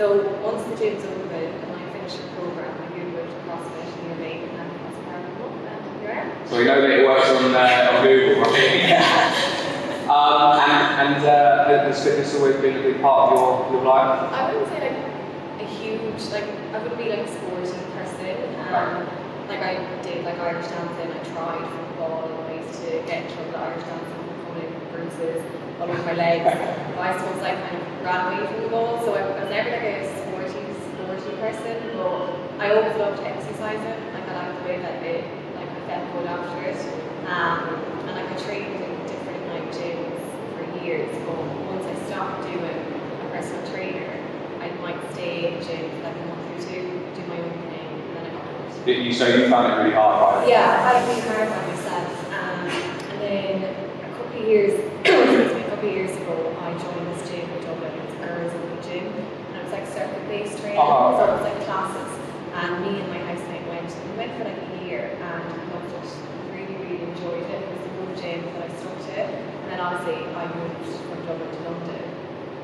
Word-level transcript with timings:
So 0.00 0.16
once 0.40 0.64
the 0.64 0.76
gym's 0.80 1.04
open 1.04 1.28
and 1.28 1.72
I 1.76 1.92
finish 1.92 2.14
the 2.16 2.28
program, 2.32 2.72
I 2.72 2.88
googled 2.96 3.28
CrossFit 3.44 3.84
near 4.00 4.16
me 4.16 4.48
and 4.48 4.56
that's 4.56 4.96
I'm 4.96 5.42
up 5.44 5.52
and 5.52 6.00
here 6.00 6.10
I 6.10 6.24
am. 6.24 6.48
So 6.48 6.56
we 6.56 6.64
know 6.64 6.80
that 6.80 6.88
it 6.88 7.04
works 7.04 7.28
on, 7.28 7.54
uh, 7.54 7.92
on 7.92 8.08
Google, 8.08 8.40
right? 8.40 8.96
um, 10.08 10.56
and 10.56 11.16
and 11.16 11.26
uh, 11.26 11.84
has 11.84 12.02
fitness 12.02 12.34
always 12.34 12.56
been 12.56 12.78
a 12.78 12.82
big 12.82 13.02
part 13.02 13.34
of 13.34 13.38
your, 13.38 13.76
your 13.76 13.84
life? 13.84 14.32
I 14.32 14.50
wouldn't 14.50 14.72
say 14.72 14.88
like 14.88 15.68
a 15.68 15.70
huge, 15.70 16.32
like 16.32 16.48
I 16.48 16.82
wouldn't 16.82 16.96
be 16.96 17.10
like 17.10 17.18
a 17.18 17.28
sporty 17.28 17.76
person. 17.92 18.56
Um, 18.72 19.04
like 19.52 19.60
I 19.60 19.84
did 20.00 20.24
like 20.24 20.38
Irish 20.38 20.66
dancing, 20.68 21.12
I 21.12 21.20
tried 21.28 21.68
football 21.76 22.24
and 22.24 22.56
I 22.56 22.64
used 22.64 22.80
to 22.88 23.04
get 23.04 23.28
into 23.28 23.54
Irish 23.54 23.84
dancing 23.84 24.19
bruises 25.20 25.44
my 25.80 26.12
legs. 26.14 26.44
but 26.96 27.02
I 27.02 27.18
suppose 27.18 27.42
I 27.42 27.54
kind 27.54 27.76
of 27.76 28.04
ran 28.04 28.20
away 28.32 28.46
from 28.46 28.62
the 28.62 28.68
ball, 28.68 29.00
so 29.04 29.14
I, 29.14 29.20
I 29.20 29.40
was 29.40 29.50
never 29.50 29.70
like 29.70 29.82
a 29.82 30.16
sporty, 30.16 30.64
sporty 30.80 31.32
person, 31.40 31.76
but 31.96 32.60
I 32.60 32.74
always 32.74 32.96
loved 32.96 33.22
exercising. 33.22 34.00
Like 34.14 34.28
I 34.28 34.34
liked 34.34 34.62
the 34.62 34.68
way 34.68 34.78
that 34.80 35.02
it, 35.02 35.24
like 35.56 35.68
I 35.68 35.80
felt 35.86 36.12
good 36.12 36.26
after 36.26 36.62
it. 36.62 36.80
Um, 37.26 37.78
and 38.08 38.16
like 38.16 38.30
I 38.30 38.36
trained 38.42 38.74
in 38.74 38.92
different 39.06 39.42
like 39.48 39.66
gyms 39.72 40.20
for 40.56 40.84
years, 40.84 41.10
but 41.26 41.36
once 41.68 41.86
I 41.86 41.94
stopped 42.06 42.42
doing 42.42 42.64
a 42.64 43.28
personal 43.30 43.66
trainer, 43.70 44.10
I 44.60 44.70
might 44.82 45.00
stay 45.12 45.52
in 45.52 45.60
the 45.60 45.64
gym 45.64 45.90
for 45.90 46.02
like 46.02 46.16
a 46.16 46.26
month 46.26 46.46
or 46.48 46.58
two, 46.68 46.84
do 47.14 47.22
my 47.28 47.38
own 47.38 47.56
thing, 47.70 47.88
and 47.88 48.16
then 48.16 48.26
I 48.26 48.30
got 48.34 48.98
you, 48.98 49.12
so 49.12 49.26
you 49.28 49.48
found 49.48 49.72
it 49.72 49.76
really 49.76 49.94
hard, 49.94 50.42
right? 50.42 50.48
Yeah, 50.48 50.66
I 50.66 50.92
had 50.92 50.96
a 51.02 51.06
really 51.06 51.20
hard 51.28 51.48
by 51.48 51.66
myself. 51.66 52.08
Um, 52.34 52.68
and 53.12 53.20
then 53.20 53.62
a 54.04 54.16
couple 54.16 54.42
of 54.42 54.48
years, 54.48 54.90
excuse 55.00 55.54
me, 55.54 55.60
a 55.62 55.68
couple 55.70 55.88
of 55.88 55.94
years 55.94 56.16
ago, 56.16 56.56
I 56.60 56.72
joined 56.76 57.06
this 57.14 57.30
gym 57.30 57.48
in 57.50 57.62
Dublin. 57.64 57.92
It's 58.04 58.14
a 58.14 58.26
girls 58.26 58.52
only 58.52 58.82
gym, 58.82 59.06
and 59.06 59.56
it 59.56 59.64
was 59.64 59.72
like 59.72 59.86
circuit-based 60.00 60.56
training, 60.64 60.80
Oh, 60.80 61.20
so 61.20 61.28
it 61.28 61.32
was 61.36 61.44
like 61.44 61.60
classes. 61.68 62.10
And 62.56 62.70
me 62.84 63.00
and 63.00 63.08
my 63.12 63.20
housemate 63.28 63.66
went. 63.68 63.88
We 63.92 64.12
went 64.16 64.32
for 64.40 64.44
like 64.48 64.56
a 64.56 64.68
year, 64.84 65.12
and 65.20 65.44
loved 65.76 65.92
it. 65.92 66.08
Really, 66.56 66.76
really 66.80 67.02
enjoyed 67.04 67.44
it. 67.44 67.60
It 67.62 67.68
was 67.68 67.84
a 67.84 67.92
good 68.00 68.12
gym 68.16 68.40
that 68.56 68.64
I 68.64 68.68
stuck 68.80 68.96
to. 69.12 69.20
And 69.20 69.66
then 69.70 69.80
obviously 69.80 70.24
I 70.34 70.44
moved 70.56 70.88
from 71.04 71.20
Dublin 71.28 71.50
to 71.52 71.60
London. 71.68 72.04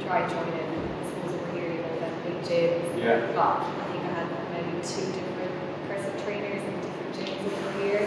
Tried 0.09 0.27
joining. 0.33 0.64
I 0.64 1.03
suppose 1.12 1.34
over 1.37 1.51
here, 1.53 1.70
you 1.77 1.81
know, 1.84 2.01
that 2.01 2.14
big 2.25 2.39
gyms. 2.48 2.89
Yeah. 2.98 3.33
Got, 3.37 3.62
I 3.69 3.84
think 3.92 4.03
I 4.05 4.12
had 4.17 4.29
maybe 4.57 4.81
two 4.83 5.07
different 5.12 5.55
personal 5.89 6.17
trainers 6.25 6.63
in 6.63 6.75
different 6.80 7.13
gyms 7.20 7.42
over 7.52 7.73
here. 7.85 8.02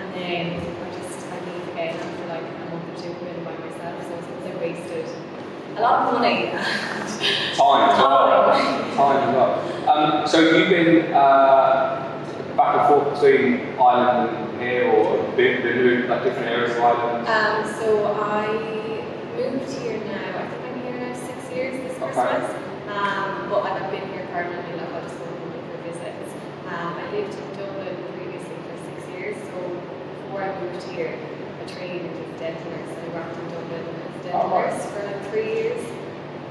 And 0.00 0.08
then 0.16 0.44
I 0.56 0.88
just, 0.98 1.20
I 1.30 1.36
leave 1.46 1.68
again 1.74 1.94
after 1.94 2.26
like 2.26 2.42
a 2.42 2.64
month 2.72 2.84
or 2.90 2.96
two 2.98 3.12
coming 3.20 3.44
by 3.44 3.54
myself. 3.54 4.02
So 4.02 4.12
I 4.14 4.20
suppose 4.24 4.44
I 4.50 4.54
wasted 4.58 5.06
lot 5.80 6.06
of 6.08 6.20
money. 6.20 6.50
Time 6.50 7.90
as 7.90 7.98
well. 7.98 8.96
Time 8.96 9.28
as 9.28 9.34
well. 9.34 9.88
Um, 9.90 10.26
so 10.28 10.40
you've 10.40 10.68
been 10.68 11.12
uh, 11.12 12.54
back 12.56 12.76
and 12.78 12.88
forth 12.88 13.20
between 13.20 13.78
Ireland 13.78 14.36
and 14.36 14.60
here, 14.60 14.90
or 14.92 15.16
been, 15.36 15.62
been 15.62 15.76
moved 15.82 16.08
like 16.08 16.22
different 16.24 16.48
areas 16.48 16.76
of 16.76 16.82
Ireland? 16.82 17.26
um, 17.26 17.74
so 17.80 18.06
I 18.22 18.46
moved 19.36 19.70
here 19.80 19.98
now, 20.04 20.38
I 20.38 20.48
think 20.48 20.64
I'm 20.66 20.82
here 20.82 21.00
now 21.00 21.14
six 21.14 21.50
years 21.54 21.74
this 21.82 21.96
Okay. 22.02 22.12
Christmas. 22.12 22.50
Um, 22.90 23.48
but 23.50 23.62
I've 23.64 23.90
been 23.90 24.08
here 24.10 24.26
permanently, 24.32 24.76
like 24.76 24.92
I 24.92 25.00
just 25.02 25.18
go 25.18 25.24
home 25.24 25.52
for 25.70 25.78
visits. 25.88 26.32
Um, 26.68 26.94
I 26.98 27.10
lived 27.12 27.34
in 27.34 27.48
Dublin 27.58 27.96
previously 28.14 28.56
for 28.66 28.76
six 28.84 29.08
years, 29.16 29.36
so 29.48 29.58
before 30.26 30.42
I 30.44 30.60
moved 30.60 30.82
here, 30.90 31.14
I 31.16 31.64
trained 31.66 32.10
as 32.10 32.18
a 32.18 32.38
dental 32.38 32.70
nurse. 32.70 32.90
I 32.98 33.08
worked 33.14 33.38
in 33.38 33.48
Dublin 33.48 33.80
as 33.80 34.20
a 34.20 34.22
dental 34.24 34.40
Oh, 34.42 34.48
wow. 34.50 34.60
nurse 34.66 34.84
for 34.86 35.02
like 35.06 35.30
three 35.30 35.54
years. 35.54 35.82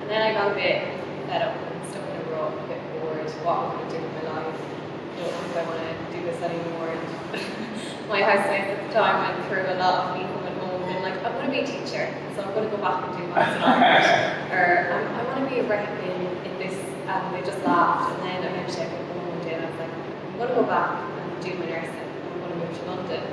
And 0.09 0.17
then 0.17 0.25
I 0.25 0.33
got 0.33 0.49
a 0.49 0.55
bit 0.57 0.81
fed 1.29 1.41
up 1.45 1.53
and 1.53 1.85
stuck 1.85 2.01
in 2.01 2.17
a 2.17 2.65
bit 2.65 2.81
bored. 2.97 3.29
What 3.45 3.61
I 3.61 3.77
going 3.77 3.85
to 3.85 3.93
do 3.93 4.01
with 4.01 4.13
my 4.17 4.41
life? 4.41 4.57
I 4.57 5.21
don't 5.21 5.29
know 5.29 5.45
if 5.45 5.53
I 5.53 5.63
want 5.69 5.85
to 5.85 5.93
do 6.09 6.25
this 6.25 6.41
anymore. 6.41 6.89
And 6.97 7.05
my 8.09 8.25
housemate 8.25 8.73
at 8.73 8.89
the 8.89 8.89
time 8.89 9.21
went 9.21 9.37
through 9.45 9.69
a 9.69 9.77
lot 9.77 10.09
of 10.09 10.17
me 10.17 10.25
coming 10.33 10.57
home 10.65 10.81
and 10.89 11.05
like, 11.05 11.13
I'm 11.21 11.37
going 11.37 11.45
to 11.45 11.53
be 11.53 11.61
a 11.61 11.67
teacher, 11.69 12.09
so 12.33 12.41
I'm 12.41 12.57
going 12.57 12.65
to 12.65 12.73
go 12.73 12.81
back 12.81 13.05
and 13.05 13.21
do 13.21 13.23
maths 13.29 13.53
and 13.53 14.49
or 14.57 14.97
I'm, 14.97 15.05
I 15.13 15.21
want 15.29 15.45
to 15.45 15.49
be 15.53 15.61
a 15.61 15.69
rep 15.69 15.85
in, 16.01 16.25
in 16.41 16.53
this, 16.57 16.73
and 17.05 17.29
they 17.29 17.45
just 17.45 17.61
laughed. 17.61 18.09
And 18.17 18.25
then 18.25 18.49
eventually 18.49 18.89
I 18.89 18.93
went 18.97 19.13
home 19.13 19.29
one 19.29 19.41
day 19.45 19.61
and 19.61 19.65
I 19.65 19.69
was 19.69 19.77
like, 19.77 19.93
I'm 19.93 20.37
going 20.41 20.49
to 20.49 20.55
go 20.57 20.65
back 20.65 21.05
and 21.05 21.37
do 21.37 21.53
my 21.53 21.69
nursing. 21.69 22.09
I'm 22.33 22.37
going 22.41 22.49
to 22.49 22.57
move 22.65 22.73
to 22.73 22.83
London. 22.89 23.23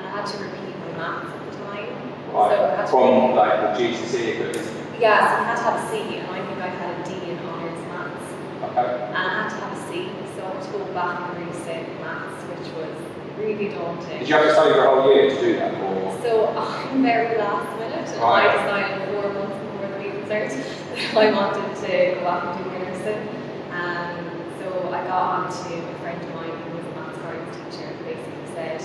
And 0.00 0.08
I 0.08 0.10
had 0.16 0.24
to 0.24 0.36
repeat 0.40 0.72
my 0.72 0.92
maths 0.96 1.36
at 1.36 1.40
the 1.44 1.52
time. 1.68 1.92
So 2.32 2.40
I 2.40 2.48
had 2.48 2.80
Right. 2.80 2.88
to 2.88 2.96
From 2.96 3.36
like 3.36 3.60
the 3.60 3.70
GCSE 3.76 4.24
equivalent. 4.32 4.77
Yeah, 5.00 5.18
so 5.30 5.42
I 5.42 5.44
had 5.46 5.56
to 5.56 5.62
have 5.62 5.76
a 5.78 5.84
C, 5.90 6.16
and 6.18 6.26
I 6.28 6.40
think 6.46 6.58
I 6.60 6.68
had 6.68 6.90
a 6.98 7.04
D 7.08 7.30
in 7.30 7.38
honours 7.46 7.80
maths. 7.88 8.28
Okay. 8.64 8.88
And 9.08 9.16
I 9.16 9.42
had 9.42 9.48
to 9.50 9.56
have 9.62 9.72
a 9.72 9.80
C, 9.88 10.10
so 10.36 10.44
I 10.44 10.54
had 10.54 10.62
to 10.62 10.70
go 10.70 10.84
back 10.92 11.14
and 11.30 11.46
resit 11.46 11.86
maths, 12.00 12.42
which 12.50 12.68
was 12.74 12.94
really 13.38 13.68
daunting. 13.70 14.18
Did 14.18 14.28
you 14.28 14.34
have 14.34 14.44
to 14.44 14.52
study 14.52 14.72
for 14.74 14.84
a 14.84 15.00
whole 15.02 15.14
year 15.14 15.30
to 15.30 15.40
do 15.40 15.52
that, 15.56 15.74
or? 15.80 16.18
So 16.22 16.48
I'm 16.58 17.02
very 17.02 17.38
last 17.38 17.68
minute, 17.78 18.08
and 18.08 18.20
Right. 18.20 18.48
I 18.50 18.56
decided 18.58 19.14
four 19.14 19.32
months 19.32 19.56
before 19.62 19.86
the 19.88 19.98
leaving 20.02 20.24
cert 20.26 20.50
that 21.14 21.16
I 21.16 21.30
wanted 21.30 21.70
to 21.78 21.92
go 22.18 22.20
back 22.26 22.42
and 22.44 22.64
do 22.64 22.70
nursing. 22.82 23.22
Um, 23.70 24.10
so 24.58 24.66
I 24.90 25.06
got 25.06 25.22
on 25.22 25.42
to 25.46 25.70
a 25.78 25.94
friend 26.02 26.18
of 26.18 26.34
mine 26.34 26.50
who 26.50 26.70
was 26.74 26.86
a 26.90 26.92
maths 26.98 27.18
science 27.22 27.54
teacher 27.54 27.86
and 27.94 27.98
basically 28.02 28.46
said, 28.58 28.82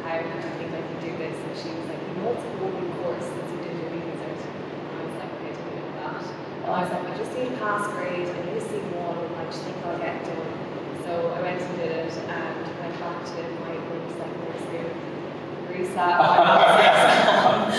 How 0.00 0.16
do 0.16 0.24
you 0.24 0.40
think 0.56 0.72
I 0.72 0.80
can 0.80 0.98
do 1.04 1.12
this? 1.20 1.36
And 1.36 1.52
she 1.60 1.68
was 1.76 1.84
like, 1.92 2.00
You 2.08 2.14
know, 2.24 2.32
it's 2.32 2.40
a 2.40 2.50
whole 2.56 2.72
new 2.72 2.88
course 3.04 3.28
since 3.28 3.48
you 3.52 3.58
did 3.60 3.76
your 3.76 3.90
leaving 3.92 4.16
cert. 4.16 4.40
And 4.40 4.96
I 4.96 5.00
was 5.04 5.16
like, 5.20 5.32
Okay, 5.36 5.52
tell 5.52 5.68
me 5.76 5.84
about 5.92 6.24
that. 6.24 6.24
And 6.24 6.59
I 6.70 6.82
was 6.82 6.92
like, 6.92 7.02
I 7.02 7.18
just 7.18 7.34
need 7.34 7.50
a 7.50 7.56
pass 7.58 7.82
grade, 7.94 8.28
I 8.28 8.46
need 8.46 8.62
a 8.62 8.62
C1, 8.62 8.94
I 8.94 9.44
just 9.46 9.62
think 9.62 9.76
I'll 9.84 9.98
get 9.98 10.22
done. 10.22 10.54
So 11.02 11.34
I 11.34 11.42
went 11.42 11.60
and 11.60 11.76
did 11.82 11.90
it 11.90 12.14
and 12.14 12.62
went 12.78 12.94
back 13.02 13.26
to 13.26 13.42
my 13.66 13.74
old 13.74 14.06
secondary 14.14 14.54
school, 14.70 14.94
resat 15.66 16.14
my 16.22 17.74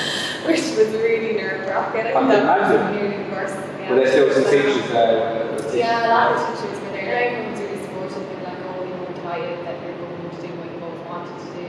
which 0.46 0.60
was 0.76 0.92
really 1.00 1.40
nerve 1.40 1.68
wracking. 1.68 2.08
I 2.08 2.12
can 2.12 2.32
imagine. 2.32 2.84
Nearly 2.92 3.24
the 3.24 3.32
worst. 3.32 3.56
Were 3.56 3.96
there 3.96 4.12
still 4.12 4.28
some 4.34 4.44
teachers 4.52 4.84
there? 4.92 5.78
Yeah, 5.78 6.08
a 6.08 6.10
lot 6.12 6.36
of 6.36 6.60
teachers 6.60 6.76
were 6.84 6.92
there. 6.92 7.16
Now 7.16 7.32
everyone's 7.32 7.60
really 7.64 7.80
supportive 7.88 8.28
and 8.28 8.44
like, 8.44 8.60
oh, 8.68 8.84
you 8.84 8.92
know, 8.92 9.08
delighted 9.24 9.64
that 9.72 9.80
you're 9.88 9.96
going 9.96 10.36
to 10.36 10.42
do 10.44 10.52
what 10.60 10.68
you've 10.68 10.84
always 10.84 11.08
wanted 11.08 11.40
to 11.40 11.48
do. 11.56 11.68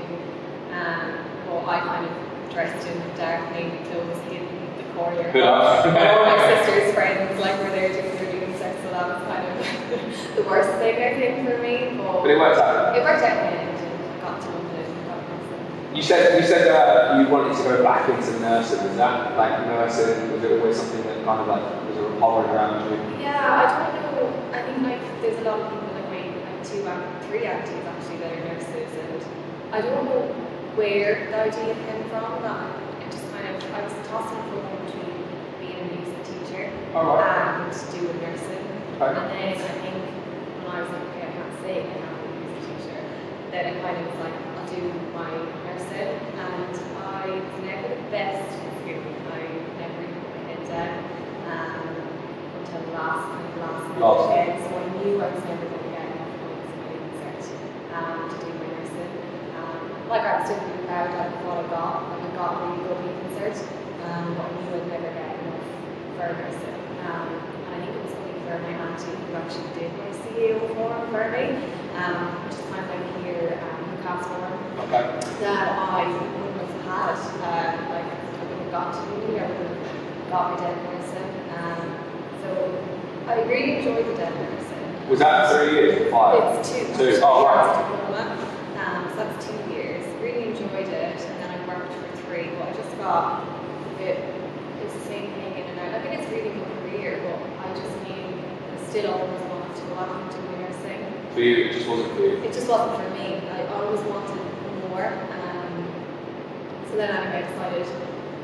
Um, 0.75 1.23
but 1.47 1.71
I 1.71 1.79
kind 1.87 2.03
of 2.03 2.51
dressed 2.51 2.83
in 2.83 2.99
dark 3.15 3.47
navy 3.55 3.79
clothes, 3.87 4.19
hid 4.27 4.43
corner. 4.95 5.33
Good. 5.33 5.43
All 5.45 6.27
my 6.27 6.37
sister's 6.65 6.95
friends 6.95 7.41
like 7.41 7.59
were 7.63 7.71
there 7.71 7.89
doing 7.93 8.17
their 8.17 8.33
doing 8.33 8.57
sex, 8.59 8.77
so 8.85 8.91
that 8.91 9.07
was 9.09 9.21
kind 9.27 9.45
of 9.49 9.57
the 10.37 10.43
worst 10.49 10.71
thing 10.79 10.97
I 11.03 11.11
think 11.19 11.49
for 11.49 11.59
me. 11.59 11.97
But 11.99 12.23
But 12.23 12.31
it 12.31 12.39
worked 12.39 12.59
out. 12.61 12.97
it 12.97 13.03
worked 13.03 13.23
out 13.25 13.37
in 13.37 13.53
the 13.53 13.61
end. 13.61 13.79
and 13.79 14.21
Got 14.23 14.41
to 14.43 14.49
London 14.51 14.85
and 14.85 15.07
got 15.09 15.19
nursing. 15.29 15.97
You 15.97 16.03
said 16.03 16.41
you 16.41 16.47
said 16.47 16.69
uh, 16.69 17.19
you 17.21 17.29
wanted 17.29 17.57
to 17.57 17.63
go 17.65 17.83
back 17.83 18.09
into 18.09 18.31
nursing. 18.41 18.83
Was 18.87 18.97
that 18.97 19.37
like 19.37 19.67
nursing? 19.67 20.33
Was 20.33 20.45
it 20.45 20.53
always 20.61 20.77
something 20.77 21.03
that 21.05 21.25
kind 21.25 21.41
of 21.41 21.49
like 21.49 21.65
was 21.89 21.97
hovering 22.21 22.51
around 22.51 22.91
you? 22.91 22.97
Yeah, 23.23 23.39
I 23.41 24.01
don't 24.03 24.15
know. 24.17 24.29
I 24.53 24.63
think 24.63 24.79
like 24.87 25.01
there's 25.23 25.39
a 25.41 25.45
lot 25.49 25.61
of 25.61 25.69
people 25.73 25.89
like 25.95 26.09
my 26.11 26.23
like 26.47 26.61
two 26.65 26.85
and 26.87 27.03
three 27.29 27.45
aunties 27.47 27.85
actually 27.85 28.19
that 28.19 28.33
are 28.33 28.45
nurses, 28.47 28.91
and 28.97 29.21
I 29.75 29.81
don't 29.81 30.05
know 30.05 30.21
where 30.77 31.29
the 31.31 31.37
idea 31.49 31.75
came 31.75 32.05
from. 32.09 32.41
That 32.43 32.67
it 33.03 33.11
just 33.13 33.29
kind 33.33 33.45
of 33.53 33.61
I 33.75 33.83
was 33.85 33.93
tossing 34.09 34.41
from 34.49 34.65
between 34.87 35.21
being 35.61 35.79
a 35.81 35.87
music 35.93 36.21
teacher 36.25 36.73
All 36.95 37.17
right. 37.17 37.65
and 37.65 37.73
doing 37.97 38.21
nursing. 38.21 38.69
Okay. 39.01 39.17
And 39.17 39.33
then 39.33 39.65
I 39.65 39.73
think 39.81 39.97
when 40.61 40.77
I 40.77 40.85
was 40.85 40.93
like, 40.93 41.09
okay, 41.09 41.25
I 41.25 41.33
can't 41.33 41.57
sing, 41.65 41.89
I 41.89 42.05
have 42.05 42.21
to 42.21 42.29
be 42.29 42.37
a 42.37 42.53
music 42.53 42.69
teacher. 42.69 43.01
Then 43.49 43.65
I 43.65 43.73
kind 43.81 43.97
of 43.97 44.13
was 44.13 44.21
like, 44.21 44.37
I'll 44.37 44.69
do 44.69 44.83
my 45.17 45.33
nursing, 45.65 46.21
and 46.37 46.69
I 47.01 47.33
was 47.33 47.49
never 47.65 47.89
the 47.97 48.09
best. 48.13 48.45
I 48.45 49.41
never 49.81 50.05
really 50.05 50.21
put 50.21 50.37
my 50.37 50.43
head 50.53 50.61
down. 50.69 51.01
Um, 51.49 51.97
until 52.61 52.85
the 52.85 52.93
last 52.93 53.25
kind 53.25 53.41
of 53.41 53.57
last 53.57 53.83
minute 53.89 54.05
Last. 54.05 54.29
again. 54.29 54.53
So 54.61 54.73
I 54.77 54.87
knew 54.93 55.13
I 55.17 55.29
was 55.33 55.45
never 55.49 55.65
going 55.65 55.81
to 55.81 55.93
get 55.97 56.05
enough 56.13 56.33
points 56.45 56.69
in 56.69 56.77
my 56.77 56.93
research 56.93 57.45
um, 57.97 58.21
to 58.29 58.37
do 58.37 58.53
my 58.53 58.69
nursing. 58.69 59.13
Um, 59.57 59.81
like 60.13 60.29
I 60.29 60.33
was 60.37 60.45
doing 60.45 60.61
really 60.61 60.85
proud, 60.85 61.09
I 61.09 61.41
thought 61.41 61.57
I 61.57 61.67
got, 61.73 61.97
like 62.13 62.21
I 62.21 62.31
got 62.37 62.53
a 62.53 62.69
really 62.69 62.85
good 62.85 63.01
leaving 63.01 63.33
cert, 63.33 63.57
um, 64.05 64.37
but 64.37 64.45
I 64.45 64.53
for 65.01 65.12
nursing. 66.31 66.79
Um, 67.03 67.27
and 67.67 67.71
I 67.75 67.79
think 67.83 67.97
it 67.97 68.03
was 68.07 68.15
only 68.15 68.35
for 68.47 68.59
my 68.63 68.73
auntie 68.87 69.17
who 69.27 69.35
actually 69.35 69.71
did 69.79 69.91
my 69.99 70.11
CAO 70.23 70.61
form 70.75 71.01
for 71.11 71.25
me, 71.35 71.45
um, 71.99 72.19
which 72.47 72.55
is 72.55 72.65
kind 72.71 72.83
of 72.85 72.91
like 72.95 73.07
here, 73.25 73.59
um, 73.59 73.83
cast 74.07 74.31
Okay. 74.87 75.05
that 75.43 75.69
I 75.79 76.07
wouldn't 76.07 76.61
have 76.63 76.75
had. 76.87 77.17
Uh, 77.43 77.93
like 77.93 78.07
I 78.07 78.43
wouldn't 78.47 78.63
have 78.63 78.71
got 78.71 78.89
to 78.95 79.01
uni, 79.27 79.41
I 79.41 79.47
wouldn't 79.47 79.79
have 79.83 80.31
got 80.31 80.45
my 80.53 80.57
dead 80.65 80.77
nursing. 80.87 81.31
Um, 81.59 81.83
so 82.43 82.49
I 83.29 83.43
really 83.43 83.79
enjoyed 83.79 84.07
the 84.07 84.15
dead 84.15 84.35
nursing. 84.35 85.09
Was 85.11 85.19
that 85.19 85.51
three 85.53 85.73
years 85.75 86.01
or 86.07 86.11
five? 86.11 86.59
It's 86.59 86.71
two. 86.71 86.87
Two. 86.97 87.21
Oh, 87.23 87.45
right. 87.45 88.39
Um, 88.79 89.09
so 89.11 89.17
that's 89.17 89.47
two 89.47 89.73
years. 89.75 90.05
Really 90.21 90.49
enjoyed 90.49 90.89
it, 90.89 91.17
and 91.21 91.37
then 91.43 91.51
I 91.51 91.67
worked 91.69 91.93
for 91.93 92.17
three. 92.27 92.49
But 92.59 92.69
I 92.69 92.73
just 92.73 92.97
got 92.99 93.43
a 93.45 93.99
bit. 93.99 94.19
It's 94.83 94.95
the 94.95 95.01
same 95.01 95.31
thing 95.33 95.53
in. 95.59 95.62
I 95.93 96.01
think 96.01 96.21
it's 96.21 96.27
a 96.27 96.35
really 96.35 96.57
good 96.57 96.69
career, 96.81 97.21
but 97.21 97.37
I 97.69 97.75
just 97.77 97.93
knew 98.09 98.25
I 98.25 98.89
still 98.89 99.13
always 99.13 99.43
wanted 99.45 99.77
to 99.77 99.83
go 99.89 99.95
back 99.95 100.09
into 100.25 100.41
nursing. 100.57 101.05
For 101.35 101.41
you, 101.41 101.69
it 101.69 101.73
just 101.73 101.87
wasn't 101.87 102.17
for 102.17 102.23
you. 102.23 102.41
It 102.41 102.53
just 102.53 102.67
wasn't 102.69 102.97
for 102.97 103.11
me. 103.13 103.37
I 103.53 103.67
always 103.77 104.01
wanted 104.09 104.41
more. 104.89 105.05
Um, 105.13 105.85
so 106.89 106.97
then 106.97 107.13
I 107.13 107.45
decided 107.45 107.87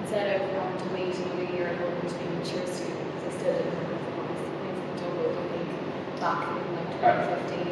instead 0.00 0.40
of 0.40 0.52
wanting 0.56 0.76
to 0.76 0.94
wait 0.94 1.16
another 1.16 1.48
year 1.56 1.68
and 1.68 1.78
hoping 1.80 2.08
to 2.10 2.14
be 2.20 2.24
a 2.24 2.30
mature 2.36 2.66
student, 2.68 3.00
because 3.16 3.32
I 3.32 3.38
still 3.40 3.52
didn't 3.56 3.76
have 3.80 3.88
the. 3.88 3.96
I 3.96 4.68
think 4.68 4.76
from 4.76 4.92
Dublin, 5.00 5.32
I 5.32 5.48
think 5.48 6.20
back 6.20 6.48
in 6.52 6.76
like 6.76 6.90
2015. 7.48 7.64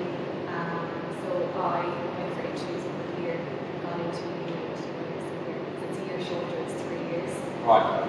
Um, 0.56 0.88
so 1.20 1.28
I 1.60 1.84
went 2.16 2.32
for 2.32 2.48
interviews 2.48 2.80
over 2.80 3.20
here, 3.20 3.36
got 3.84 4.00
into 4.00 4.24
and 4.24 4.56
it's 5.84 6.00
a 6.00 6.04
year 6.08 6.20
shorter, 6.24 6.64
it's 6.64 6.80
three 6.80 7.04
years. 7.12 7.32
Right. 7.64 8.05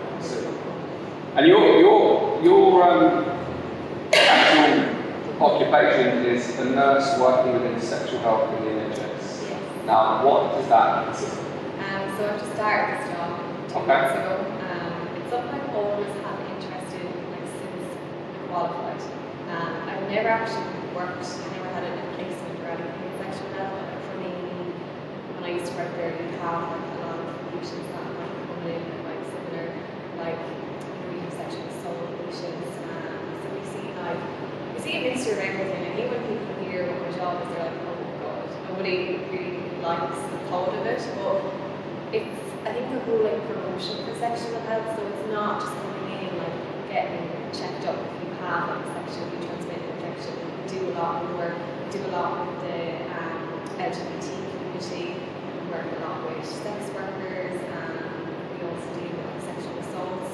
And 1.37 1.45
your 1.47 1.79
your 1.79 2.41
your 2.43 2.83
um, 2.83 3.25
actual 4.11 5.45
occupation 5.45 6.25
is 6.25 6.57
a 6.59 6.65
nurse 6.65 7.17
working 7.19 7.53
within 7.53 7.79
sexual 7.79 8.19
health 8.19 8.49
in 8.57 8.65
the 8.65 8.71
NHS. 8.71 9.49
Yes. 9.49 9.61
Now, 9.85 10.25
what 10.25 10.53
does 10.57 10.67
that 10.69 11.05
consist 11.05 11.37
of? 11.37 11.45
Um, 11.45 12.17
so 12.17 12.25
I've 12.25 12.39
just 12.41 12.53
started 12.55 12.97
this 12.97 13.13
job 13.13 13.29
two 13.69 13.75
Okay. 13.77 13.87
months 13.87 14.13
ago. 14.17 14.33
Um, 14.65 14.93
it's 15.17 15.29
something 15.29 15.61
I've 15.61 15.75
always 15.77 16.09
had 16.25 16.35
an 16.41 16.47
interest 16.57 16.89
in, 16.97 17.05
like 17.29 17.45
since 17.61 17.85
I 17.85 18.47
qualified. 18.49 19.01
Um, 19.53 19.71
I've 19.93 20.09
never 20.09 20.29
actually 20.33 20.65
worked, 20.97 21.21
I 21.21 21.47
never 21.53 21.69
had 21.69 21.83
a 21.85 21.93
placement 22.17 22.57
or 22.65 22.73
anything 22.73 22.97
in 23.05 23.13
sexual 23.21 23.49
health. 23.53 23.77
Like 23.77 24.01
for 24.09 24.17
me, 24.25 24.33
when 25.37 25.43
I 25.45 25.51
used 25.53 25.69
to 25.69 25.77
work 25.77 25.93
there, 26.01 26.17
you'd 26.17 26.33
have 26.41 26.65
like 26.65 26.81
a 26.81 26.99
lot 27.05 27.17
of 27.21 27.29
patients 27.53 27.85
that 27.93 28.09
might 28.17 28.33
come 28.49 28.61
in 28.73 28.81
and 28.81 29.01
like 29.05 29.21
similar, 29.29 29.65
like 30.17 30.39
we 31.13 31.21
have 31.23 31.31
sexual 31.37 31.63
assault 31.71 32.01
patients. 32.25 32.73
Um, 32.91 33.21
so 33.39 33.45
we 33.55 33.61
see 33.71 33.85
like 34.01 34.19
we 35.27 35.33
see 35.33 35.39
a 35.39 35.43
mixture 35.43 35.59
everything. 35.59 35.91
And 35.91 35.99
even 35.99 36.11
when 36.15 36.39
people 36.39 36.71
hear 36.71 36.87
what 36.87 37.01
my 37.03 37.11
job 37.17 37.41
is, 37.43 37.47
they're 37.51 37.67
like, 37.67 37.79
oh 37.83 37.95
my 37.99 38.15
god, 38.23 38.43
nobody 38.69 39.19
really 39.27 39.59
likes 39.83 40.19
the 40.31 40.39
thought 40.47 40.71
of 40.71 40.85
it. 40.87 41.03
But 41.19 41.43
it's 42.15 42.39
I 42.63 42.71
think 42.73 42.91
the 42.91 42.99
whole 43.07 43.23
like 43.23 43.39
promotion 43.47 44.03
for 44.07 44.15
sexual 44.19 44.59
health, 44.67 44.87
so 44.95 45.01
it's 45.07 45.25
not 45.31 45.59
just 45.61 45.71
coming 45.75 46.27
in 46.27 46.37
like 46.37 46.55
getting 46.91 47.27
checked 47.51 47.83
up 47.87 47.95
if 47.95 48.15
you 48.23 48.31
have 48.43 48.67
like 48.71 48.83
sexually 49.03 49.39
transmitted 49.43 49.87
infection. 49.99 50.35
We 50.35 50.63
do 50.71 50.79
a 50.91 50.93
lot 50.99 51.23
more, 51.31 51.55
we 51.55 51.85
do 51.91 51.99
a 52.07 52.11
lot 52.11 52.43
with 52.43 52.59
the 52.67 52.79
um, 53.15 53.39
LGBT 53.79 54.27
community, 54.51 55.15
we 55.15 55.71
work 55.71 55.87
a 55.87 55.99
lot 56.03 56.27
with 56.27 56.43
sex 56.43 56.91
workers, 56.91 57.55
um, 57.71 58.03
we 58.51 58.67
also 58.67 58.87
do 58.99 59.07
like 59.15 59.39
sexual 59.47 59.75
assaults. 59.79 60.31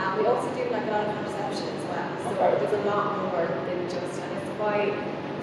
Um, 0.00 0.10
we 0.18 0.24
also 0.24 0.48
do 0.56 0.64
like 0.72 0.88
a 0.88 0.90
lot 0.90 1.04
of 1.04 1.12
contraception 1.20 1.68
as 1.68 1.84
well. 1.84 2.08
So 2.24 2.28
Okay. 2.32 2.64
there's 2.64 2.80
a 2.80 2.84
lot 2.88 3.28
more 3.28 3.44
than 3.44 3.84
just 3.92 4.20
and 4.24 4.32
it's 4.32 4.33
why 4.64 4.88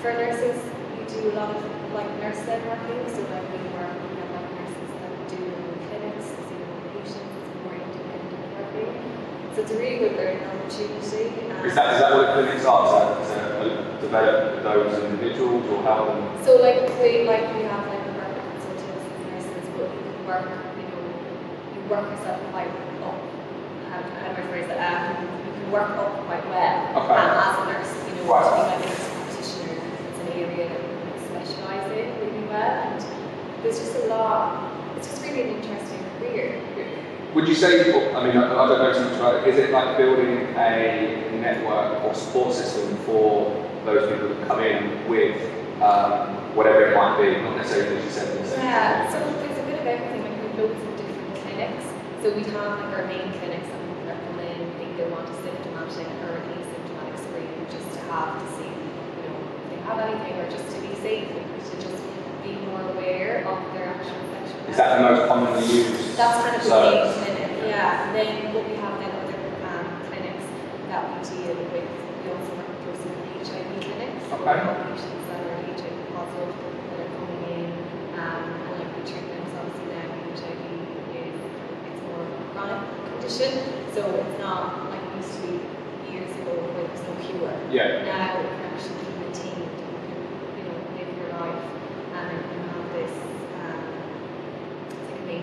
for 0.02 0.10
nurses 0.18 0.58
you 0.98 1.06
do 1.06 1.30
a 1.30 1.34
lot 1.38 1.54
of 1.54 1.62
like 1.94 2.10
nurse 2.18 2.42
led 2.50 2.58
working, 2.66 3.06
so 3.06 3.22
like 3.30 3.46
we 3.54 3.62
work 3.78 3.94
we 4.02 4.18
have 4.18 4.32
like 4.34 4.50
nurses 4.58 4.90
that 4.98 5.14
do 5.30 5.38
clinics, 5.86 6.26
see 6.50 6.58
patients, 6.90 7.22
it's 7.22 7.54
more 7.62 7.78
independent 7.78 8.42
working. 8.58 8.90
So 9.54 9.62
it's 9.62 9.72
a 9.72 9.78
really 9.78 10.00
good 10.02 10.18
learning 10.18 10.42
opportunity. 10.50 11.38
Um, 11.54 11.62
Is 11.70 11.76
that 11.78 11.94
is 11.94 12.00
that 12.02 12.10
what 12.18 12.26
the 12.26 12.34
clinics 12.34 12.66
are? 12.66 13.22
Is 13.22 13.30
that 13.30 14.02
develop 14.02 14.64
those 14.66 15.04
individuals 15.06 15.70
or 15.70 15.84
help 15.86 16.08
them? 16.10 16.26
So 16.42 16.58
like 16.58 16.82
we 16.98 17.22
like 17.30 17.46
we 17.54 17.62
have 17.70 17.86
like 17.94 18.02
work 18.18 18.34
consultants 18.34 19.06
as 19.06 19.22
nurses, 19.30 19.66
but 19.78 19.86
you 19.94 20.02
can 20.02 20.18
work, 20.26 20.50
you 20.50 20.86
know, 20.90 21.06
you 21.78 21.80
work 21.94 22.10
yourself 22.10 22.42
quite 22.50 22.74
up. 23.06 23.22
How, 23.94 24.02
how 24.02 24.34
do 24.34 24.42
I 24.42 24.46
phrase 24.50 24.66
it? 24.74 24.80
Um, 24.82 25.30
you 25.46 25.54
can 25.62 25.70
work 25.70 25.94
up 25.94 26.10
quite 26.26 26.42
well 26.50 27.06
Okay. 27.06 27.22
um, 27.22 27.38
as 27.38 27.54
a 27.62 27.64
nurse. 27.70 27.94
You 28.10 28.16
know, 28.18 28.34
Right. 28.34 28.48
to 28.48 28.56
be 28.56 28.64
like 28.64 28.80
a 28.80 28.90
nurse 28.90 29.10
practitioner, 29.12 29.76
it's 30.08 30.20
an 30.24 30.28
area 30.40 30.66
that 30.72 30.82
you 30.82 30.96
can 31.04 31.18
specialise 31.28 31.88
in 31.92 32.08
and 32.62 33.64
there's 33.64 33.80
just 33.80 33.96
a 33.96 34.08
lot. 34.08 34.72
It's 34.98 35.08
just 35.08 35.24
really 35.24 35.42
an 35.42 35.50
interesting 35.58 36.00
career. 36.20 36.62
Would 37.34 37.48
you 37.48 37.56
say, 37.56 37.92
I 38.14 38.28
mean, 38.28 38.38
I, 38.38 38.68
don't 38.68 38.80
know 38.80 38.94
too 38.94 39.06
much 39.06 39.16
about 39.16 39.36
it, 39.36 39.48
is 39.48 39.58
it 39.58 39.72
like 39.72 39.98
building 39.98 40.54
a 40.58 41.32
network 41.40 42.04
or 42.04 42.14
support 42.14 42.54
system 42.54 42.98
for 43.06 43.56
those 43.86 44.12
people 44.12 44.30
that 44.30 44.48
come 44.48 44.60
in 44.60 45.10
with 45.10 45.40
um, 45.82 46.36
whatever 46.56 46.92
it 46.92 46.96
might 46.96 47.18
be, 47.18 47.42
not 47.42 47.56
necessarily 47.56 47.98
as 47.98 48.04
you 48.04 48.12
said, 48.12 48.60
Yeah, 48.60 49.10
so 49.10 49.18
there's 49.40 49.58
a 49.58 49.64
bit 49.64 49.80
of 49.80 49.88
everything, 49.88 50.22
like 50.22 50.44
we've 50.44 50.60
loads 50.60 50.84
of 50.84 50.98
different 50.98 51.36
clinics. 51.40 51.86
So 52.22 52.36
we 52.36 52.44
have 52.52 52.84
like 52.84 52.92
our 52.94 53.08
main 53.08 53.32
clinics 53.40 53.66
and 53.66 53.80
people 53.88 54.06
that 54.12 54.20
come 54.28 54.40
in, 54.44 54.60
think 54.78 54.98
they 54.98 55.08
want 55.08 55.30
a 55.30 55.36
symptomatic 55.42 56.12
or 56.28 56.36
an 56.36 56.46
asymptomatic 56.52 57.18
screen 57.18 57.66
just 57.72 57.90
to 57.96 58.00
have 58.12 58.38
to 58.38 58.46
see, 58.60 58.70
you 58.70 59.24
know, 59.26 59.40
if 59.40 59.66
they 59.72 59.80
have 59.88 59.98
anything 60.04 60.36
or 60.36 60.52
just 60.52 60.68
to 60.76 60.78
be 60.84 60.94
safe, 61.00 61.32
to 61.32 61.76
just 61.80 62.04
be 62.44 62.54
more 62.68 62.82
aware 62.94 63.46
of 63.48 63.58
their 63.74 63.88
actual 63.88 64.18
Is 64.70 64.78
that 64.78 64.98
the 64.98 65.04
most 65.04 65.28
commonly 65.28 65.66
used? 65.66 66.18
That's 66.18 66.38
kind 66.44 66.56
of 66.56 66.64
the 66.64 66.70
main 66.70 67.14
clinic, 67.14 67.52
yeah. 67.68 68.08
And 68.08 68.16
then 68.16 68.54
what 68.54 68.64
we 68.70 68.76
have 68.78 68.96
then 69.00 69.12
other 69.12 69.40
um, 69.68 69.86
clinics 70.10 70.46
that 70.90 71.02
we 71.10 71.18
deal 71.28 71.56
with, 71.72 71.88
we 71.88 72.26
also 72.32 72.52
work 72.58 72.72
closely 72.84 73.12
with 73.14 73.48
HIV 73.48 73.70
clinics. 73.84 74.22
So 74.30 74.36
we 74.38 74.44
Okay. 74.48 74.60
have 74.64 74.80
patients 74.90 75.26
that 75.30 75.40
are 75.44 75.60
HIV 75.70 75.98
positive 76.16 76.54
that 76.56 77.00
are 77.04 77.12
coming 77.20 77.42
in, 77.52 77.68
um, 78.18 78.42
and 78.64 78.72
like 78.80 78.90
we 78.96 79.02
treat 79.06 79.26
them, 79.28 79.44
so 79.52 79.56
obviously 79.62 79.88
now 79.92 80.08
HIV 80.40 80.62
is, 81.20 81.36
it's 81.90 82.02
more 82.08 82.22
of 82.26 82.32
a 82.32 82.46
chronic 82.54 82.82
condition, 83.12 83.52
so 83.94 84.02
it's 84.18 84.38
not 84.40 84.90
like 84.90 85.04
it 85.04 85.14
used 85.20 85.34
to 85.36 85.40
be 85.46 85.54
years 86.10 86.32
ago 86.42 86.52
where 86.58 86.74
there 86.80 86.90
was 86.90 87.02
no 87.06 87.14
cure. 87.22 87.54
Yeah. 87.70 88.08
Now 88.08 88.40
you 88.40 88.50
can 88.50 88.66
actually 88.72 88.98
be 89.04 89.12
maintained, 89.20 89.68
you 89.68 89.84
can, 89.84 90.22
you 90.58 90.64
know, 90.68 90.78
live 90.96 91.12
your 91.20 91.32
life, 91.40 91.64
um, 92.16 92.28
and 92.32 92.44
you 92.52 92.60
have 92.72 92.86
this, 92.92 93.14
um, 93.64 93.80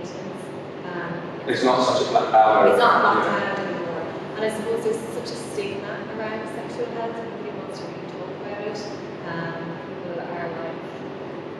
it's 0.09 0.17
maintenance, 0.17 0.45
um, 0.88 1.12
It's 1.49 1.65
not 1.65 1.77
such 1.85 2.07
a 2.07 2.11
black 2.11 2.29
cloud. 2.31 2.69
it's 2.69 2.79
not 2.79 3.03
locked 3.05 3.27
Yeah. 3.29 3.61
anymore. 3.61 4.05
And 4.37 4.43
I 4.45 4.50
suppose 4.50 4.85
there's 4.85 5.03
such 5.12 5.31
a 5.31 5.38
stigma 5.53 5.93
around 6.17 6.41
sexual 6.55 6.87
health, 6.97 7.17
and 7.17 7.27
nobody 7.29 7.53
wants 7.59 7.81
to 7.81 7.85
really 7.88 8.09
talk 8.12 8.31
about 8.41 8.61
it. 8.65 8.79
Um, 9.29 9.59
people 9.85 10.21
are 10.23 10.49
like, 10.49 10.77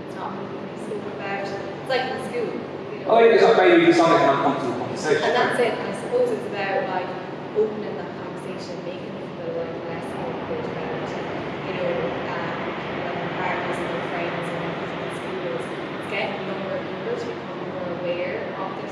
it's 0.09 0.17
not 0.17 0.31
really 0.39 0.73
spoken 0.81 1.13
about. 1.19 1.45
It's 1.45 1.91
like 1.91 2.05
in 2.09 2.19
school, 2.29 2.51
you 2.57 2.99
know. 3.05 3.15
I 3.15 3.21
think 3.23 3.35
it's 3.35 3.45
like 3.45 3.57
maybe 3.59 3.93
something 3.93 4.23
an 4.23 4.31
uncomfortable 4.33 4.79
conversation. 4.81 5.23
And 5.29 5.35
that's 5.37 5.59
it. 5.61 5.73
And 5.77 5.87
I 5.89 5.95
suppose 6.01 6.29
it's 6.33 6.47
about 6.49 6.79
like 6.89 7.09
opening 7.59 7.95
that 7.99 8.11
conversation, 8.23 8.75
making 8.89 9.13
people 9.13 9.53
like 9.59 9.75
less 9.91 10.07
awkward 10.17 10.63
about, 10.65 11.09
you 11.67 11.73
know, 11.77 11.93
um, 12.33 12.57
like 13.05 13.21
partners 13.41 13.77
and 13.83 13.89
their 13.89 14.05
friends 14.15 14.47
and 14.49 14.63
people 14.79 15.03
in 15.03 15.13
schools. 15.19 15.65
It's 15.67 16.09
getting 16.15 16.39
younger 16.47 16.79
people 16.87 17.15
to 17.19 17.27
become 17.27 17.59
more 17.75 17.89
aware 17.99 18.39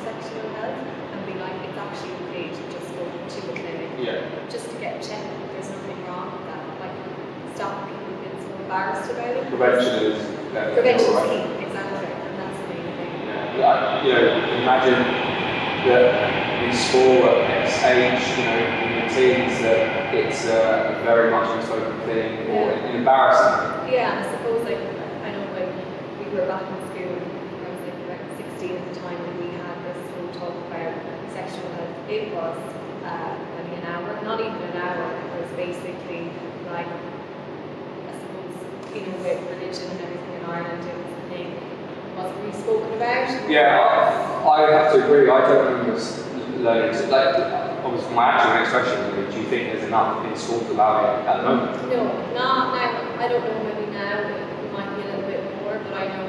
sexual 0.06 0.46
health 0.62 0.78
and 1.12 1.18
be 1.26 1.34
like, 1.42 1.56
it's 1.66 1.78
actually 1.78 2.14
okay 2.30 2.46
to 2.54 2.62
just 2.70 2.88
go 2.94 3.02
to 3.02 3.38
a 3.50 3.54
clinic 3.58 3.90
Yeah. 3.98 4.22
just 4.48 4.70
to 4.70 4.76
get 4.78 5.02
checked. 5.02 5.26
There's 5.52 5.70
nothing 5.74 5.98
wrong 6.06 6.30
with 6.30 6.46
that. 6.46 6.62
Like, 6.78 6.94
stop 7.58 7.90
people 7.90 8.14
being 8.22 8.38
so 8.38 8.48
embarrassed 8.62 9.10
about 9.10 9.34
it. 9.34 9.48
Prevention 9.50 9.94
is. 10.06 10.18
Prevention 10.54 11.10
is 11.10 11.22
key, 11.26 11.42
exactly. 11.66 12.06
And 12.06 12.34
that's 12.38 12.58
the 12.62 12.66
main 12.70 12.86
thing. 12.96 13.12
Yeah, 13.26 13.66
like, 13.66 14.04
you 14.06 14.12
know, 14.14 14.26
imagine 14.62 15.00
that 15.90 16.62
in 16.62 16.72
school 16.72 17.26
at 17.30 17.66
X 17.66 17.82
age, 17.84 18.22
you 18.38 18.44
know, 18.46 18.58
in 18.82 18.88
your 18.98 19.08
teens, 19.10 19.54
that 19.62 20.14
it's 20.14 20.46
a 20.46 21.00
very 21.04 21.30
much 21.30 21.48
unspoken 21.50 21.98
thing 22.06 22.50
or 22.50 22.70
embarrassing. 22.94 23.90
Yeah, 23.92 24.18
I 24.18 24.22
suppose 24.30 24.64
like 24.64 24.82
I 25.26 25.30
know 25.34 25.46
like, 25.54 25.72
we 26.18 26.26
were 26.34 26.46
back 26.46 26.62
in 26.66 26.80
school, 26.90 27.14
I 27.14 27.68
was 27.70 27.82
like 27.86 27.98
about 28.06 28.22
16 28.58 28.76
at 28.76 28.94
the 28.94 29.00
time, 29.00 29.20
and 29.20 29.34
we 29.38 29.48
had 29.56 29.76
this 29.86 30.00
whole 30.10 30.30
talk 30.40 30.56
about 30.66 30.94
sexual 31.46 31.70
health. 31.72 32.10
It 32.10 32.34
was 32.34 32.58
uh, 33.04 33.38
maybe 33.56 33.76
an 33.80 33.86
hour, 33.86 34.18
not 34.24 34.40
even 34.40 34.56
an 34.56 34.76
hour. 34.76 35.06
It 35.14 35.42
was 35.42 35.50
basically 35.56 36.30
like 36.66 36.86
I 36.90 38.12
suppose 38.18 38.54
you 38.94 39.00
know 39.06 39.18
with 39.22 39.40
religion 39.50 39.90
and 39.94 40.00
everything 40.00 40.34
in 40.40 40.44
Ireland, 40.44 40.82
it 40.82 40.94
was 40.96 41.12
a 41.14 41.28
thing. 41.30 41.48
Wasn't 42.16 42.38
really 42.40 42.52
spoken 42.56 42.92
about. 42.94 43.50
Yeah, 43.50 43.78
I, 43.78 44.48
I 44.48 44.72
have 44.72 44.92
to 44.94 45.04
agree. 45.04 45.28
I 45.30 45.40
don't 45.46 45.66
remember 45.66 45.96
s- 45.96 46.24
learning 46.58 47.10
like? 47.10 47.62
Obviously, 47.86 48.14
my 48.16 48.24
actual 48.34 48.54
next 48.54 48.70
question 48.72 48.98
is: 49.14 49.34
Do 49.34 49.40
you 49.40 49.46
think 49.46 49.62
there's 49.70 49.84
enough 49.86 50.24
in 50.26 50.34
schools 50.36 50.66
allowing 50.70 51.22
it 51.22 51.26
at 51.28 51.36
the 51.38 51.42
moment? 51.44 51.70
No, 51.92 52.02
not 52.34 52.74
now. 52.74 53.22
I 53.22 53.28
don't 53.28 53.44
know. 53.46 53.62
Maybe 53.62 53.92
now 53.92 54.26
it 54.26 54.72
might 54.72 54.90
be 54.96 55.02
a 55.02 55.06
little 55.06 55.22
bit 55.30 55.44
more, 55.62 55.78
but 55.78 55.94
I 55.94 56.08
know 56.10 56.26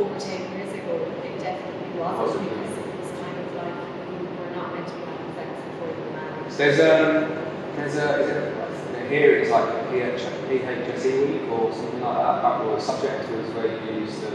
over 0.00 0.16
ten 0.18 0.40
years 0.56 0.72
ago 0.72 0.94
it 1.26 1.36
definitely 1.42 2.00
wasn't 2.00 2.40
Wasn't. 2.40 2.48
because 2.48 2.78
it 2.80 2.86
was 2.96 3.10
kind 3.20 3.36
of 3.44 3.46
like 3.60 3.76
you 4.08 4.24
were 4.40 4.50
not 4.56 4.72
meant 4.72 4.88
to 4.88 4.94
be 4.94 5.04
having 5.04 5.32
sex 5.36 5.50
before 5.68 5.90
you 5.92 6.00
were 6.00 6.14
married. 6.16 6.39
So 6.50 6.56
there's 6.58 6.80
um 6.80 7.30
there's 7.76 7.96
a 7.96 8.20
is 8.20 8.94
it, 8.94 9.10
here 9.10 9.38
it's 9.38 9.50
like 9.50 9.90
PH, 9.90 10.20
PHSE 10.48 11.28
week 11.28 11.50
or 11.50 11.72
something 11.72 12.00
like 12.00 12.16
that. 12.16 12.42
That 12.42 12.64
was 12.64 12.84
subject 12.84 13.28
was 13.30 13.48
where 13.54 13.66
you 13.66 14.00
used 14.02 14.20
to 14.22 14.28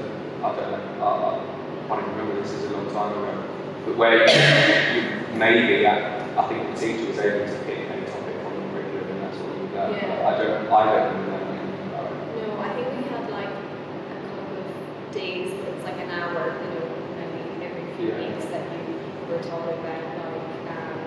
I 0.44 0.56
don't 0.56 0.72
know 0.72 1.42
I 1.86 1.88
can't 1.88 2.02
even 2.02 2.18
remember 2.18 2.42
this 2.42 2.52
is 2.52 2.64
a 2.66 2.74
long 2.74 2.90
time 2.92 3.12
ago, 3.12 3.44
but 3.86 3.96
where 3.98 4.26
you, 4.26 5.02
you 5.02 5.38
maybe 5.38 5.86
uh, 5.86 6.42
I 6.42 6.48
think 6.48 6.74
the 6.74 6.80
teacher 6.82 7.06
was 7.08 7.20
able 7.20 7.46
to 7.46 7.60
pick 7.66 7.80
any 7.92 8.06
topic 8.10 8.36
from 8.42 8.54
the 8.58 8.64
curriculum 8.74 9.10
and 9.12 9.22
that's 9.22 9.38
what 9.38 9.54
you 9.56 9.64
learn. 9.76 9.94
Yeah. 9.94 10.28
I 10.28 10.32
don't 10.42 10.68
I 10.72 10.84
don't 10.90 11.14
remember. 11.14 11.46
No, 12.42 12.60
I 12.60 12.70
think 12.74 12.88
we 12.98 13.04
had 13.12 13.30
like 13.30 13.54
a 13.54 14.18
couple 14.34 14.58
of 14.66 15.14
days, 15.14 15.54
but 15.62 15.68
it's 15.76 15.84
like 15.86 16.00
an 16.02 16.10
hour, 16.10 16.58
you 16.58 16.70
know, 16.74 16.88
maybe 17.22 17.66
every 17.66 17.86
few 17.98 18.08
Yeah. 18.10 18.34
weeks 18.34 18.46
that 18.50 18.66
you 18.74 18.98
were 19.30 19.44
taught 19.46 19.70
about 19.70 19.86
like 19.86 20.68
um, 20.74 20.98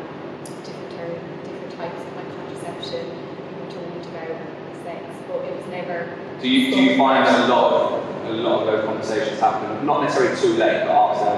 term, 0.99 1.15
different 1.47 1.73
types 1.79 2.01
of 2.03 2.11
like 2.19 2.29
contraception. 2.35 3.07
Were 3.07 3.71
told 3.71 4.07
about 4.11 4.35
sex, 4.83 5.03
but 5.31 5.47
it 5.47 5.55
was 5.55 5.67
never. 5.71 6.11
Do 6.43 6.49
you, 6.49 6.75
do 6.75 6.83
you 6.83 6.97
find 6.97 7.23
a 7.23 7.47
lot 7.47 7.73
of 7.73 8.27
a 8.29 8.33
lot 8.33 8.61
of 8.61 8.67
those 8.67 8.85
conversations 8.85 9.41
happen 9.41 9.87
not 9.87 10.03
necessarily 10.05 10.37
too 10.37 10.53
late 10.61 10.85
but 10.85 10.93
after 10.93 11.33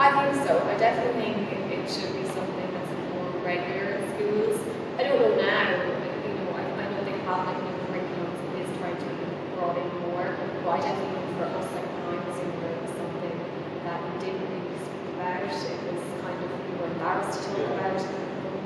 I 0.00 0.08
think 0.24 0.46
so. 0.48 0.56
I 0.58 0.74
definitely 0.78 1.20
think 1.22 1.52
it, 1.52 1.60
it 1.78 1.84
should 1.86 2.10
be 2.16 2.24
something 2.32 2.68
that's 2.72 2.92
more 3.12 3.28
regular 3.44 4.00
in 4.00 4.02
schools. 4.16 4.56
I 4.98 5.04
don't 5.04 5.20
know 5.20 5.36
now, 5.36 5.70
but 5.70 6.00
you 6.26 6.32
know, 6.34 6.50
I, 6.56 6.62
I 6.80 6.84
know 6.90 7.04
they 7.04 7.14
have 7.28 7.44
like 7.46 7.60
new 7.62 7.76
curriculums 7.86 8.40
and 8.42 8.56
is 8.58 8.72
trying 8.80 8.96
to 8.98 9.04
be 9.04 9.26
brought 9.54 9.76
in 9.78 9.86
more. 10.02 10.26
But 10.64 10.70
I 10.70 10.78
definitely 10.82 11.14
know 11.14 11.28
for 11.38 11.46
us, 11.60 11.68
like 11.76 11.86
when 11.94 12.04
I 12.10 12.26
was 12.26 12.36
younger, 12.40 12.72
it 12.74 12.80
was 12.82 12.94
something 12.98 13.36
that 13.84 13.98
we 14.02 14.10
didn't 14.18 14.42
really 14.48 14.80
speak 14.82 15.06
about. 15.14 15.44
It 15.44 15.52
was 15.92 16.02
kind 16.24 16.38
of 16.42 16.48
we 16.58 16.72
were 16.80 16.88
embarrassed 16.90 17.36
to 17.36 17.52
talk 17.52 17.58
Yeah. 17.60 17.78
about. 17.84 18.00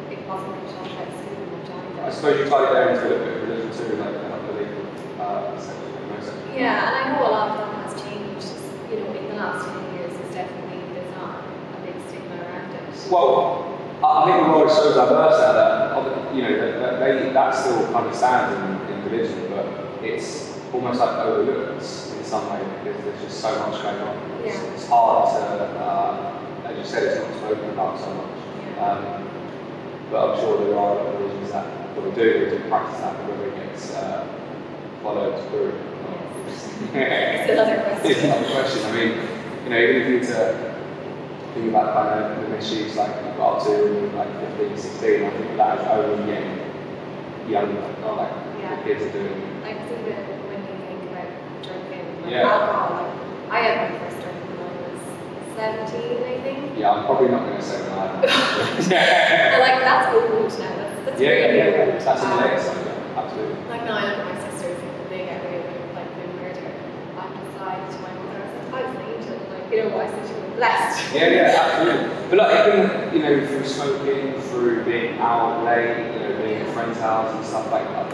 It 0.08 0.20
wasn't 0.24 0.48
really 0.54 0.70
talked 0.72 0.92
about 0.94 1.10
at 1.10 1.18
school 1.18 1.44
much 1.58 1.68
either. 1.68 2.00
I 2.00 2.06
suppose 2.18 2.38
you 2.42 2.50
tie 2.50 2.66
it 2.66 2.74
down 2.74 2.98
to 2.98 3.14
a 3.14 3.18
bit 3.22 3.30
of 3.30 3.42
religion 3.48 3.70
too, 3.70 3.94
like 4.02 4.14
uh. 5.22 5.54
Yeah, 6.58 6.90
and 6.90 6.94
I 6.98 7.14
know 7.14 7.22
a 7.22 7.30
lot 7.30 7.50
of 7.50 7.58
that 7.62 7.70
has 7.86 7.94
changed. 8.02 8.50
You 8.90 8.98
know, 8.98 9.14
in 9.14 9.28
the 9.30 9.34
last 9.38 9.62
ten 9.70 9.78
years, 9.94 10.10
it's 10.18 10.34
definitely 10.34 10.82
there's 10.94 11.14
not 11.14 11.46
a 11.46 11.78
big 11.86 11.94
stigma 12.10 12.34
around 12.42 12.74
it. 12.74 12.82
Well, 13.06 13.62
I 14.02 14.24
think 14.26 14.46
the 14.46 14.50
world 14.50 14.66
is 14.70 14.74
so 14.74 14.90
diverse 14.98 15.38
now 15.38 15.52
that 15.54 16.34
you 16.34 16.42
know 16.42 16.54
that, 16.58 16.72
that 16.82 16.98
they 16.98 17.30
that 17.32 17.54
still 17.54 17.86
kind 17.92 18.06
of 18.06 18.14
stands 18.14 18.50
in, 18.58 18.94
in 18.98 19.04
religion, 19.06 19.38
but 19.54 19.66
it's 20.02 20.58
almost 20.74 20.98
like 20.98 21.14
overlooked 21.22 21.78
in 21.78 22.24
some 22.26 22.42
way 22.50 22.60
because 22.82 22.98
there's 23.04 23.22
just 23.22 23.38
so 23.40 23.54
much 23.62 23.80
going 23.80 24.00
on. 24.02 24.18
It's, 24.42 24.56
Yeah. 24.58 24.74
it's 24.74 24.88
hard 24.88 25.30
to, 25.30 25.64
uh, 25.78 26.66
as 26.66 26.76
you 26.76 26.84
said, 26.84 27.02
it's 27.04 27.22
not 27.22 27.30
spoken 27.38 27.70
about 27.70 27.98
so 28.00 28.10
much. 28.14 28.34
Yeah. 28.74 28.90
Um, 28.90 29.30
but 30.10 30.18
I'm 30.34 30.40
sure 30.40 30.58
there 30.64 30.76
are 30.78 30.98
other 30.98 31.18
religions 31.18 31.52
that 31.94 32.02
will 32.04 32.12
do, 32.12 32.44
they 32.44 32.50
do 32.58 32.68
practice 32.68 33.00
that, 33.00 33.16
but 33.16 33.30
whether 33.30 33.46
it 33.48 33.56
gets 33.56 33.94
uh, 33.94 34.26
followed 35.02 35.38
through. 35.50 35.72
It's 36.94 37.50
another 37.50 37.82
question. 37.82 38.10
It's 38.10 38.22
another 38.24 38.50
question. 38.50 38.84
I 38.86 38.92
mean, 38.92 39.10
you 39.64 39.70
know, 39.70 39.78
even 39.78 39.96
if 40.02 40.08
you 40.08 40.20
to 40.34 40.74
think 41.54 41.68
about 41.70 41.94
kind 41.94 42.24
of 42.24 42.42
the 42.42 42.48
misuse 42.56 42.96
like 42.96 43.10
you 43.24 43.32
got 43.36 43.58
up 43.58 43.64
to 43.66 43.70
when 43.70 43.94
you 43.94 44.10
were 44.10 44.16
like 44.16 44.32
15, 44.58 44.76
16, 44.78 45.24
I 45.24 45.30
think 45.30 45.56
that 45.56 45.80
is 45.80 45.86
only 45.88 46.32
getting 46.32 46.58
younger, 47.50 47.80
not 48.00 48.16
like 48.16 48.32
Yeah. 48.60 48.76
the 48.76 48.82
kids 48.84 49.02
are 49.04 49.12
doing. 49.12 49.62
Like 49.62 49.76
even 49.90 50.22
when 50.48 50.60
you 50.68 50.74
think 50.86 51.00
about 51.10 51.30
drinking, 51.66 52.06
like 52.22 52.30
Yeah. 52.32 52.46
alcohol, 52.46 52.90
like 53.02 53.50
I 53.50 53.58
had 53.64 53.74
my 53.90 53.98
first 53.98 54.20
drink 54.22 54.38
when 54.54 54.70
I 54.70 54.76
was 54.86 55.02
seventeen, 55.56 56.22
I 56.22 56.36
think. 56.44 56.78
Yeah, 56.78 56.92
I'm 56.92 57.04
probably 57.06 57.28
not 57.28 57.42
going 57.44 57.56
to 57.56 57.62
say 57.62 57.82
that. 57.82 58.22
But 58.22 58.28
like 59.66 59.78
that's 59.82 60.14
old 60.14 60.58
now. 60.60 60.87
That's 61.18 61.26
that's 61.26 61.42
yeah, 61.42 61.50
yeah, 61.50 61.70
yeah. 61.70 61.82
old. 61.82 62.00
That's 62.00 62.22
Um, 62.22 62.38
yeah, 62.38 63.18
absolutely. 63.18 63.58
Like 63.68 63.84
now, 63.84 63.98
I 63.98 64.04
look 64.06 64.18
at 64.18 64.26
my 64.30 64.38
sisters 64.38 64.78
and 64.78 65.10
they 65.10 65.26
get 65.26 65.42
away 65.42 65.58
with 65.66 65.94
like 65.98 66.10
doing 66.14 66.34
murder. 66.38 66.70
I'm 67.18 67.30
just 67.34 67.58
like 67.58 67.82
to 67.90 67.96
my 68.06 68.12
mother, 68.22 68.38
I 68.38 68.46
was 68.46 68.54
like, 68.54 68.84
I 68.84 68.86
was 68.86 68.94
an 68.94 69.02
angel. 69.02 69.34
Like 69.50 69.66
you 69.66 69.76
know, 69.82 69.88
what, 69.98 70.06
I 70.06 70.10
said 70.14 70.24
you 70.30 70.34
were 70.38 70.54
blessed. 70.54 71.14
Yeah, 71.14 71.28
yeah, 71.28 71.58
absolutely. 71.58 72.06
But 72.30 72.38
like, 72.38 72.54
even 72.54 72.86
you 73.10 73.20
know, 73.26 73.34
through 73.50 73.66
smoking, 73.66 74.40
through 74.54 74.84
being 74.84 75.18
out 75.18 75.64
late, 75.64 76.06
you 76.14 76.20
know, 76.22 76.38
being 76.38 76.62
at 76.62 76.70
friends' 76.70 76.98
house 77.02 77.34
and 77.34 77.44
stuff 77.44 77.66
like 77.72 77.88
that. 77.90 78.06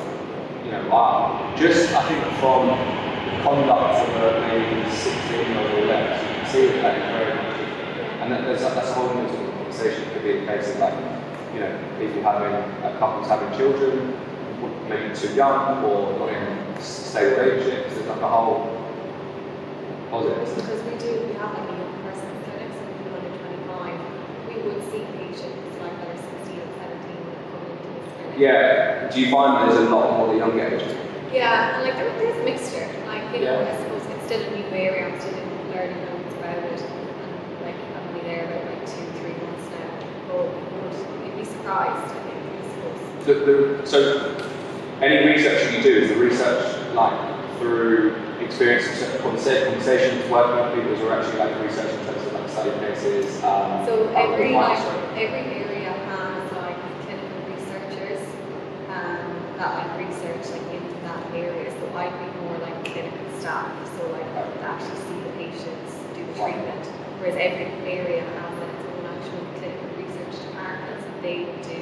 You 0.64 0.72
know, 0.72 0.88
I 0.96 1.52
just 1.60 1.92
I 1.92 2.00
think 2.08 2.24
from 2.40 2.72
the 2.72 3.36
conduct 3.44 4.00
of 4.00 4.16
a 4.16 4.40
maybe 4.48 4.88
16 4.88 5.60
or 5.60 5.92
less, 5.92 6.16
you 6.24 6.28
can 6.40 6.46
see 6.48 6.66
that 6.80 6.96
very 7.12 7.36
much. 7.36 7.60
And 8.24 8.32
that, 8.32 8.48
there's, 8.48 8.62
that's 8.62 8.88
a 8.88 8.94
whole 8.94 9.12
new 9.12 9.28
sort 9.28 9.44
of 9.44 9.54
conversation. 9.60 10.02
It 10.08 10.12
could 10.14 10.22
be 10.22 10.30
a 10.40 10.46
case 10.46 10.72
of 10.72 10.80
like, 10.80 10.96
you 11.54 11.60
know, 11.60 11.72
people 11.98 12.22
having 12.22 12.52
uh, 12.82 12.96
couples 12.98 13.28
having 13.28 13.56
children, 13.56 14.12
maybe 14.88 15.14
too 15.14 15.32
young 15.34 15.84
or 15.84 16.18
not 16.18 16.28
in 16.30 16.82
stable 16.82 17.36
relationships. 17.42 17.94
There's 17.94 18.08
like 18.08 18.20
a 18.20 18.28
whole 18.28 18.66
positive. 20.10 20.54
Because 20.56 20.82
we 20.82 20.98
do, 20.98 21.26
we 21.26 21.34
have 21.38 21.54
like 21.54 21.68
a 21.70 21.76
young 21.78 21.94
person 22.02 22.28
clinic, 22.44 22.70
so 22.74 22.82
people 22.98 23.14
under 23.14 23.32
25, 23.38 23.94
we 24.48 24.54
would 24.66 24.82
see 24.90 25.02
patients 25.18 25.78
like 25.80 25.94
that 26.02 26.08
are 26.10 26.18
16 26.18 26.58
and 26.58 26.72
17 26.74 27.22
that 27.30 27.40
come 27.50 27.62
into 27.70 27.88
this 27.94 28.12
clinic. 28.18 28.38
Yeah. 28.38 29.10
Do 29.10 29.20
you 29.20 29.30
find 29.30 29.70
there's 29.70 29.78
a 29.78 29.90
lot 29.94 30.18
more 30.18 30.26
the 30.34 30.38
young 30.38 30.58
age? 30.58 30.82
Yeah, 31.32 31.78
and 31.78 31.82
like 31.86 31.94
there, 31.98 32.10
there's 32.18 32.38
a 32.38 32.44
mixture. 32.44 32.86
Like, 33.06 33.22
you 33.34 33.46
know, 33.46 33.62
Yeah. 33.62 33.70
I 33.70 33.76
suppose 33.82 34.02
it's 34.10 34.24
still 34.26 34.42
a 34.42 34.50
new 34.54 34.66
area, 34.74 35.06
I'm 35.10 35.20
still 35.20 35.34
learning 35.74 35.98
loads 36.06 36.34
about 36.34 36.58
it. 36.62 36.78
And 36.82 37.66
like, 37.66 37.74
I'm 37.74 38.08
only 38.10 38.22
there 38.22 38.44
about 38.46 38.64
like 38.70 38.86
two, 38.86 39.02
three 39.18 39.34
months 39.42 39.66
now. 39.70 39.90
But 40.30 40.46
you 41.64 41.70
would, 41.70 41.88
you'd 41.88 42.04
be 42.04 42.04
surprised, 42.04 42.12
I 42.12 42.20
think, 42.24 42.44
I 42.54 42.68
suppose. 42.68 43.26
The, 43.26 43.34
the, 43.34 43.86
so, 43.86 44.36
any 45.00 45.26
research 45.26 45.72
you 45.74 45.82
do, 45.82 45.96
is 45.96 46.08
the 46.10 46.16
research 46.16 46.94
like 46.94 47.58
through 47.58 48.14
experience, 48.40 48.86
conversa- 48.86 49.66
conversations, 49.66 50.30
working 50.30 50.56
with 50.60 50.74
people 50.74 50.96
who 50.96 51.08
are 51.08 51.20
actually 51.20 51.38
like 51.38 51.60
research 51.62 51.90
in 51.92 52.04
terms 52.06 52.26
of 52.26 52.32
like 52.32 52.48
study 52.48 52.70
cases? 52.80 53.42
Um, 53.42 53.84
So 53.86 54.08
every 54.14 54.52
like 54.52 54.78
every 55.16 55.44
area 55.64 55.92
has 55.92 56.52
like 56.52 56.78
clinical 57.02 57.40
researchers 57.50 58.20
um, 58.88 59.26
that 59.58 59.70
like 59.74 60.06
research 60.06 60.44
like 60.52 60.66
into 60.74 60.94
that 61.02 61.22
area. 61.34 61.70
So 61.80 61.96
I'd 61.96 62.12
be 62.20 62.40
more 62.40 62.58
like 62.58 62.84
clinical 62.84 63.40
staff, 63.40 63.72
so 63.98 64.06
like 64.12 64.28
to 64.34 64.62
actually 64.62 65.00
see 65.08 65.18
the 65.24 65.32
patients, 65.36 65.90
do 66.14 66.24
the 66.26 66.34
treatment. 66.34 66.86
Whereas 67.18 67.36
every 67.40 67.66
area 67.88 68.22
has 68.22 68.52
like, 68.60 68.68
its 68.68 68.84
own 68.94 69.06
actual 69.06 69.42
clinical 69.58 69.88
research 69.96 70.36
departments. 70.44 71.04
and 71.08 71.13
They 71.24 71.48
do 71.64 71.80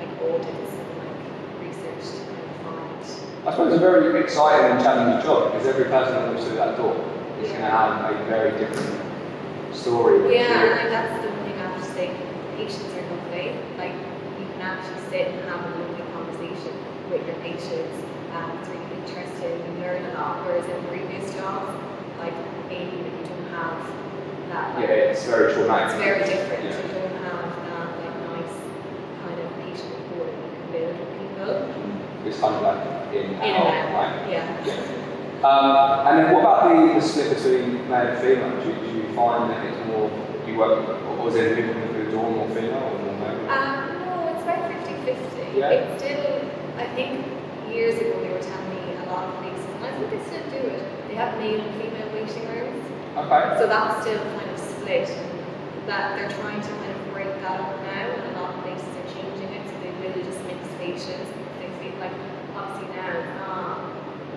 like 0.00 0.08
audits 0.24 0.72
and 0.72 0.88
like 1.04 1.20
research 1.60 2.16
to 2.16 2.24
kind 2.32 2.40
of 2.40 2.56
find. 2.64 3.46
I 3.46 3.50
suppose 3.52 3.68
it's 3.74 3.76
a 3.76 3.84
very 3.84 4.24
exciting 4.24 4.72
and 4.72 4.80
challenging 4.80 5.20
job 5.22 5.52
because 5.52 5.66
every 5.68 5.84
person 5.84 6.14
that 6.16 6.32
walks 6.32 6.44
through 6.48 6.56
that 6.56 6.76
door 6.80 6.96
is 7.44 7.48
going 7.52 7.60
to 7.60 7.68
have 7.68 8.08
a 8.08 8.24
very 8.24 8.56
different 8.58 8.96
story. 9.76 10.34
Yeah, 10.34 10.64
and 10.64 10.76
like 10.80 10.88
that's 10.88 11.12
the 11.24 11.30
thing 11.44 11.54
I 11.60 11.68
have 11.68 11.76
to 11.76 11.84
say. 11.92 12.08
Patients 12.56 12.92
are 12.92 13.04
lovely. 13.08 13.56
Like 13.76 13.92
you 14.40 14.46
can 14.52 14.60
actually 14.64 15.00
sit 15.12 15.28
and 15.28 15.44
have 15.48 15.60
a 15.60 15.70
lovely 15.76 16.04
conversation 16.16 16.72
with 17.12 17.24
your 17.28 17.36
patients. 17.44 17.96
Um, 18.32 18.48
it's 18.60 18.68
really 18.68 18.88
interesting. 19.00 19.60
You 19.60 19.72
learn 19.80 20.04
a 20.08 20.12
lot. 20.16 20.44
Whereas 20.44 20.64
in 20.68 20.80
previous 20.88 21.28
jobs, 21.36 21.72
like 22.16 22.32
maybe 22.68 22.96
you 22.96 23.24
don't 23.28 23.48
have 23.52 23.76
that, 24.52 24.76
like, 24.76 24.88
Yeah, 24.88 25.12
it's 25.12 25.24
very 25.24 25.52
traumatic. 25.52 25.88
it's 25.92 26.00
very 26.00 26.24
different. 26.24 26.64
Yeah. 26.64 26.76
You 26.80 26.92
don't 27.00 27.16
have 27.24 27.48
that 27.64 27.88
like 27.96 28.16
nice 28.28 28.56
kind 29.24 29.38
of 29.40 29.48
patient 29.64 29.88
rapport 29.96 30.28
that 30.28 30.84
you 30.84 31.04
can 31.16 31.28
build 31.40 31.56
with 31.64 31.76
people. 31.80 32.09
It's 32.26 32.38
kind 32.38 32.54
of 32.54 32.62
like 32.62 33.14
in, 33.14 33.30
In 33.32 33.40
out, 33.40 33.66
out. 33.66 33.94
right? 33.94 34.30
Yeah. 34.30 35.46
Um, 35.46 36.06
and 36.06 36.18
then 36.18 36.32
what 36.34 36.40
about 36.40 36.68
the, 36.68 36.94
the 36.94 37.00
split 37.00 37.34
between 37.36 37.88
male 37.88 38.08
and 38.08 38.18
female? 38.20 38.50
Do, 38.62 38.72
do 38.74 38.92
you 38.96 39.04
find 39.16 39.50
that 39.50 39.64
it's 39.64 39.86
more, 39.88 40.10
you 40.46 40.58
work, 40.58 40.84
or 41.18 41.28
is 41.28 41.34
it 41.36 41.56
people 41.56 41.72
who 41.74 42.18
are 42.20 42.30
more 42.30 42.48
female 42.50 42.76
or 42.76 42.98
more 43.00 43.16
male? 43.24 43.48
Um, 43.48 44.04
no, 44.04 44.28
it's 44.36 44.42
about 44.44 44.68
50-50. 44.68 45.56
Yeah. 45.56 45.70
It's 45.70 46.02
still, 46.04 46.44
I 46.76 46.86
think 46.94 47.24
years 47.72 47.98
ago 47.98 48.20
they 48.20 48.28
were 48.28 48.42
telling 48.44 48.68
me 48.68 48.92
a 49.00 49.06
lot 49.10 49.24
of 49.32 49.40
places, 49.40 49.64
and 49.64 49.84
I 49.86 49.96
think 49.96 50.10
they 50.10 50.20
still 50.28 50.44
do 50.52 50.68
it, 50.68 51.08
they 51.08 51.14
have 51.14 51.38
male 51.38 51.60
and 51.60 51.72
female 51.80 52.08
waiting 52.12 52.46
rooms. 52.52 52.84
Okay. 53.16 53.56
So 53.58 53.66
that's 53.66 54.02
still 54.04 54.20
kind 54.36 54.50
of 54.50 54.58
split. 54.58 55.08
That 55.86 56.14
they're 56.20 56.28
trying 56.38 56.60
to 56.60 56.68
kind 56.68 56.92
of 56.92 57.12
break 57.14 57.32
that 57.40 57.58
up 57.60 57.80
now, 57.82 58.12
and 58.12 58.36
a 58.36 58.40
lot 58.40 58.54
of 58.54 58.62
places 58.62 58.86
are 58.86 59.08
changing 59.16 59.48
it, 59.56 59.64
so 59.66 59.74
they 59.80 59.90
will 60.12 60.22
just 60.22 60.38
mix 60.44 60.60
patients. 60.78 61.32
They 61.58 61.72
feel 61.80 61.96
like, 61.98 62.12
obviously 62.54 62.94
now, 62.94 63.16
um, 63.48 63.96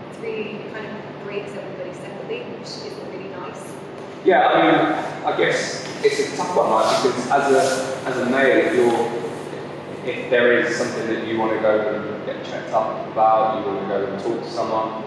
it's 0.09 0.17
really, 0.19 0.57
it 0.63 0.73
kind 0.73 0.87
of 0.87 0.93
breaks 1.27 1.51
everybody 1.51 1.93
separately, 1.93 2.41
which 2.57 2.65
isn't 2.89 3.07
really 3.11 3.29
nice. 3.29 3.61
Yeah, 4.25 4.47
I 4.47 4.55
mean, 4.55 4.79
I 5.27 5.37
guess 5.37 5.83
it's 6.03 6.33
a 6.33 6.37
tough 6.37 6.55
one, 6.55 6.71
right? 6.71 6.87
Because 7.03 7.27
as 7.27 7.51
a 7.51 8.07
as 8.07 8.17
a 8.23 8.25
male, 8.29 8.55
if 8.67 8.73
you're 8.73 9.23
if 10.07 10.29
there 10.29 10.59
is 10.59 10.75
something 10.77 11.07
that 11.07 11.27
you 11.27 11.37
want 11.37 11.51
to 11.51 11.59
go 11.59 11.79
and 11.91 12.25
get 12.25 12.43
checked 12.45 12.71
up 12.71 13.07
about, 13.11 13.59
you 13.59 13.67
want 13.67 13.81
to 13.83 13.87
go 13.87 14.05
and 14.05 14.23
talk 14.23 14.39
to 14.43 14.49
someone, 14.49 15.03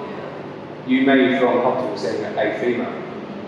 you 0.86 1.00
may 1.06 1.38
feel 1.38 1.48
uncomfortable 1.56 1.96
seeing 1.96 2.24
a 2.24 2.60
female, 2.60 2.92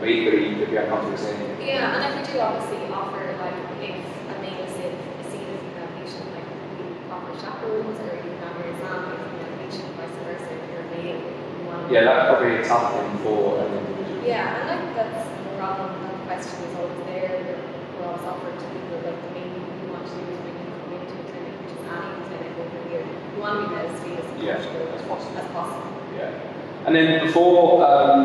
but 0.01 0.09
equally 0.09 0.49
you 0.49 0.57
could 0.57 0.71
be 0.71 0.77
uncomfortable 0.77 1.17
seeing. 1.17 1.37
Yeah, 1.61 2.01
and 2.01 2.17
if 2.17 2.27
we 2.27 2.33
do 2.33 2.41
obviously 2.41 2.89
offer 2.89 3.37
like 3.37 3.61
if 3.85 4.01
a 4.01 4.41
male 4.41 4.65
is 4.65 4.77
in 4.81 4.93
a 4.97 5.25
female 5.29 5.89
patient, 6.01 6.33
like 6.33 6.49
we 6.81 7.13
offer 7.13 7.33
chaperones 7.37 8.01
or 8.01 8.17
you 8.17 8.25
can 8.25 8.41
have 8.41 8.57
your 8.57 8.73
exam 8.73 9.05
with 9.05 9.21
a 9.21 9.53
patient, 9.61 9.93
vice 10.01 10.17
versa. 10.25 10.49
If 10.49 10.65
you're 10.73 10.81
a 10.81 10.97
male, 10.97 11.21
you 11.21 11.93
Yeah, 11.93 12.05
that's 12.09 12.25
probably 12.33 12.57
a 12.57 12.65
tough 12.65 12.97
thing 12.97 13.21
for 13.21 13.61
an 13.61 13.69
individual. 13.69 14.25
Yeah, 14.25 14.65
and 14.65 14.81
like 14.81 14.97
that's 14.97 15.38
problem. 15.59 15.91
That 16.07 16.23
question 16.31 16.59
is 16.71 16.73
always 16.79 17.03
there. 17.11 17.59
We're 17.99 18.07
always 18.07 18.23
offered 18.31 18.55
to 18.63 18.67
people 18.71 18.99
like 19.03 19.19
the 19.27 19.31
main 19.35 19.51
thing 19.51 19.67
we 19.83 19.91
want 19.91 20.07
to 20.07 20.15
do 20.15 20.23
is 20.31 20.39
bring 20.47 20.55
into 20.55 21.19
a 21.19 21.25
clinic, 21.35 21.55
which 21.67 21.75
is 21.75 21.83
any 21.83 22.23
clinic 22.31 22.53
over 22.63 22.81
here. 22.89 23.03
We 23.35 23.41
want 23.43 23.55
to 23.59 23.67
be 23.67 23.77
as 23.83 23.91
free 24.01 24.15
as 24.23 24.27
Yeah, 24.39 24.63
comfortable 24.63 24.95
as 24.95 25.03
possible. 25.11 25.39
as 25.43 25.49
possible. 25.51 25.91
Yeah. 26.15 26.87
And 26.87 26.95
then 26.95 27.27
before 27.27 27.83
um, 27.85 28.19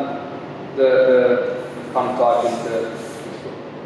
the, 0.78 0.90
the 1.10 1.92
kind 1.94 2.14
of 2.14 2.18
dive 2.22 2.46
into 2.54 2.74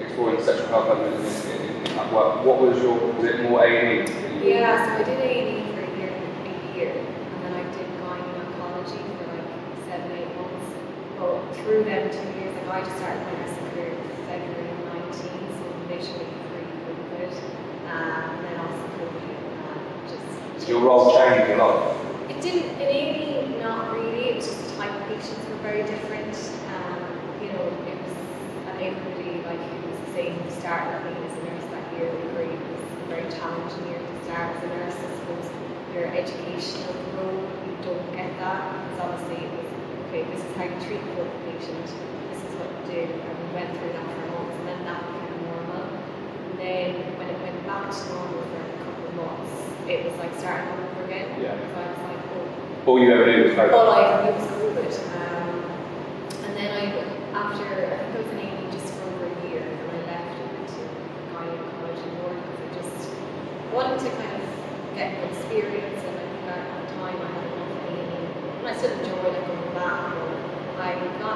exploring 0.03 0.43
sexual 0.43 0.67
health 0.67 0.91
in, 0.99 1.07
in, 1.07 1.23
in, 1.55 1.87
in 1.87 2.11
work, 2.13 2.43
what 2.43 2.59
was 2.59 2.75
your, 2.83 2.99
was 3.15 3.23
it 3.25 3.41
more 3.47 3.63
A&E? 3.63 4.03
Yeah, 4.43 4.75
so 4.85 5.01
I 5.01 5.03
did 5.07 5.19
A&E 5.23 5.71
for 5.71 5.81
a 5.87 5.97
year, 5.97 6.11
a 6.11 6.75
year, 6.77 6.91
and 6.99 7.39
then 7.43 7.53
I 7.55 7.63
did 7.75 7.87
gynecology 8.03 9.01
for 9.17 9.25
like 9.33 9.49
seven, 9.87 10.11
eight 10.19 10.31
months. 10.35 10.67
But 11.27 11.43
through 11.59 11.83
them 11.83 12.07
two 12.07 12.23
years, 12.39 12.55
like 12.55 12.71
I 12.71 12.87
just 12.87 12.95
started 13.03 13.19
my 13.27 13.35
nursing 13.43 13.67
career 13.75 13.91
in 13.91 13.99
February 14.31 14.71
of 14.71 14.79
19, 14.95 15.11
so 15.11 15.65
literally 15.91 16.31
pre-COVID, 16.47 17.35
um, 17.91 18.31
and 18.31 18.45
then 18.47 18.55
also 18.63 18.87
COVID, 18.95 19.35
um, 19.67 19.83
just. 20.07 20.63
So 20.63 20.71
your 20.71 20.79
role 20.87 21.11
changed 21.11 21.51
a 21.51 21.57
lot. 21.57 21.99
It 22.31 22.39
didn't, 22.39 22.79
in 22.79 22.87
A&E, 22.87 23.59
not 23.59 23.91
really, 23.91 24.31
it 24.31 24.35
was 24.37 24.47
just 24.47 24.71
the 24.71 24.75
type 24.79 24.95
of 24.95 25.03
patients 25.11 25.43
were 25.51 25.59
very 25.67 25.83
different. 25.83 26.31
Um, 26.71 27.03
you 27.43 27.51
know, 27.51 27.75
it 27.75 27.97
was, 27.99 28.15
an 28.71 28.79
everybody, 28.87 29.43
like, 29.43 29.59
who 29.59 29.83
was 29.83 29.99
the 30.07 30.11
same 30.15 30.31
who 30.31 30.47
started 30.63 30.95
at 30.95 31.03
me 31.03 31.11
as 31.27 31.35
a 31.35 31.43
nurse 31.43 31.67
that 31.75 31.83
year, 31.99 32.07
it 32.07 32.23
was 32.23 32.87
a 33.03 33.07
very 33.11 33.27
challenging 33.35 33.83
year 33.91 33.99
to 33.99 34.23
start 34.23 34.55
as 34.55 34.63
a 34.63 34.67
nurse. 34.79 34.95
I 34.95 35.11
suppose 35.19 35.51
your 35.91 36.07
educational 36.07 36.95
role, 37.19 37.43
you 37.67 37.75
don't 37.83 38.15
get 38.15 38.31
that, 38.39 38.63
It's 38.95 39.01
obviously 39.03 39.43
it 39.43 39.51
was, 39.51 39.66
okay, 40.07 40.23
this 40.31 40.41
is 40.43 40.51
how 40.55 40.63
you 40.63 40.77
treat 40.85 41.03
the 41.15 41.23
patient, 41.47 41.85
this 42.31 42.41
is 42.43 42.51
what 42.59 42.69
you 42.71 42.83
do, 42.87 43.01
and 43.13 43.33
we 43.43 43.47
went 43.53 43.69
through 43.77 43.91
that 43.93 44.05
for 44.07 44.25
months, 44.31 44.55
and 44.59 44.67
then 44.67 44.79
that 44.85 44.99
became 45.03 45.35
normal. 45.51 45.83
And 46.51 46.59
then 46.59 46.87
when 47.17 47.27
it 47.29 47.39
went 47.41 47.59
back 47.67 47.91
to 47.91 48.01
normal 48.13 48.41
for 48.47 48.61
a 48.63 48.77
couple 48.83 49.05
of 49.07 49.13
months, 49.15 49.53
it 49.87 50.03
was 50.05 50.15
like 50.19 50.33
starting 50.39 50.67
all 50.71 50.79
over 50.83 51.03
again. 51.05 51.27
Yeah. 51.41 51.55
So 51.55 51.75
I 51.79 51.87
was 51.91 52.01
like, 52.07 52.21
oh, 52.35 52.91
All 52.91 52.99
you 52.99 53.11
ever 53.13 53.25
did 53.25 53.43
was 53.47 53.53
focus. 53.55 53.73
all 53.75 53.91
I 53.91 54.27
it 54.27 54.35
was 54.35 54.47
COVID. 54.47 54.91
Um, 55.15 55.55
and 56.47 56.51
then 56.55 56.69
I, 56.71 56.83
after, 57.35 57.67
I 57.67 57.95
think 57.99 58.15
I 58.15 58.19
was 58.23 58.31
in 58.31 58.39
A&E 58.39 58.71
just 58.71 58.93
for 58.95 59.03
over 59.11 59.27
a 59.27 59.35
year, 59.47 59.63
and 59.63 59.91
I 59.91 59.99
left 60.07 60.31
and 60.39 60.47
went 60.55 60.67
to 60.71 60.81
gynecology 61.35 62.09
more 62.23 62.35
because 62.35 62.63
I 62.63 62.67
just 62.79 63.11
wanted 63.75 63.99
to 64.03 64.09
kind 64.15 64.33
of 64.39 64.43
get 64.95 65.09
experience, 65.23 65.99
and 66.03 66.15
I 66.15 66.25
think 66.31 66.47
at 66.47 66.87
the 66.87 66.95
time 66.95 67.15
I 67.15 67.27
had 67.27 67.43
enough 67.47 67.91
A&E. 67.91 68.23
And 68.59 68.67
I 68.67 68.73
still 68.75 68.91
enjoyed 68.91 69.07
it 69.07 69.11
going 69.15 69.23
back, 69.23 69.45
but 69.46 69.46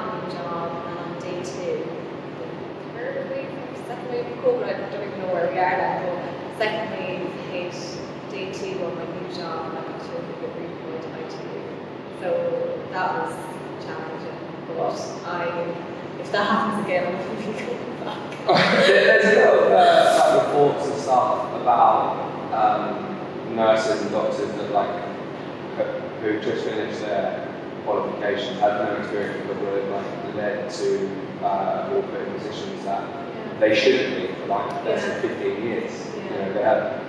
New 0.02 0.32
job, 0.32 0.86
and 0.88 0.98
on 0.98 1.18
day 1.20 1.42
two, 1.42 1.86
the 2.38 2.46
third 2.94 3.30
wave, 3.30 3.50
second 3.86 4.08
wave 4.10 4.26
of 4.26 4.38
COVID, 4.44 4.64
I 4.66 4.90
don't 4.90 5.06
even 5.06 5.18
know 5.20 5.32
where 5.32 5.50
we 5.50 5.58
are 5.58 5.76
now, 5.76 6.02
but 6.04 6.58
second 6.58 6.90
wave 6.92 7.30
hit 7.50 7.74
day 8.30 8.52
two 8.52 8.84
on 8.84 8.94
my 8.96 9.04
new 9.06 9.28
job, 9.34 9.70
and 9.70 9.78
I 9.78 9.82
got 9.82 10.00
to 10.00 10.12
get 10.40 10.50
redeployed 10.56 11.02
to 11.02 11.08
ITU. 11.20 11.60
So 12.20 12.28
that 12.92 13.08
was 13.22 13.34
challenging, 13.84 14.38
but 14.68 14.92
I, 15.26 15.74
if 16.20 16.30
that 16.32 16.46
happens 16.46 16.84
again, 16.84 17.06
I'm 17.06 17.16
going 17.18 17.42
to 17.42 17.52
be 17.52 17.66
going 17.66 18.04
back. 18.04 18.86
There- 18.86 19.20
There's 19.22 19.38
a 19.38 19.70
lot 19.70 19.72
uh, 19.72 20.46
reports 20.46 20.86
and 20.88 21.00
stuff 21.00 21.60
about 21.60 22.52
um, 22.52 23.54
nurses 23.56 24.02
and 24.02 24.10
doctors 24.10 24.50
that 24.56 24.70
like 24.72 25.02
who 26.22 26.40
just 26.40 26.64
finished 26.64 27.00
their 27.00 27.48
qualifications, 27.84 28.58
had 28.60 28.78
no 28.84 28.96
experience, 28.96 29.44
but 29.46 29.60
were 29.60 29.80
like 29.90 30.34
led 30.34 30.70
to 30.70 31.10
uh, 31.44 31.88
put 31.88 32.20
in 32.20 32.34
positions 32.34 32.84
that 32.84 33.02
they 33.60 33.74
shouldn't 33.74 34.16
be 34.16 34.34
for 34.34 34.46
like 34.46 34.84
less 34.84 35.04
than 35.06 35.20
15 35.22 35.62
years. 35.62 35.92
You 36.16 36.30
know, 36.30 36.52
they 36.52 36.62
had, 36.62 37.00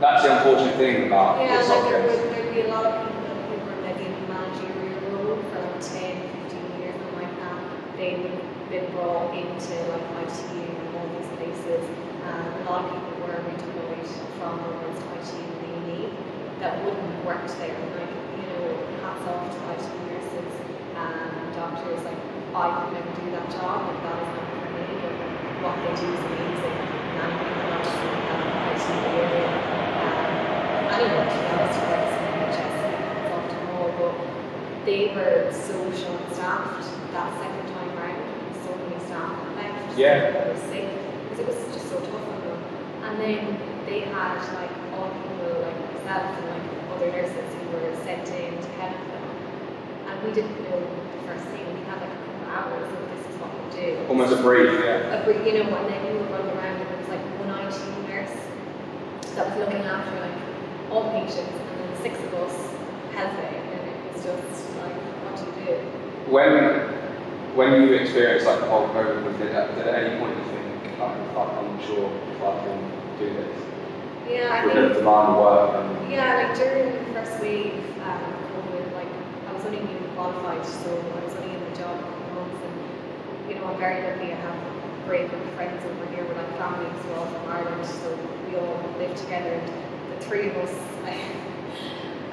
that's 0.00 0.22
the 0.24 0.36
unfortunate 0.36 0.76
thing 0.76 1.06
about 1.06 1.40
Yeah, 1.40 1.58
this 1.58 1.68
like 1.68 1.84
there 1.90 2.02
would 2.02 2.18
there'd 2.30 2.54
be 2.54 2.60
a 2.62 2.68
lot 2.68 2.84
of 2.86 2.94
people 3.06 3.34
who 3.34 3.54
were 3.64 3.80
maybe 3.82 4.04
in 4.06 4.28
managerial 4.28 5.00
role 5.10 5.36
for 5.50 5.60
like 5.62 5.80
10, 5.80 6.48
15 6.50 6.80
years 6.80 6.94
and 6.94 7.16
like 7.16 7.34
that. 7.40 7.58
They 7.96 8.16
would 8.22 8.30
have 8.30 8.70
been 8.70 8.90
brought 8.92 9.34
into 9.34 9.74
like 9.90 10.06
ITU 10.26 10.62
and 10.62 10.96
all 10.96 11.08
these 11.14 11.30
places. 11.38 11.82
And 12.26 12.46
a 12.54 12.70
lot 12.70 12.84
of 12.84 12.90
people 12.90 13.26
were 13.26 13.38
redeployed 13.38 14.06
from 14.38 14.58
roles 14.62 14.98
to 14.98 15.06
ITU 15.14 15.42
and 15.42 15.90
A&E 15.90 16.08
that 16.60 16.84
wouldn't 16.84 17.02
have 17.02 17.24
worked 17.24 17.50
there. 17.58 17.74
Like, 17.98 18.23
you 19.14 19.26
know, 19.26 19.30
hats 19.30 19.30
off 19.30 19.46
to 19.50 19.58
ITU 19.74 19.98
nurses 20.10 20.54
and 20.96 21.54
doctors. 21.54 22.02
Like, 22.04 22.18
I 22.54 22.84
could 22.84 22.92
never 22.94 23.12
do 23.20 23.30
that 23.34 23.50
job, 23.50 23.86
like 23.90 24.02
that 24.02 24.18
is 24.22 24.30
not 24.34 24.46
for 24.50 24.68
me, 24.74 24.86
but 25.02 25.14
what 25.62 25.74
they 25.82 25.94
do 25.94 26.06
is 26.14 26.22
amazing. 26.22 26.78
And 27.18 27.30
people 27.38 27.66
not 27.70 27.82
just 27.82 27.98
in 27.98 28.10
that 28.10 28.42
ITU 28.74 28.94
area. 29.14 29.50
Um, 30.04 30.30
anyone 30.94 31.26
to 31.26 31.34
be 31.34 31.46
honest 31.50 31.78
who 31.78 31.86
works 31.90 32.14
in 32.14 32.22
the 32.24 32.32
NHS 32.42 32.74
it's 32.74 33.32
often 33.34 33.62
more, 33.74 33.90
but 33.98 34.14
they 34.86 35.02
were 35.14 35.50
so 35.50 35.76
short-staffed 35.90 36.86
that 37.12 37.28
second 37.38 37.66
time 37.74 37.90
round. 37.98 38.22
So 38.62 38.70
many 38.76 38.98
staff 39.06 39.34
left. 39.56 39.98
Yeah. 39.98 40.30
They 40.30 40.50
were 40.50 40.62
sick 40.70 40.88
because 41.30 41.38
it 41.38 41.46
was 41.46 41.58
just 41.74 41.86
so 41.90 41.98
tough 41.98 42.26
on 42.30 42.40
them. 42.46 42.58
And 43.04 43.14
then 43.20 43.42
they 43.86 44.00
had 44.00 44.38
like 44.54 44.70
all 44.94 45.10
people 45.10 45.60
like 45.62 45.78
myself 45.90 46.38
and 46.38 46.46
like 46.54 46.66
other 46.94 47.10
nurses 47.12 47.50
who 47.53 47.53
were 47.74 47.96
sent 48.04 48.28
in 48.28 48.54
to 48.60 48.68
help 48.80 48.94
them. 48.94 49.24
And 50.08 50.16
we 50.22 50.32
didn't 50.32 50.58
know 50.68 50.80
the 50.80 51.20
first 51.26 51.44
thing. 51.50 51.64
We 51.74 51.84
had 51.86 52.00
like 52.00 52.10
a 52.10 52.20
couple 52.22 52.42
of 52.42 52.48
hours 52.48 52.88
of 52.92 53.02
this 53.10 53.22
is 53.26 53.36
what 53.40 53.50
we 53.54 53.64
do. 53.74 54.06
Almost 54.08 54.32
a 54.32 54.42
brief, 54.42 54.72
yeah. 54.84 55.20
A 55.20 55.24
brief, 55.24 55.44
you 55.46 55.64
know, 55.64 55.74
and 55.74 55.88
then 55.88 56.00
we 56.04 56.18
were 56.18 56.30
running 56.30 56.54
around 56.56 56.80
and 56.80 56.88
there 56.88 56.98
was 56.98 57.08
like 57.08 57.24
one 57.42 57.50
ITU 57.50 58.08
nurse 58.08 58.36
that 59.34 59.50
was 59.50 59.56
looking 59.58 59.82
after 59.82 60.14
like 60.20 60.38
all 60.90 61.10
patients 61.10 61.54
and 61.58 61.76
then 61.80 61.92
six 62.02 62.18
of 62.18 62.34
us 62.34 62.54
helping 63.12 63.58
and 63.74 63.82
it 63.88 63.96
was 64.12 64.22
just 64.22 64.76
like, 64.78 64.94
what 65.24 65.34
do 65.38 65.44
you 65.48 65.66
do? 65.66 65.74
When 66.30 66.94
when 67.54 67.82
you 67.82 67.94
experience 67.94 68.44
like 68.44 68.60
the 68.60 68.66
whole 68.66 68.88
COVID, 68.88 69.38
did 69.38 69.54
at, 69.54 69.70
at 69.78 69.94
any 69.94 70.18
point 70.18 70.36
you 70.36 70.44
think, 70.44 71.00
I'm 71.00 71.34
not 71.34 71.84
sure 71.86 72.10
if 72.10 72.42
I 72.42 72.58
can 72.66 72.78
do 73.18 73.32
this? 73.32 73.73
Yeah, 74.24 74.48
I 74.48 74.64
With 74.64 74.72
think, 74.72 75.04
demand 75.04 75.36
work 75.36 75.76
and 75.76 76.10
yeah, 76.10 76.48
like 76.48 76.56
during 76.56 76.88
the 76.96 77.04
first 77.12 77.36
wave 77.44 77.76
um, 78.08 78.24
COVID, 78.56 78.96
like 78.96 79.12
I 79.48 79.52
was 79.52 79.64
only 79.68 79.84
newly 79.84 80.08
qualified, 80.16 80.64
so 80.64 80.96
I 80.96 81.20
was 81.20 81.34
only 81.36 81.52
in 81.52 81.60
the 81.60 81.76
job 81.76 81.92
a 81.92 82.02
couple 82.08 82.32
months 82.40 82.56
and, 82.64 82.76
you 83.52 83.54
know, 83.60 83.68
I'm 83.68 83.76
very 83.76 84.00
lucky 84.00 84.32
I 84.32 84.40
have 84.40 84.56
great 85.04 85.28
friends 85.28 85.76
over 85.84 86.06
here, 86.16 86.24
we're 86.24 86.40
like 86.40 86.56
family 86.56 86.88
as 86.88 87.04
well 87.12 87.28
from 87.28 87.52
Ireland, 87.52 87.84
so 87.84 88.16
we 88.48 88.56
all 88.56 88.80
live 88.96 89.12
together 89.12 89.60
and 89.60 89.68
the 89.68 90.18
three 90.24 90.48
of 90.48 90.56
us, 90.56 90.72
I, 91.04 91.20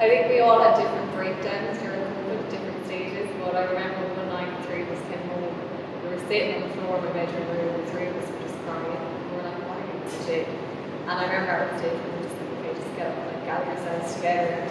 I 0.00 0.08
think 0.08 0.32
we 0.32 0.40
all 0.40 0.64
had 0.64 0.80
different 0.80 1.12
breakdowns 1.12 1.76
during 1.84 2.00
COVID, 2.00 2.40
different 2.48 2.86
stages, 2.88 3.28
but 3.44 3.52
I 3.52 3.68
remember 3.68 4.00
one 4.16 4.32
night 4.32 4.48
the 4.48 4.64
three 4.64 4.82
of 4.82 4.88
us 4.88 5.02
came 5.12 5.20
home, 5.28 5.52
we 6.00 6.08
were 6.08 6.24
sitting 6.24 6.56
on 6.56 6.60
the 6.64 6.72
floor 6.80 6.96
of 6.96 7.04
my 7.04 7.12
bedroom 7.12 7.44
room, 7.52 7.84
the 7.84 7.90
three 7.92 8.08
of 8.08 8.16
us 8.16 8.24
were 8.32 8.40
just 8.48 8.56
crying, 8.64 8.96
and 8.96 9.28
we 9.28 9.36
were 9.36 9.44
like, 9.44 9.60
why 9.68 9.76
are 9.76 10.40
you? 10.40 10.71
And 11.12 11.20
I 11.20 11.24
remember 11.28 11.52
at 11.52 11.68
one 11.68 11.76
stage 11.76 11.92
we 11.92 12.08
were 12.08 12.24
just 12.24 12.40
like, 12.40 12.48
okay, 12.56 12.72
just 12.72 12.96
get 12.96 13.12
up, 13.12 13.20
like 13.20 13.44
gather 13.44 13.68
ourselves 13.68 14.16
together. 14.16 14.64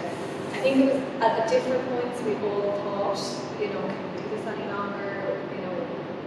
I 0.50 0.58
think 0.58 0.74
it 0.82 0.86
was 0.90 0.98
at 1.22 1.38
the 1.38 1.44
different 1.46 1.86
points 1.86 2.18
we 2.26 2.34
all 2.42 2.74
thought, 2.82 3.22
you 3.62 3.70
know, 3.70 3.78
can 3.86 4.02
we 4.10 4.26
do 4.26 4.26
this 4.34 4.42
any 4.50 4.66
longer? 4.74 5.38
You 5.54 5.60
know, 5.62 5.74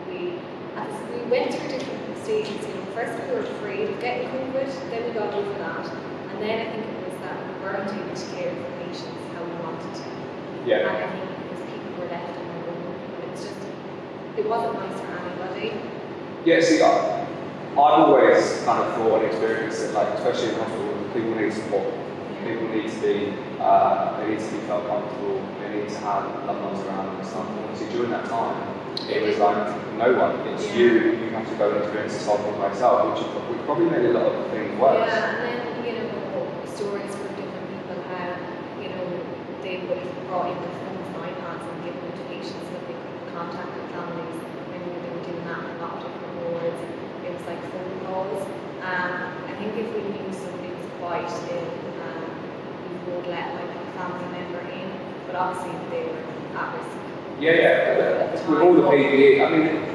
we 0.08 0.40
as 0.80 0.88
we 1.12 1.20
went 1.28 1.52
through 1.52 1.68
different 1.68 2.16
stages, 2.24 2.64
you 2.64 2.80
know, 2.80 2.88
first 2.96 3.12
we 3.12 3.28
were 3.28 3.44
afraid 3.44 3.92
of 3.92 4.00
getting 4.00 4.32
COVID, 4.32 4.72
then 4.88 5.04
we 5.04 5.12
got 5.12 5.36
over 5.36 5.52
that. 5.60 5.84
And 5.84 6.40
then 6.40 6.64
I 6.64 6.68
think 6.72 6.88
it 6.88 7.12
was 7.12 7.20
that 7.20 7.36
we 7.36 7.54
weren't 7.60 7.92
able 7.92 8.16
to 8.16 8.26
care 8.40 8.56
for 8.56 8.72
patients 8.88 9.20
how 9.36 9.44
we 9.44 9.52
wanted 9.68 10.00
to. 10.00 10.08
yeah. 10.64 10.96
And 10.96 10.96
I 10.96 11.12
think 11.12 11.28
because 11.44 11.60
people 11.68 11.92
were 12.00 12.08
left 12.08 12.32
on 12.40 12.48
their 12.56 12.64
own, 12.72 12.96
it's 13.36 13.44
just, 13.52 13.60
it 14.40 14.48
wasn't 14.48 14.80
nice 14.80 14.96
for 14.96 15.12
anybody. 15.12 15.76
Yeah, 16.48 16.64
see, 16.64 16.80
I, 16.80 17.25
I've 17.76 18.08
always 18.08 18.64
kind 18.64 18.80
of 18.84 18.96
thought 18.96 19.20
and 19.20 19.28
experienced 19.28 19.82
that, 19.82 19.94
like, 19.94 20.08
especially 20.16 20.56
in 20.56 20.60
hospital, 20.60 20.96
people 21.14 21.36
need 21.36 21.52
support. 21.52 21.92
People 22.48 22.68
need 22.70 22.88
to 22.88 23.00
be, 23.04 23.34
uh, 23.60 24.16
they 24.20 24.30
need 24.32 24.40
to 24.40 24.52
be 24.52 24.60
felt 24.64 24.88
comfortable. 24.88 25.44
They 25.60 25.82
need 25.82 25.90
to 25.90 25.98
have 26.08 26.24
loved 26.48 26.64
ones 26.64 26.80
around 26.88 27.20
them. 27.20 27.20
And 27.20 27.60
obviously, 27.68 27.92
during 27.92 28.12
that 28.12 28.26
time, 28.32 28.56
it 29.10 29.28
was 29.28 29.38
like 29.38 29.60
no 30.00 30.14
one. 30.16 30.40
It's 30.56 30.66
Yeah. 30.72 30.78
you. 30.80 30.90
You 31.20 31.30
have 31.36 31.50
to 31.50 31.56
go 31.56 31.70
and 31.72 31.84
experience 31.84 32.14
this 32.14 32.26
whole 32.26 32.38
thing 32.38 32.56
by 32.56 32.70
yourself, 32.72 33.12
which, 33.12 33.28
which 33.28 33.66
probably 33.66 33.90
made 33.92 34.06
a 34.08 34.14
lot 34.16 34.32
of 34.32 34.48
things 34.56 34.72
worse. 34.80 35.12
Yeah, 35.12 35.36
and 35.36 35.38
then, 35.44 35.60
you 35.84 35.92
know, 36.00 36.48
stories 36.72 37.12
from 37.12 37.28
different 37.36 37.68
people 37.76 38.00
how, 38.08 38.40
you 38.80 38.88
know, 38.96 39.04
they 39.64 39.84
would 39.84 40.00
have 40.00 40.16
brought 40.32 40.48
in 40.48 40.58
their 40.64 40.76
phones 40.80 41.08
and 41.12 41.18
iPads 41.28 41.64
and 41.68 41.78
given 41.84 42.00
notifications 42.08 42.64
so 42.68 42.72
that 42.80 42.88
they 42.88 42.96
could 42.96 43.36
contact 43.36 43.68
their 43.76 43.88
families. 43.92 44.38
Maybe 44.72 44.88
they 44.96 45.12
were 45.12 45.24
doing 45.28 45.44
that 45.44 45.60
in 45.60 45.76
a 45.76 45.78
lot 45.84 46.00
of 46.00 46.08
different 46.08 46.36
wards. 46.56 46.80
It 47.26 47.32
was 47.34 47.44
like 47.50 47.62
phone 47.74 47.94
calls. 48.06 48.42
Um, 48.86 49.14
I 49.50 49.54
think 49.58 49.74
if 49.82 49.88
we 49.98 50.02
knew 50.14 50.30
somebody 50.30 50.70
was 50.78 50.86
quite 51.02 51.26
ill, 51.26 51.72
um, 52.06 52.22
we 52.86 53.18
would 53.18 53.28
let 53.32 53.56
like 53.58 53.72
a 53.72 53.84
family 53.98 54.28
member 54.30 54.62
in, 54.70 54.88
but 55.26 55.36
obviously 55.36 55.74
they 55.90 56.06
were 56.06 56.22
at 56.54 56.68
risk. 56.78 56.96
Yeah, 57.46 57.54
yeah. 57.62 58.50
With 58.50 58.60
all 58.62 58.74
the 58.74 58.82
PPE, 58.82 59.46
I 59.46 59.50
mean, 59.54 59.86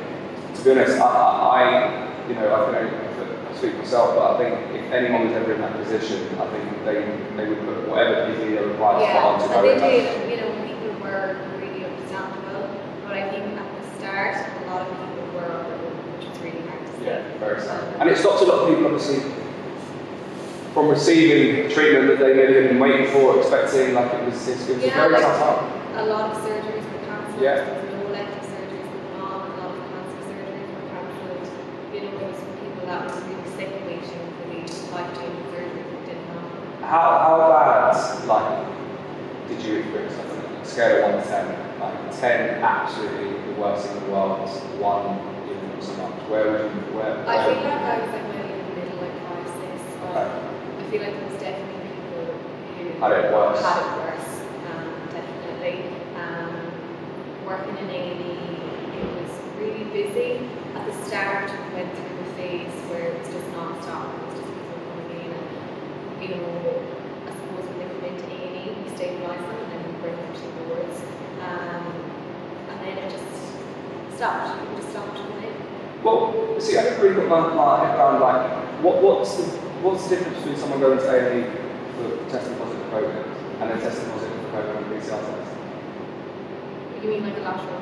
to 0.55 0.63
be 0.65 0.71
honest, 0.71 1.01
I, 1.01 1.07
I 1.07 2.29
you 2.29 2.35
know, 2.37 2.47
I 2.47 2.59
can 2.71 2.75
only 2.87 3.57
speak 3.59 3.73
for 3.73 3.79
myself, 3.79 4.15
but 4.15 4.23
I 4.23 4.39
think 4.39 4.55
if 4.87 4.93
anyone 4.93 5.27
was 5.27 5.35
ever 5.35 5.53
in 5.55 5.61
that 5.61 5.75
position, 5.83 6.23
I 6.39 6.47
think 6.47 6.65
they 6.87 7.03
they 7.37 7.49
would 7.49 7.59
put 7.67 7.89
whatever 7.91 8.31
PPE 8.31 8.55
they 8.55 8.65
required 8.71 9.03
put 9.03 9.19
on 9.19 9.41
to 9.43 9.47
Yeah, 9.47 9.63
go 9.63 9.71
and 9.71 9.83
they 9.83 9.99
in 9.99 10.05
did, 10.07 10.31
you 10.31 10.37
know, 10.39 10.51
people 10.63 10.95
were 11.03 11.27
really 11.59 11.85
understandable, 11.91 12.71
but 13.07 13.17
I 13.19 13.31
think 13.31 13.45
at 13.59 13.67
the 13.67 13.83
start, 13.99 14.35
a 14.39 14.71
lot 14.71 14.87
of 14.87 14.95
people 14.95 15.27
were 15.35 15.67
which 16.23 16.29
was 16.31 16.39
really 16.39 16.63
hard 16.71 16.87
to 16.87 16.93
see. 16.99 17.05
Yeah, 17.07 17.27
very 17.43 17.61
sad. 17.61 17.83
And 17.99 18.09
it 18.09 18.17
stops 18.17 18.43
a 18.43 18.45
lot 18.47 18.63
of 18.63 18.69
people, 18.71 18.87
obviously, 18.87 19.27
from 20.73 20.87
receiving 20.89 21.67
treatment 21.69 22.07
that 22.15 22.19
they 22.23 22.31
maybe 22.35 22.55
had 22.55 22.69
been 22.71 22.79
waiting 22.79 23.11
for, 23.11 23.39
expecting, 23.43 23.95
like 23.95 24.15
it 24.15 24.23
was, 24.25 24.39
it 24.47 24.55
was 24.55 24.69
a 24.71 24.87
Yeah, 24.87 24.95
very 24.95 25.13
like- 25.19 25.23
tough 25.23 25.67
time. 25.67 25.81
A 25.99 26.07
lot 26.07 26.31
of 26.31 26.39
cancelled, 26.47 26.80
Yeah. 27.41 27.65
there 27.65 27.73
was 27.73 27.89
no 27.89 28.07
elective 28.13 28.45
surgeries 28.53 28.85
going 28.85 29.17
on, 29.25 29.41
a 29.49 29.57
lot 29.57 29.73
of 29.73 29.81
cancer 29.89 30.21
surgeries 30.29 30.69
were 30.77 30.85
cancelled. 30.93 31.49
You 31.89 32.01
know, 32.05 32.19
there 32.21 32.29
was 32.29 32.37
some 32.37 32.53
people 32.61 32.85
that 32.85 33.01
were 33.01 33.17
really 33.17 33.49
sick 33.57 33.71
waiting 33.89 34.05
for 34.05 34.45
these 34.53 34.77
life-changing 34.93 35.49
surgeries 35.49 35.89
that 35.89 36.05
didn't 36.05 36.29
happen. 36.37 36.85
How, 36.85 37.09
how 37.25 37.35
bad, 37.49 37.97
like, 38.29 38.69
did 39.49 39.63
you 39.65 39.73
experience 39.81 40.15
something? 40.21 40.37
Scale 40.69 41.01
of 41.09 41.15
1 41.17 41.25
to 41.25 41.29
10, 41.33 41.81
like 41.81 42.21
10 42.21 42.63
absolutely 42.63 43.33
the 43.41 43.59
worst 43.59 43.89
in 43.89 43.95
the 44.05 44.11
world, 44.13 44.45
1 44.45 45.49
even 45.49 45.69
not 45.73 45.83
so 45.83 45.97
much. 45.97 46.13
Where 46.29 46.45
would 46.53 46.61
you, 46.61 46.81
where? 46.93 47.25
I 47.25 47.41
feel 47.41 47.57
like 47.57 47.81
I 47.81 48.05
was 48.05 48.13
like 48.13 48.29
maybe 48.37 48.53
in 48.53 48.69
the 48.69 48.75
middle, 48.77 49.01
like 49.01 49.17
five, 49.25 49.49
six, 49.49 49.81
but 49.97 50.13
Okay. 50.13 50.29
I 50.77 50.91
feel 50.93 51.01
like 51.09 51.15
there 51.17 51.25
was 51.33 51.41
definitely 51.41 51.89
people 51.89 52.37
who 52.77 53.01
Had 53.01 53.13
it 53.17 53.33
worse. 53.33 53.65
Had 53.65 53.81
it 53.81 53.91
worse, 53.97 54.31
um, 54.69 54.85
definitely. 55.09 55.89
Um, 56.21 56.53
in 57.79 57.91
A&E, 57.91 58.51
it 58.99 59.07
was 59.21 59.31
really 59.59 59.85
busy. 59.93 60.49
At 60.75 60.87
the 60.87 60.95
start, 61.07 61.51
we 61.51 61.75
went 61.75 61.95
through 61.95 62.19
a 62.21 62.29
phase 62.35 62.73
where 62.91 63.13
it 63.13 63.19
was 63.19 63.29
just 63.29 63.47
non-stop, 63.53 64.11
it 64.11 64.27
was 64.27 64.39
just 64.41 64.51
people 64.51 64.81
coming 64.91 65.11
in 65.21 65.31
and, 65.31 65.49
you 66.23 66.29
know, 66.35 66.83
I 67.27 67.31
suppose 67.31 67.65
when 67.69 67.79
they 67.79 67.87
come 67.87 68.05
into 68.11 68.27
A&E, 68.27 68.75
we 68.75 68.91
stabilise 68.97 69.43
them 69.45 69.59
and 69.61 69.71
then 69.73 69.81
we 69.87 69.93
bring 70.03 70.17
them 70.17 70.33
to 70.35 70.47
the 70.47 70.63
wards. 70.73 70.99
Um, 71.45 71.85
and 72.71 72.77
then 72.83 72.99
it 72.99 73.11
just 73.11 74.17
stopped, 74.17 74.63
it 74.63 74.77
just 74.77 74.91
stopped 74.91 75.15
coming 75.15 75.45
in. 75.45 75.55
Well, 76.03 76.59
see, 76.61 76.79
I 76.79 76.97
really 76.99 77.15
got 77.17 77.29
my, 77.29 77.55
my 77.55 77.95
around, 77.95 78.21
like, 78.21 78.83
what, 78.83 79.03
what's, 79.03 79.37
the, 79.37 79.45
what's 79.85 80.09
the 80.09 80.17
difference 80.17 80.39
between 80.39 80.57
someone 80.57 80.81
going 80.81 80.99
to 80.99 81.07
A&E 81.07 81.45
for 81.97 82.31
testing 82.31 82.57
positive 82.57 82.85
for 82.89 83.03
COVID 83.03 83.61
and 83.61 83.71
then 83.71 83.79
testing 83.81 84.11
positive 84.11 84.35
for 84.49 84.59
COVID 84.59 84.77
on 84.77 84.85
a 84.85 84.97
PCR 84.97 85.21
test? 85.21 85.60
You 87.03 87.09
mean 87.11 87.23
like 87.25 87.37
a 87.39 87.41
lateral 87.41 87.81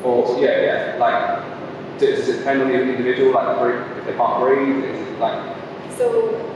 flow? 0.00 0.36
Or, 0.36 0.40
yeah, 0.40 0.62
yeah, 0.62 0.96
like, 0.98 1.98
does, 1.98 2.28
it 2.28 2.38
depend 2.38 2.62
on 2.62 2.68
the 2.68 2.80
individual, 2.80 3.32
like, 3.32 3.58
if 3.98 4.04
they 4.06 4.14
can't 4.14 4.40
breathe, 4.40 4.84
is 4.84 5.08
it 5.08 5.18
like, 5.18 5.56
So 5.96 6.06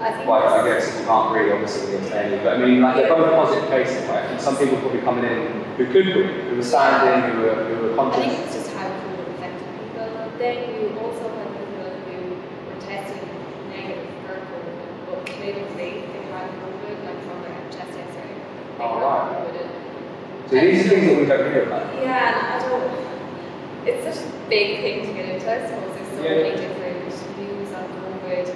I 0.01 0.13
think 0.13 0.29
Well, 0.29 0.47
I 0.47 0.65
guess 0.67 0.89
if 0.89 1.01
you 1.01 1.07
can't 1.07 1.33
breathe, 1.33 1.53
obviously 1.53 1.93
you're 1.93 2.03
staying. 2.05 2.43
But 2.45 2.55
I 2.55 2.59
mean, 2.65 2.81
like 2.81 2.97
they're 2.97 3.09
both 3.09 3.35
positive 3.35 3.69
cases, 3.69 4.09
right? 4.09 4.25
And 4.31 4.41
some 4.41 4.57
people 4.57 4.79
probably 4.79 5.01
be 5.01 5.05
coming 5.05 5.25
in 5.25 5.65
who 5.77 5.85
could 5.93 6.13
breathe, 6.15 6.49
who 6.49 6.57
were 6.57 6.63
standing, 6.63 7.35
who 7.35 7.43
were, 7.43 7.55
who 7.67 7.75
were 7.93 8.01
I 8.01 8.17
think 8.17 8.33
it's 8.41 8.55
just 8.55 8.73
how 8.73 8.89
COVID 8.89 9.29
affected 9.35 9.69
people. 9.75 10.31
Then 10.39 10.57
you 10.71 10.97
also 11.03 11.29
had 11.35 11.49
people 11.51 11.93
who 11.93 12.41
were 12.41 12.81
tested 12.81 13.21
negative 13.69 14.09
for 14.25 14.39
COVID, 14.39 14.89
but 15.11 15.27
clinically 15.27 16.09
they 16.09 16.23
had 16.33 16.49
COVID, 16.63 16.97
like 17.05 17.21
from 17.27 17.43
their 17.43 17.59
chest 17.75 17.93
X-ray. 18.01 18.33
They 18.33 18.85
Oh, 18.85 18.97
had 18.97 19.03
right. 19.05 19.44
So 20.51 20.61
these 20.61 20.85
things 20.87 21.07
that 21.09 21.17
we 21.21 21.27
don't 21.27 21.53
hear 21.53 21.65
about. 21.65 21.89
Yeah, 22.03 22.53
I 22.53 22.69
don't. 22.69 23.89
It's 23.89 24.05
such 24.05 24.29
a 24.29 24.49
big 24.49 24.81
thing 24.81 25.07
to 25.07 25.13
get 25.13 25.29
into. 25.33 25.49
I 25.49 25.65
suppose 25.67 25.97
there's 25.97 26.13
so 26.17 26.23
Yeah. 26.23 26.43
many 26.45 26.57
different 26.61 27.13
views 27.41 27.73
on 27.73 27.85
COVID. 27.89 28.47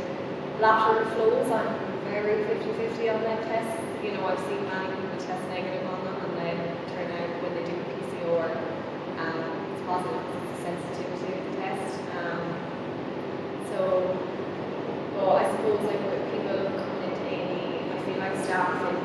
Lateral 0.61 1.05
flows, 1.16 1.51
I'm 1.51 1.68
very 2.12 2.44
50-50 2.44 3.09
on 3.09 3.22
that 3.24 3.40
test. 3.48 3.72
You 4.05 4.12
know, 4.12 4.27
I've 4.27 4.38
seen 4.40 4.62
many 4.68 4.92
people 5.01 5.16
test 5.16 5.42
negative 5.48 5.85
on 5.88 6.05
them, 6.05 6.16
and 6.29 6.33
then 6.37 6.57
turn 6.92 7.09
out 7.09 7.31
when 7.40 7.53
they 7.57 7.64
do 7.64 7.72
a 7.77 7.85
PCR, 7.88 8.48
um, 9.16 9.40
it's 9.72 9.83
positive 9.88 10.20
because 10.29 10.44
it's 10.44 10.53
the 10.53 10.64
sensitivity 10.68 11.31
of 11.40 11.44
the 11.48 11.55
test. 11.57 11.92
Um, 12.20 12.42
so, 13.72 13.81
well, 15.16 15.37
I 15.40 15.44
suppose 15.57 15.81
like 15.88 16.01
with 16.05 16.24
people 16.37 16.59
coming 16.68 17.03
into 17.09 17.22
A&E, 17.33 17.81
I 17.90 17.98
feel 18.05 18.18
like 18.20 18.35
staff 18.44 18.77
in 18.92 18.96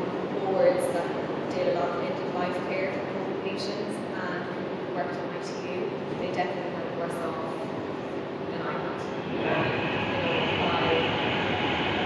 wards 0.52 0.84
that 0.94 1.08
did 1.52 1.76
a 1.76 1.80
lot 1.80 1.90
of 1.90 2.02
life 2.44 2.60
care 2.68 2.92
for 2.92 3.00
COVID 3.00 3.40
patients 3.48 3.96
and 4.20 4.44
who 4.44 4.96
worked 4.96 5.16
in 5.16 5.24
ITU, 5.40 5.80
they 6.20 6.28
definitely 6.36 6.76
had 6.76 6.88
worse 7.00 7.16
off 7.24 7.40
than 8.52 8.60
I 8.60 8.72
had. 8.84 8.84
Um, 8.84 9.00
you 9.32 9.40
know, 9.40 9.64
I, 10.68 10.92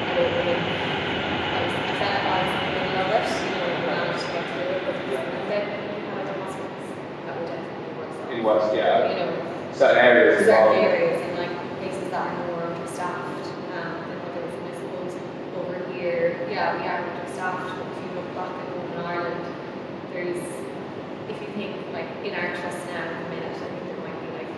I 0.05 0.13
don't 0.13 0.29
I 0.37 1.65
was 1.65 1.73
I 1.73 1.93
felt 1.97 2.13
like 2.13 2.21
I 2.21 2.37
was 2.37 2.53
in 2.53 2.69
the 2.69 2.81
middle 2.85 3.01
of 3.01 3.17
it, 3.17 3.25
you 3.33 3.49
know, 3.49 3.65
managed 3.89 4.21
to 4.21 4.29
get 4.29 4.45
through 4.45 4.69
it, 4.77 4.81
but 4.85 4.93
and 4.93 5.49
then 5.49 5.65
you 5.73 6.05
had 6.05 6.21
other 6.21 6.37
hospitals 6.45 6.85
that 7.25 7.33
were 7.33 7.47
definitely 7.49 8.41
worse 8.45 8.61
off. 8.61 8.75
Yeah. 8.77 9.09
You 9.09 9.17
know, 9.17 9.73
Certain 9.73 9.97
areas 10.05 10.41
as 10.41 10.47
well. 10.47 10.69
certain 10.69 10.85
areas 10.85 11.17
and 11.21 11.33
like 11.41 11.53
places 11.81 12.09
that 12.13 12.21
are 12.29 12.37
more 12.45 12.87
staffed 12.87 13.45
um, 13.73 13.93
than 14.05 14.17
others. 14.21 14.53
And 14.53 14.65
I 14.69 14.73
suppose 14.77 15.13
over 15.57 15.77
here, 15.97 16.45
yeah, 16.49 16.77
we 16.77 16.85
are 16.85 17.01
staffed. 17.33 17.73
But 17.73 17.89
if 17.89 17.97
you 18.05 18.09
look 18.21 18.29
back 18.37 18.53
at 18.53 18.65
Northern 18.77 19.01
Ireland, 19.05 19.41
there's 20.13 20.41
if 21.29 21.37
you 21.43 21.49
think 21.53 21.77
like 21.93 22.09
in 22.25 22.33
our 22.33 22.49
trust 22.57 22.81
now 22.89 23.05
at 23.05 23.13
the 23.21 23.29
minute, 23.37 23.53
I 23.53 23.69
think 23.69 23.85
there 23.85 24.01
might 24.01 24.17
be 24.17 24.29
like 24.41 24.49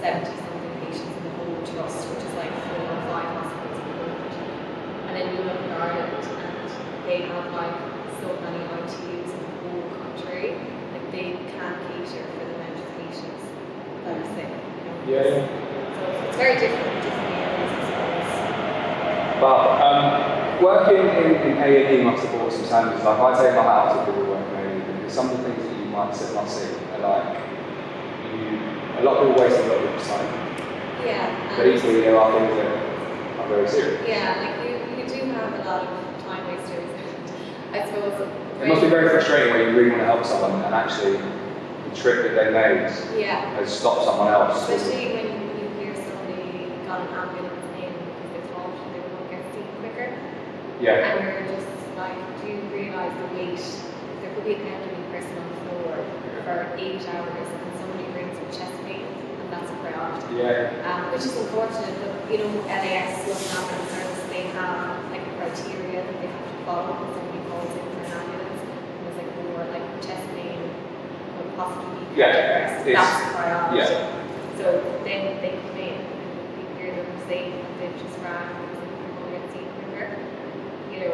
seventy 0.00 0.32
something 0.40 0.72
patients 0.88 1.12
in 1.20 1.24
the 1.28 1.34
whole 1.36 1.60
trust, 1.68 2.08
which 2.16 2.24
is 2.24 2.32
like 2.40 2.48
four 2.72 2.80
or 2.80 3.00
five 3.12 3.28
hospitals 3.36 3.76
in 3.76 3.84
the 3.92 3.96
world. 4.00 4.32
And 5.04 5.12
then 5.20 5.36
you 5.36 5.42
look 5.44 5.60
at 5.60 5.72
Ireland 5.84 6.16
and 6.16 6.64
they 7.16 7.26
have 7.28 7.50
like 7.52 7.72
so 8.20 8.28
many 8.44 8.60
ITUs 8.76 9.32
in 9.32 9.40
the 9.40 9.56
whole 9.64 9.88
country, 10.04 10.52
like 10.92 11.06
they 11.12 11.32
can't 11.56 11.80
cater 11.88 12.24
for 12.36 12.44
the 12.44 12.54
amount 12.54 12.76
of 12.76 12.88
patients 13.00 13.44
that 14.04 14.20
are 14.20 14.28
sick. 14.36 14.50
You 14.52 14.84
know? 14.84 14.96
Yeah. 15.08 15.48
So 15.96 16.28
it's 16.28 16.36
very 16.36 16.60
different 16.60 16.86
in 16.92 17.02
different 17.02 17.32
areas, 17.40 17.72
I 17.72 17.88
suppose. 17.88 19.40
But 19.40 19.60
um, 19.80 20.62
working 20.62 21.08
in, 21.08 21.28
in 21.40 21.56
A&E 21.56 22.04
must 22.04 22.22
have 22.22 22.32
brought 22.36 22.52
some 22.52 22.64
standards. 22.66 23.02
Like 23.04 23.18
I 23.18 23.42
take 23.42 23.56
my 23.56 23.62
hat 23.62 23.96
off 23.96 24.06
to 24.06 24.12
people 24.12 24.28
working 24.28 24.52
in 24.52 24.82
A&E 24.82 24.92
because 25.00 25.14
some 25.14 25.30
of 25.30 25.38
the 25.38 25.44
things 25.44 25.62
that 25.64 25.72
you 25.78 25.86
might 25.86 26.14
sit 26.14 26.36
and 26.36 26.48
see 26.48 26.68
are 26.92 27.00
like, 27.00 27.40
you, 28.28 28.60
a 29.00 29.02
lot 29.04 29.16
of 29.16 29.28
people 29.28 29.40
waste 29.42 29.56
a 29.56 29.68
lot 29.72 29.80
of 29.80 30.04
time. 30.04 30.28
Yeah. 31.00 31.56
But 31.56 31.66
equally 31.68 32.00
there 32.00 32.20
are 32.20 32.28
things 32.38 32.52
that 32.60 33.40
are 33.40 33.48
very 33.48 33.68
serious. 33.68 34.06
yeah, 34.06 34.36
like 34.36 34.68
you, 34.68 35.00
you 35.00 35.08
do 35.08 35.32
have 35.32 35.54
a 35.54 35.64
lot 35.64 35.82
of. 35.82 36.05
I 37.76 37.86
suppose. 37.86 38.28
It 38.62 38.68
must 38.68 38.80
be 38.82 38.88
very 38.88 39.08
frustrating 39.08 39.52
when 39.52 39.60
you 39.68 39.76
really 39.76 39.90
want 39.90 40.00
to 40.02 40.06
help 40.06 40.24
someone 40.24 40.64
and 40.64 40.74
actually 40.74 41.16
the 41.18 41.92
trip 41.94 42.24
that 42.24 42.34
they 42.34 42.50
made 42.50 42.88
Yeah. 43.20 43.44
has 43.60 43.68
stopped 43.72 44.04
someone 44.04 44.28
else. 44.32 44.62
Especially 44.68 45.12
when 45.12 45.28
you 45.60 45.66
hear 45.80 45.92
somebody 45.94 46.72
got 46.88 47.04
an 47.04 47.12
ambulance 47.12 47.68
in 47.76 47.92
because 47.92 48.30
they 48.32 48.42
thought 48.48 48.72
they 48.92 49.00
were 49.00 49.12
going 49.12 49.28
to 49.28 49.36
get 49.36 49.42
seen 49.52 49.68
quicker. 49.84 50.08
Yeah. 50.80 51.04
And 51.04 51.20
you're 51.28 51.52
just 51.52 51.68
like, 52.00 52.16
do 52.40 52.48
you 52.48 52.60
realise 52.72 53.12
the 53.20 53.28
weight? 53.36 53.60
There 54.24 54.32
could 54.34 54.44
be 54.48 54.54
an 54.56 54.64
elderly 54.72 55.04
person 55.12 55.36
on 55.36 55.46
the 55.52 55.58
floor 55.68 55.94
for 56.48 56.58
eight 56.80 57.04
hours 57.12 57.48
and 57.52 57.72
somebody 57.76 58.08
brings 58.16 58.40
with 58.40 58.56
chest 58.56 58.72
pain 58.88 59.04
and 59.04 59.52
that's 59.52 59.68
a 59.68 59.76
priority. 59.84 60.32
Yeah. 60.40 60.72
Um, 60.88 61.12
which 61.12 61.28
is 61.28 61.36
unfortunate, 61.36 61.92
but 62.00 62.12
you 62.32 62.40
know, 62.40 62.48
LAS 62.72 63.20
looking 63.28 63.52
after 63.52 63.76
the 63.76 63.86
service, 63.92 64.24
they 64.32 64.48
have 64.56 64.96
like 65.12 65.20
a 65.28 65.32
criteria 65.36 66.00
that 66.00 66.16
they 66.24 66.28
have 66.32 66.44
to 66.48 66.56
follow 66.64 66.92
when 66.96 67.08
somebody 67.14 67.40
calls 67.48 67.70
in 67.72 67.84
for 67.84 68.02
an 68.04 68.12
ambulance. 68.26 68.62
And 68.66 69.04
it's 69.06 69.16
like 69.22 69.30
more 69.46 69.64
like 69.70 69.86
chest 70.04 70.26
pain 70.34 70.58
could 71.38 71.45
possibly 71.56 72.04
be 72.14 72.20
Yeah, 72.20 72.28
it's- 72.30 72.84
That's 72.84 73.24
the 73.24 73.34
priority. 73.34 73.76
yeah. 73.78 74.06
So 74.58 74.66
then 75.04 75.20
they 75.42 75.52
come 75.62 75.76
in 75.76 75.94
and 76.00 76.56
you 76.56 76.64
hear 76.78 76.94
them 76.96 77.06
say 77.28 77.52
they've 77.80 77.98
just 78.00 78.16
ran 78.24 78.46
because 78.56 78.78
they 78.80 78.90
can 78.96 79.10
go 79.18 79.24
get 79.34 79.44
seen 79.52 79.68
quicker. 79.76 80.08
You 80.92 80.96
know, 81.00 81.12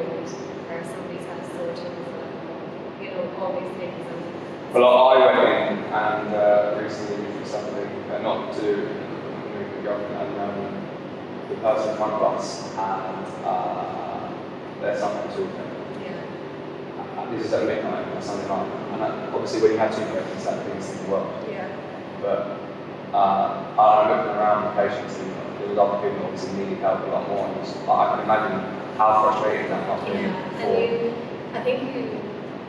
or 0.70 0.78
somebody's 0.85 1.26
had 1.26 1.38
a 1.42 1.46
sore 1.52 1.74
tooth, 1.74 2.07
and, 2.22 3.02
you 3.02 3.11
know, 3.11 3.22
all 3.40 3.52
these 3.59 3.72
things. 3.78 3.98
And 4.07 4.74
Well, 4.74 5.09
I 5.09 5.16
went 5.26 5.38
in 5.38 5.78
and 5.92 6.28
uh, 6.35 6.78
recently 6.81 7.26
for 7.40 7.46
something, 7.48 7.74
okay, 8.11 8.22
not 8.22 8.52
to 8.55 8.62
move 8.62 9.68
the 9.76 9.83
government 9.88 10.16
and 10.22 10.40
um, 10.40 10.87
the 11.50 11.57
person 11.57 11.90
in 11.90 11.96
front 11.96 12.12
of 12.14 12.22
us, 12.35 12.70
and 12.78 13.26
uh, 13.44 14.28
there's 14.81 15.00
something 15.00 15.28
to 15.37 15.42
them. 15.42 15.68
Is 17.40 17.53
at 17.53 17.66
midnight 17.66 18.07
or 18.14 18.21
something 18.21 18.49
like 18.49 18.68
that. 18.68 18.92
And 18.92 19.03
uh, 19.03 19.35
obviously, 19.35 19.62
when 19.62 19.73
you 19.73 19.79
have 19.79 19.90
two 19.95 20.05
patients, 20.05 20.45
that 20.45 20.62
brings 20.64 20.90
in 20.90 20.97
the 21.05 21.11
world. 21.11 21.33
Yeah. 21.51 21.66
But 22.21 22.61
uh, 23.12 23.73
I'm 23.81 24.09
looking 24.12 24.37
around 24.37 24.68
the 24.68 24.73
patients, 24.77 25.16
and 25.18 25.33
there 25.59 25.68
was 25.73 25.79
other 25.79 25.99
people 26.05 26.27
obviously 26.29 26.53
needed 26.61 26.79
help 26.79 27.01
a 27.03 27.11
lot 27.11 27.29
more. 27.29 27.49
And 27.49 27.57
it's, 27.64 27.73
I 27.88 28.14
can 28.14 28.21
imagine 28.29 28.61
how 29.01 29.25
frustrating 29.25 29.68
that 29.73 29.83
must 29.88 30.05
be. 30.07 30.12
Yeah. 30.12 30.61
And 30.61 30.71
you, 30.77 31.14
I 31.57 31.61
think 31.64 31.83
you, 31.88 32.21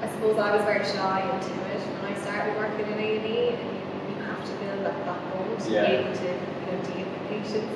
I 0.02 0.08
suppose 0.10 0.40
I 0.40 0.56
was 0.56 0.64
very 0.64 0.86
shy 0.88 1.20
and 1.22 1.40
timid 1.44 1.80
when 2.00 2.04
I 2.10 2.16
started 2.24 2.56
working 2.56 2.88
in 2.88 2.98
A&E, 2.98 3.60
and 3.60 3.68
you, 3.68 3.80
you 4.10 4.16
have 4.24 4.42
to 4.48 4.54
build 4.64 4.80
that 4.88 4.96
backbone 5.06 5.60
to 5.60 5.68
Yeah. 5.70 5.86
be 5.86 5.92
able 6.02 6.14
to, 6.16 6.28
you 6.32 6.66
know, 6.72 6.78
deal 6.88 7.04
with 7.04 7.24
patients. 7.30 7.72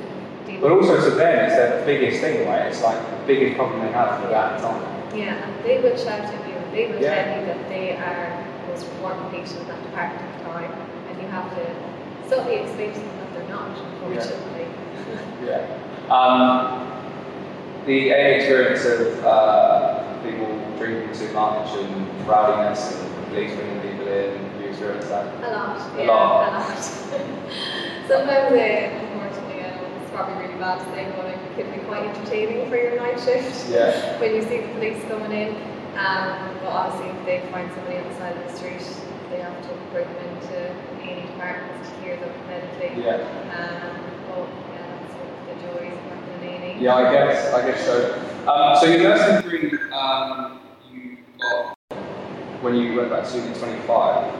But 0.61 0.71
also 0.71 0.95
to 1.03 1.11
them, 1.11 1.45
it's 1.45 1.55
their 1.59 1.85
biggest 1.85 2.21
thing, 2.21 2.47
right? 2.47 2.71
It's 2.71 2.81
like 2.81 2.97
the 2.97 3.27
biggest 3.27 3.57
problem 3.57 3.81
they 3.83 3.91
have 3.91 4.23
for 4.23 4.29
that 4.29 4.57
time. 4.63 4.81
Yeah, 5.13 5.35
and 5.35 5.65
they 5.65 5.81
will 5.81 5.95
shout 5.97 6.23
and 6.23 6.46
they 6.77 6.85
will 6.85 7.01
Yeah. 7.01 7.15
tell 7.25 7.39
you 7.39 7.45
that 7.47 7.69
they 7.69 7.97
are 7.97 8.29
the 8.61 8.67
most 8.71 8.85
important 8.85 9.31
patient 9.31 9.61
in 9.61 9.67
that 9.67 9.81
department 9.81 10.21
at 10.21 10.37
the 10.37 10.43
time, 10.45 10.71
and 11.09 11.19
you 11.19 11.27
have 11.29 11.49
to 11.57 11.63
subtly 12.29 12.55
explain 12.61 12.93
to 12.93 12.99
them 12.99 13.17
that 13.21 13.29
they're 13.33 13.49
not, 13.49 13.69
unfortunately. 13.81 14.67
Yeah. 15.43 15.65
Um, 16.07 16.87
the 17.85 18.11
experience 18.11 18.85
of 18.85 19.25
uh, 19.25 20.03
people 20.23 20.47
drinking 20.77 21.11
too 21.11 21.33
much 21.33 21.67
and 21.75 22.07
rowdiness 22.25 22.95
and 23.03 23.27
police 23.27 23.53
bringing 23.55 23.81
people 23.81 24.07
in, 24.07 24.39
you 24.61 24.69
experience 24.69 25.07
that? 25.09 25.25
A 25.43 25.51
lot, 25.51 25.99
A 25.99 26.01
yeah, 26.01 26.07
lot. 26.07 26.47
a 26.47 26.59
lot. 26.59 26.77
Sometimes, 28.07 28.55
uh, 28.55 29.03
unfortunately, 29.03 29.65
I 29.65 29.75
know 29.75 29.83
it's 30.01 30.09
probably 30.11 30.35
really 30.47 30.57
bad 30.59 30.79
to 30.79 30.85
say, 30.95 31.11
but 31.17 31.25
it 31.25 31.39
can 31.57 31.77
be 31.77 31.85
quite 31.87 32.03
entertaining 32.07 32.69
for 32.69 32.77
your 32.77 32.95
night 32.95 33.19
shift 33.19 33.69
Yeah. 33.69 34.17
when 34.21 34.33
you 34.33 34.43
see 34.43 34.59
the 34.61 34.67
police 34.79 35.03
coming 35.09 35.33
in. 35.33 35.76
Um, 35.97 36.53
but 36.61 36.69
obviously, 36.69 37.09
if 37.09 37.25
they 37.25 37.51
find 37.51 37.71
somebody 37.73 37.97
on 37.97 38.07
the 38.07 38.15
side 38.15 38.37
of 38.37 38.43
the 38.45 38.53
street, 38.55 38.85
they 39.31 39.39
have 39.39 39.57
to 39.63 39.73
bring 39.91 40.05
them 40.05 40.37
into 40.37 40.69
any 41.01 41.21
departments 41.25 41.89
to 41.89 41.95
hear 42.01 42.17
them 42.17 42.31
medically. 42.47 43.01
Yeah. 43.01 43.25
Um, 43.49 43.97
but 44.29 44.45
yeah, 44.71 44.85
that's 45.01 45.13
one 45.17 45.27
of 45.27 45.45
the 45.49 45.55
joys 45.65 45.97
of 45.97 46.05
working 46.05 46.53
in 46.53 46.61
A&E. 46.63 46.83
Yeah, 46.83 46.95
I 46.95 47.11
guess, 47.11 47.53
I 47.53 47.65
guess 47.65 47.85
so. 47.85 48.13
Um, 48.47 48.77
so 48.79 48.85
your 48.85 48.99
nursing 49.09 49.49
degree, 49.49 49.79
um, 49.91 50.59
you 50.93 51.17
got 51.39 51.77
when 52.61 52.75
you 52.75 52.95
went 52.95 53.09
back 53.09 53.27
to 53.27 53.37
uni 53.37 53.53
25. 53.53 54.33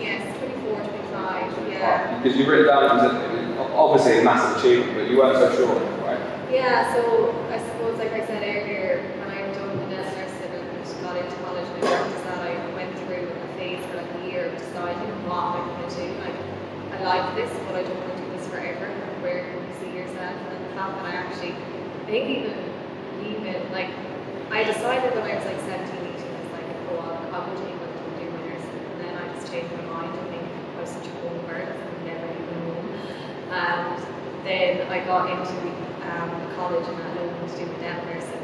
Yes, 0.00 0.38
24, 0.38 0.84
25, 0.86 1.68
yeah. 1.68 2.18
Because 2.22 2.38
you've 2.38 2.48
written 2.48 2.66
down, 2.66 2.84
it 2.84 2.94
was, 2.94 3.12
a, 3.12 3.24
it 3.26 3.58
was 3.58 3.70
obviously 3.74 4.20
a 4.20 4.24
massive 4.24 4.56
achievement, 4.58 4.94
but 4.96 5.10
you 5.10 5.18
weren't 5.18 5.38
so 5.38 5.54
sure, 5.54 5.74
right? 6.06 6.18
Yeah, 6.50 6.94
so 6.94 7.34
I 7.50 7.58
suppose, 7.58 7.98
like 7.98 8.12
I 8.12 8.26
said 8.26 8.42
earlier, 8.42 9.02
when 9.20 9.30
I 9.30 9.52
done 9.52 9.78
the 9.78 9.86
dental 9.94 10.12
nursing 10.16 10.52
and 10.52 11.02
got 11.04 11.16
into 11.16 11.36
college 11.44 11.66
and 11.66 11.84
I 11.84 11.86
practiced 11.86 12.24
that, 12.24 12.40
I 12.40 12.74
went 12.74 12.92
through 13.06 13.28
a 13.30 13.48
phase 13.56 13.84
for 13.86 13.96
like 13.96 14.10
a 14.10 14.26
year 14.26 14.46
of 14.46 14.58
deciding 14.58 15.08
what 15.28 15.60
am 15.60 15.60
I 15.60 15.80
going 15.80 15.88
to 15.88 15.96
do. 15.96 16.08
Like, 16.20 16.38
I 16.92 17.01
like 17.12 17.36
this, 17.36 17.52
but 17.68 17.76
I 17.76 17.82
don't 17.84 18.00
want 18.00 18.16
to 18.16 18.24
do 18.24 18.28
this 18.32 18.48
forever. 18.48 18.88
Where 19.20 19.44
you 19.44 19.60
see 19.84 19.92
yourself? 19.92 20.32
And 20.32 20.64
the 20.64 20.72
fact 20.72 20.96
that 20.96 21.04
I 21.04 21.14
actually, 21.20 21.52
I 21.52 22.04
think 22.08 22.24
even, 22.40 22.56
even 23.20 23.60
like, 23.68 23.92
I 24.48 24.64
decided 24.64 25.12
when 25.12 25.28
I 25.28 25.36
was 25.36 25.44
like 25.44 25.60
17, 25.60 25.92
18, 25.92 26.08
I 26.08 26.40
was 26.40 26.52
like, 26.56 26.68
oh, 26.88 27.04
I'll, 27.04 27.36
I'll 27.36 27.44
go 27.44 27.52
to 27.52 27.66
England 27.68 27.92
and 28.00 28.16
do 28.16 28.24
my 28.32 28.40
nursing. 28.48 28.80
And 28.80 28.98
then 29.04 29.12
I 29.20 29.28
just 29.36 29.52
changed 29.52 29.68
my 29.76 29.84
mind. 29.92 30.08
I 30.08 30.24
think 30.32 30.40
I 30.40 30.80
was 30.80 30.88
such 30.88 31.04
a 31.04 31.14
home 31.20 31.36
bird, 31.44 31.68
I 31.68 31.84
never 32.08 32.24
even 32.32 32.56
home. 32.64 32.88
And 33.52 33.96
then 34.48 34.72
I 34.88 35.04
got 35.04 35.28
into 35.28 35.68
um, 36.08 36.32
college 36.56 36.88
and 36.88 36.96
I 36.96 37.12
nothing 37.12 37.44
to 37.44 37.56
do 37.60 37.64
with 37.68 37.80
dental 37.84 38.08
nursing. 38.08 38.40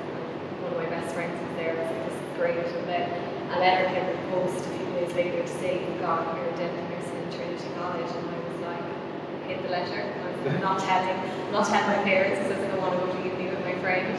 One 0.61 0.77
of 0.77 0.79
my 0.85 0.91
best 0.93 1.17
friends 1.17 1.33
was 1.41 1.57
there. 1.57 1.73
I 1.73 1.81
was 1.81 1.89
like, 1.89 2.05
this 2.05 2.21
is 2.21 2.29
great. 2.37 2.61
And 2.61 2.85
then 2.85 3.09
a 3.49 3.65
letter 3.65 3.89
came 3.97 4.05
in 4.05 4.13
the 4.13 4.29
post 4.29 4.61
a 4.61 4.71
few 4.77 4.93
days 4.93 5.13
later 5.17 5.41
to 5.41 5.55
say 5.57 5.81
you 5.81 5.93
got 6.05 6.37
your 6.37 6.53
dental 6.61 6.85
nursing 6.93 7.17
in 7.17 7.33
Trinity 7.33 7.73
College. 7.81 8.13
And 8.13 8.38
I 9.49 9.57
was 9.57 9.57
like, 9.57 9.57
hit 9.57 9.63
the 9.63 9.71
letter. 9.73 10.03
I'm 10.49 10.61
not 10.61 10.79
telling, 10.79 11.53
not 11.53 11.67
telling 11.67 11.87
my 11.89 12.03
parents 12.05 12.47
because 12.47 12.63
I 12.63 12.69
don't 12.69 12.81
want 12.81 13.01
to 13.01 13.07
go 13.07 13.13
to 13.13 13.19
uni 13.29 13.51
with 13.51 13.65
my 13.65 13.75
friend. 13.81 14.17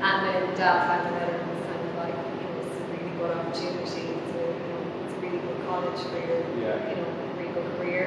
And 0.00 0.16
then 0.26 0.56
dad 0.56 0.88
found 0.88 1.06
the 1.06 1.12
letter 1.20 1.36
and 1.36 1.48
was 1.52 1.60
kind 1.68 1.82
of 1.84 1.94
like, 2.00 2.16
you 2.16 2.40
know, 2.48 2.64
it's 2.64 2.76
a 2.80 2.84
really 2.88 3.12
good 3.20 3.32
opportunity. 3.36 4.04
It's 4.16 4.32
a, 4.32 4.44
you 4.48 4.68
know, 4.72 4.80
it's 5.04 5.14
a 5.14 5.20
really 5.20 5.38
good 5.44 5.60
college 5.68 6.00
for 6.08 6.16
your, 6.16 6.40
Yeah. 6.56 6.88
you 6.88 6.96
know, 6.96 7.08
really 7.36 7.52
good 7.52 7.68
career. 7.76 8.06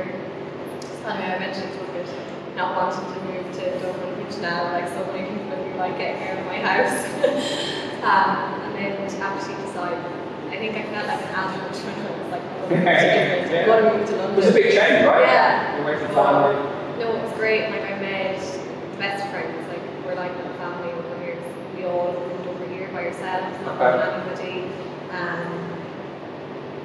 Anyway, 1.06 1.28
I 1.30 1.36
eventually 1.38 1.70
took 1.78 1.94
it, 1.94 2.10
not 2.58 2.74
wanting 2.78 3.06
to 3.14 3.20
move 3.30 3.46
to 3.54 3.64
Dublin, 3.80 4.26
which 4.26 4.38
now, 4.42 4.72
like 4.74 4.88
so 4.90 5.06
many 5.14 5.30
people, 5.30 5.54
would 5.54 5.74
be 5.74 5.78
like 5.78 5.98
getting 5.98 6.22
out 6.26 6.38
of 6.42 6.46
my 6.50 6.60
house. 6.64 6.98
um, 8.08 8.74
and 8.74 8.98
then 8.98 9.10
to 9.10 9.18
actually 9.22 9.56
decide, 9.68 10.00
I 10.50 10.56
think 10.58 10.74
I 10.78 10.84
felt 10.90 11.08
like 11.08 11.22
an 11.22 11.34
adult 11.34 11.76
when 11.76 11.94
I 11.94 12.10
was 12.18 12.30
like, 12.32 12.42
I'm 12.42 12.70
going 12.70 12.82
to 12.82 12.88
move 12.88 13.50
to 13.52 13.60
England, 13.60 13.70
I'm 13.70 13.94
to 13.94 13.98
move 14.00 14.08
to 14.08 14.14
It 14.16 14.18
London. 14.18 14.36
was 14.38 14.48
a 14.48 14.54
big 14.54 14.72
change, 14.72 15.06
right? 15.06 15.22
Yeah. 15.28 15.73
Family. 15.99 16.56
No, 16.99 17.15
it 17.15 17.23
was 17.23 17.34
great. 17.34 17.69
Like 17.69 17.84
I 17.84 17.99
met 17.99 18.39
best 18.97 19.29
friends. 19.29 19.67
Like 19.67 19.82
we're 20.06 20.15
like 20.15 20.32
a 20.32 20.49
family 20.58 20.91
over 20.91 21.23
here. 21.23 21.38
We 21.77 21.86
all 21.86 22.13
moved 22.13 22.47
over 22.47 22.65
here 22.73 22.88
by 22.89 23.06
ourselves, 23.06 23.58
not 23.65 23.79
Okay. 23.79 24.01
anybody, 24.01 24.71
um, 25.12 25.69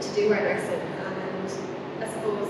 to 0.00 0.14
do 0.14 0.32
our 0.32 0.40
nursing. 0.40 0.80
And 0.80 2.04
I 2.04 2.08
suppose 2.12 2.48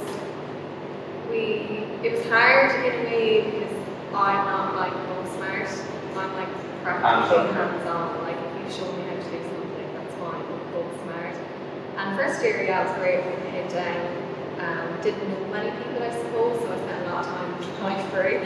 we 1.31 1.87
it 2.03 2.13
was 2.19 2.27
hard 2.27 2.75
in 2.85 2.93
a 2.93 3.05
way 3.05 3.43
because 3.51 3.75
I'm 4.15 4.45
not 4.47 4.75
like 4.75 4.93
book 5.09 5.27
smart. 5.37 5.69
I'm 6.17 6.33
like 6.35 6.49
practically 6.83 7.53
Hands-on. 7.55 8.23
Like 8.23 8.37
if 8.37 8.67
you 8.67 8.83
show 8.83 8.91
me 8.97 9.03
how 9.07 9.15
to 9.15 9.23
do 9.23 9.39
something, 9.47 9.95
that's 9.95 10.15
fine. 10.19 10.43
I'm 10.43 10.73
book 10.73 10.91
smart. 11.05 11.35
And 11.99 12.17
first 12.19 12.43
year, 12.43 12.65
yeah, 12.65 12.83
it 12.83 12.89
was 12.91 12.99
great. 12.99 13.25
We 13.25 13.51
head 13.51 13.71
down. 13.71 14.18
Um, 14.59 14.99
didn't 15.03 15.29
know 15.31 15.47
many 15.53 15.71
people, 15.79 16.03
I 16.03 16.11
suppose, 16.11 16.59
so 16.59 16.73
I 16.73 16.77
spent 16.79 17.07
a 17.07 17.11
lot 17.15 17.25
of 17.25 17.31
time 17.31 17.59
with 17.59 18.11
through. 18.11 18.43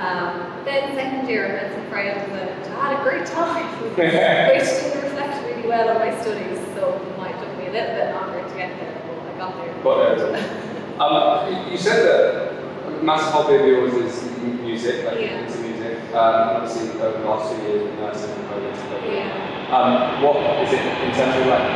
Um, 0.00 0.64
then 0.64 0.94
second 0.96 1.28
year, 1.28 1.44
I 1.46 1.52
met 1.52 1.74
some 1.74 1.86
friends 1.90 2.24
and 2.26 2.74
I 2.74 2.90
had 2.90 3.00
a 3.00 3.02
great 3.04 3.26
time, 3.26 3.66
which 3.96 4.02
didn't 4.02 5.02
reflect 5.04 5.44
really 5.46 5.68
well 5.68 5.90
on 5.90 5.98
my 5.98 6.10
studies, 6.22 6.58
so 6.74 6.94
it 6.96 7.18
might 7.18 7.38
took 7.38 7.52
me 7.58 7.68
a 7.68 7.72
little 7.72 7.94
bit 7.94 8.14
longer 8.14 8.40
to 8.48 8.54
get 8.56 8.70
there, 8.80 8.96
but 9.06 9.28
I 9.28 9.38
got 9.38 9.56
there. 9.56 9.82
Got 9.84 10.32
there. 10.32 10.96
Um, 11.00 11.70
you- 11.70 11.76
said 11.76 12.02
that 12.06 12.52
a 12.88 13.02
massive 13.02 13.32
hobby 13.32 13.56
of 13.56 13.66
yours 13.66 13.94
is 13.94 14.38
music, 14.62 15.04
like 15.04 15.20
Yeah. 15.20 15.40
into 15.44 15.58
music. 15.58 15.98
Um, 16.14 16.62
obviously, 16.62 17.00
over 17.00 17.18
the 17.18 17.28
last 17.28 17.52
two 17.54 17.62
years, 17.62 17.82
with 17.82 17.98
nursing 17.98 18.30
and 18.30 18.48
COVID 18.48 18.76
stuff. 18.76 19.02
Yeah. 19.04 19.76
Um, 19.76 20.22
what 20.22 20.36
is 20.62 20.72
it 20.72 20.80
in 20.80 21.10
terms 21.12 21.36
of 21.36 21.46
like 21.46 21.68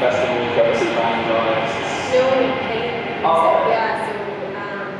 festivals, 0.00 0.56
go 0.56 0.62
to 0.72 0.84
bands, 0.96 1.30
artists? 1.30 2.12
No, 2.12 3.01
Oh. 3.24 3.70
yeah, 3.70 4.02
so 4.02 4.14
um, 4.58 4.90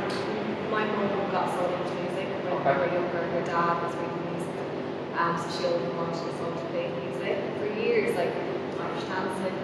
my 0.71 0.85
mum 0.87 1.11
got 1.31 1.51
so 1.51 1.59
into 1.67 1.93
music 1.99 2.27
when 2.31 2.41
we 2.47 2.51
Okay. 2.63 2.71
were 2.79 2.87
younger, 2.95 3.19
her 3.19 3.43
dad 3.43 3.83
was 3.83 3.91
really 3.99 4.23
music. 4.31 4.63
um, 5.19 5.35
so 5.35 5.45
she 5.51 5.61
always 5.67 5.91
wanted 5.99 6.23
us 6.31 6.39
all 6.39 6.55
to 6.55 6.65
play 6.71 6.87
music. 7.03 7.35
For 7.59 7.67
years, 7.75 8.15
like 8.15 8.31
Irish 8.31 9.03
dancing, 9.11 9.57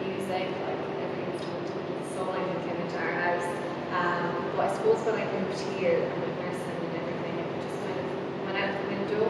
music, 0.00 0.48
like 0.64 0.80
every 1.04 1.22
instrument 1.28 1.68
under 1.76 1.92
the 1.92 2.06
sun 2.16 2.40
came 2.64 2.78
into 2.80 2.96
our 2.96 3.12
house. 3.20 3.48
Um, 3.92 4.32
but 4.56 4.64
I 4.64 4.70
suppose 4.72 4.98
when 5.04 5.20
I 5.20 5.24
moved 5.36 5.60
here 5.76 6.00
and 6.00 6.16
with 6.16 6.34
nursing 6.40 6.78
and 6.88 6.94
everything, 6.96 7.34
it 7.36 7.48
just 7.68 7.78
kind 7.84 8.00
of 8.00 8.06
went 8.48 8.56
out 8.56 8.72
the 8.80 8.86
window. 8.96 9.22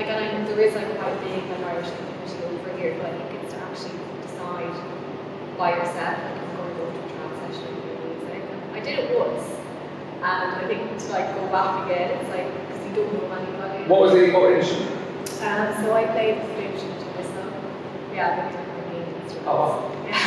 Like, 0.00 0.08
and 0.08 0.18
I, 0.24 0.26
there 0.48 0.64
is 0.64 0.72
like 0.72 0.88
quite 0.96 1.12
a 1.12 1.20
big 1.20 1.44
like, 1.44 1.76
Irish 1.76 1.92
community 1.92 2.40
over 2.56 2.72
here, 2.80 2.96
but 2.96 3.12
I 3.12 3.20
think 3.28 3.44
it's 3.44 3.52
to 3.52 3.60
actually 3.68 4.00
decide 4.24 4.72
by 5.60 5.76
yourself, 5.76 6.16
like 6.24 6.40
I'm 6.40 6.50
going 6.56 6.72
to 6.72 6.76
go 6.80 6.84
to 6.88 6.98
a 6.98 7.06
trad 7.12 7.30
session 7.46 7.68
and 7.68 7.82
do 7.84 7.92
music. 8.10 8.42
I 8.84 8.86
did 8.86 8.98
it 8.98 9.18
once, 9.18 9.48
and 10.20 10.60
I 10.60 10.68
think 10.68 10.98
to 11.00 11.06
like 11.08 11.34
go 11.34 11.48
back 11.48 11.88
again, 11.88 12.20
it's 12.20 12.28
like 12.28 12.52
because 12.68 12.84
you 12.84 12.92
don't 12.92 13.16
know 13.16 13.32
anybody. 13.32 13.88
What 13.88 14.02
was 14.02 14.12
the 14.12 14.28
what 14.36 14.52
instrument? 14.52 14.92
Um, 15.40 15.72
so 15.80 15.96
I 15.96 16.04
played 16.12 16.36
the 16.36 16.44
flute 16.52 16.76
to 16.76 17.08
whistle. 17.16 17.48
Yeah, 18.12 18.44
I 18.44 18.52
think 18.52 18.60
instruments. 19.24 19.48
Oh. 19.48 19.88
Yeah. 20.04 20.20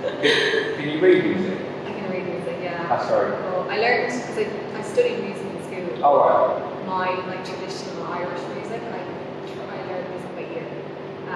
Can, 0.00 0.80
can 0.80 0.88
you 0.88 0.98
read 0.98 1.24
music? 1.28 1.60
I 1.84 1.92
can 1.92 2.08
read 2.08 2.24
music. 2.24 2.56
Yeah. 2.62 2.88
That's 2.88 3.04
very 3.12 3.32
Well, 3.36 3.68
I 3.68 3.76
learned 3.76 4.16
because 4.16 4.48
I, 4.48 4.48
I 4.48 4.80
studied 4.80 5.20
music 5.20 5.44
in 5.44 5.60
school. 5.68 6.00
Oh, 6.00 6.24
right. 6.24 6.86
My 6.88 7.12
like 7.28 7.44
traditional 7.44 8.08
Irish 8.16 8.40
music, 8.56 8.80
I 8.80 9.04
I 9.04 9.76
learned 9.92 10.08
music 10.08 10.32
by 10.40 10.48
ear. 10.48 10.64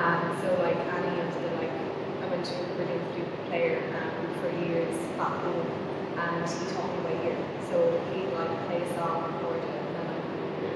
Um, 0.00 0.32
so 0.40 0.48
like 0.64 0.80
any 0.80 1.12
of 1.20 1.28
the 1.28 1.60
like 1.60 1.76
I 2.24 2.26
went 2.32 2.40
to 2.40 2.56
a 2.56 2.66
brilliant 2.72 3.04
flute 3.12 3.28
player 3.52 3.84
um, 4.00 4.32
for 4.40 4.48
years 4.64 4.96
back 5.20 5.36
home, 5.44 5.83
and 6.18 6.46
he 6.46 6.64
taught 6.74 6.90
me 6.94 6.98
by 7.04 7.14
ear. 7.26 7.36
So 7.70 7.76
he'd 8.14 8.30
like 8.34 8.52
play 8.66 8.80
a 8.82 8.88
song, 8.94 9.26
record 9.34 9.58
it, 9.62 9.82
and 9.98 10.08
I 10.08 10.14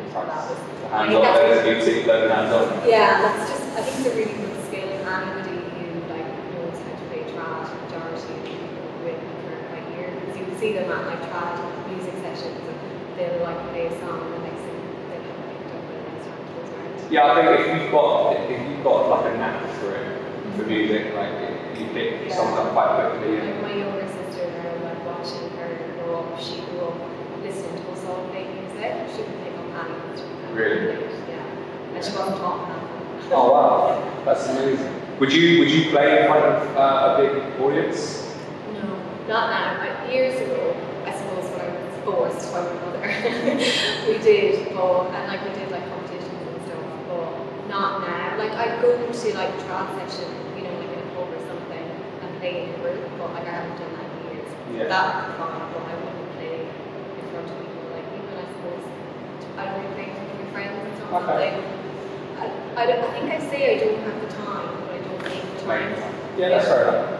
It's 0.06 0.14
that 0.14 0.42
was 0.50 0.58
the 0.58 0.88
hands 0.88 1.14
there's 1.14 1.84
beauty, 1.84 2.06
learn 2.06 2.30
hands 2.30 2.52
on. 2.52 2.66
yeah, 2.88 3.22
that's 3.22 3.50
just 3.50 3.64
I 3.78 3.82
think 3.82 3.96
it's 3.98 4.08
a 4.08 4.16
really 4.18 4.34
good 4.34 4.56
skill. 4.66 4.88
Anybody 4.88 5.56
who 5.78 5.84
like 6.10 6.28
knows 6.52 6.76
how 6.82 6.92
to 6.98 7.04
play 7.08 7.22
trad, 7.30 7.64
majority 7.86 8.28
of 8.34 8.40
people 8.44 8.82
with 9.04 9.20
her 9.46 9.56
by 9.70 9.80
ear. 9.96 10.10
Because 10.18 10.36
you 10.38 10.44
was 10.50 10.58
see 10.58 10.72
them 10.74 10.90
at 10.90 11.06
like 11.06 11.22
trad 11.30 11.54
music 11.88 12.14
sessions 12.20 12.58
and 12.58 12.78
they'll 13.16 13.40
like 13.46 13.60
play 13.70 13.86
a 13.86 13.94
song 14.00 14.20
and 14.26 14.32
the 14.34 14.40
next 14.48 14.62
thing 14.66 14.80
they 15.08 15.18
get 15.22 15.36
picked 15.48 15.70
up 15.70 15.84
and 15.86 16.02
then 16.02 16.16
start 16.24 16.40
to 16.42 16.50
goes 16.52 16.70
around. 16.74 17.12
Yeah, 17.14 17.30
I 17.30 17.32
think 17.38 17.46
if 17.56 17.66
you've 17.72 17.92
got 17.94 18.34
if 18.34 18.58
you've 18.68 18.82
got 18.84 19.00
like 19.08 19.24
a 19.32 19.38
knack 19.38 19.62
for 19.78 19.94
it 19.94 20.18
for 20.58 20.66
mm-hmm. 20.66 20.72
music, 20.74 21.14
like 21.14 21.32
you 21.78 21.86
pick 21.94 22.26
Yeah. 22.26 22.34
songs 22.34 22.58
up 22.58 22.72
quite 22.74 22.90
quickly. 23.14 23.38
And, 23.38 23.62
my 23.62 23.74
younger 23.76 24.06
sister 24.08 24.50
there, 24.50 24.74
like 24.82 25.00
watching 25.06 25.46
her 25.56 25.70
grow 26.02 26.26
up, 26.26 26.40
she 26.42 26.58
grew 26.68 26.90
up 26.90 26.98
listening 27.40 27.78
to 27.80 27.86
us 27.94 28.02
all 28.10 28.26
play 28.34 28.44
music. 28.50 28.92
She 29.14 29.22
could 29.24 29.38
pick 29.46 29.54
up 29.56 29.72
any 29.78 29.94
instrument. 30.10 30.42
and 30.44 30.47
Really? 30.58 30.90
Yeah. 31.30 31.94
And 31.94 32.04
she 32.04 32.10
wasn't 32.18 32.42
oh 33.30 33.46
wow, 33.52 34.24
that's 34.24 34.48
amazing. 34.48 34.90
Would 35.20 35.32
you 35.32 35.60
would 35.60 35.70
you 35.70 35.90
play 35.90 36.22
in 36.22 36.26
front 36.26 36.44
of 36.44 36.76
uh, 36.76 37.14
a 37.14 37.22
big 37.22 37.60
audience? 37.62 38.34
No, 38.74 38.98
not 39.28 39.54
now. 39.54 39.78
Like, 39.78 40.10
years 40.10 40.34
ago, 40.34 40.74
I 41.06 41.14
suppose 41.14 41.46
when 41.54 41.62
I 41.62 41.70
was 41.70 41.94
forced 42.02 42.50
by 42.50 42.66
my 42.66 42.74
mother, 42.74 43.06
we 44.10 44.18
did, 44.18 44.74
but 44.74 45.14
and 45.14 45.24
like 45.30 45.46
we 45.46 45.54
did 45.54 45.70
like 45.70 45.86
competitions 45.94 46.26
and 46.26 46.58
stuff, 46.66 46.82
but 47.06 47.68
not 47.70 48.02
now. 48.02 48.34
Like 48.34 48.50
I'd 48.58 48.82
go 48.82 48.98
to 48.98 49.06
like 49.38 49.54
trad 49.62 49.94
session, 49.94 50.26
you 50.58 50.66
know, 50.66 50.74
like 50.74 50.90
in 50.90 50.98
a 50.98 51.08
pub 51.14 51.30
or 51.30 51.42
something, 51.46 51.86
and 52.18 52.28
play 52.42 52.66
in 52.66 52.74
a 52.74 52.78
group, 52.82 53.06
but 53.14 53.30
like 53.30 53.46
I 53.46 53.62
haven't 53.62 53.78
done 53.78 53.94
that 53.94 54.10
in 54.10 54.18
years. 54.26 54.50
Yeah. 54.74 54.90
That 54.90 55.06
would 55.06 55.22
be 55.22 55.38
fun, 55.38 55.70
but 55.70 55.86
I 55.86 55.94
wouldn't 56.02 56.32
play 56.34 56.66
in 56.66 57.24
front 57.30 57.46
of 57.46 57.54
people. 57.62 57.94
Like 57.94 58.10
even 58.10 58.34
I 58.34 58.46
suppose 58.50 58.82
I 59.54 59.64
don't 59.70 59.78
really 59.78 59.94
play 59.94 60.27
Okay. 61.08 61.56
Like, 61.56 61.64
I, 62.38 62.82
I, 62.82 62.86
don't, 62.86 63.04
I 63.04 63.20
think 63.20 63.32
I 63.32 63.50
say 63.50 63.76
I 63.76 63.84
don't 63.84 63.98
have 64.04 64.20
the 64.20 64.28
time, 64.36 64.68
but 64.84 64.94
I 64.94 64.98
don't 64.98 65.22
make 65.24 65.42
the 65.58 65.64
time. 65.64 66.38
Yeah, 66.38 66.48
that's 66.50 66.66
fair 66.68 66.88
enough. 66.88 67.14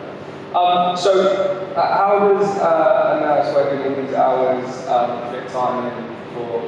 Um, 0.55 0.97
so, 0.97 1.73
uh, 1.77 1.95
how 1.97 2.19
does 2.21 2.49
uh, 2.59 3.17
a 3.17 3.21
nurse 3.21 3.55
working 3.55 3.81
in 3.93 4.05
these 4.07 4.15
hours 4.15 4.69
um, 4.89 5.31
fit 5.33 5.49
time 5.49 5.85
in 5.89 6.17
for 6.35 6.63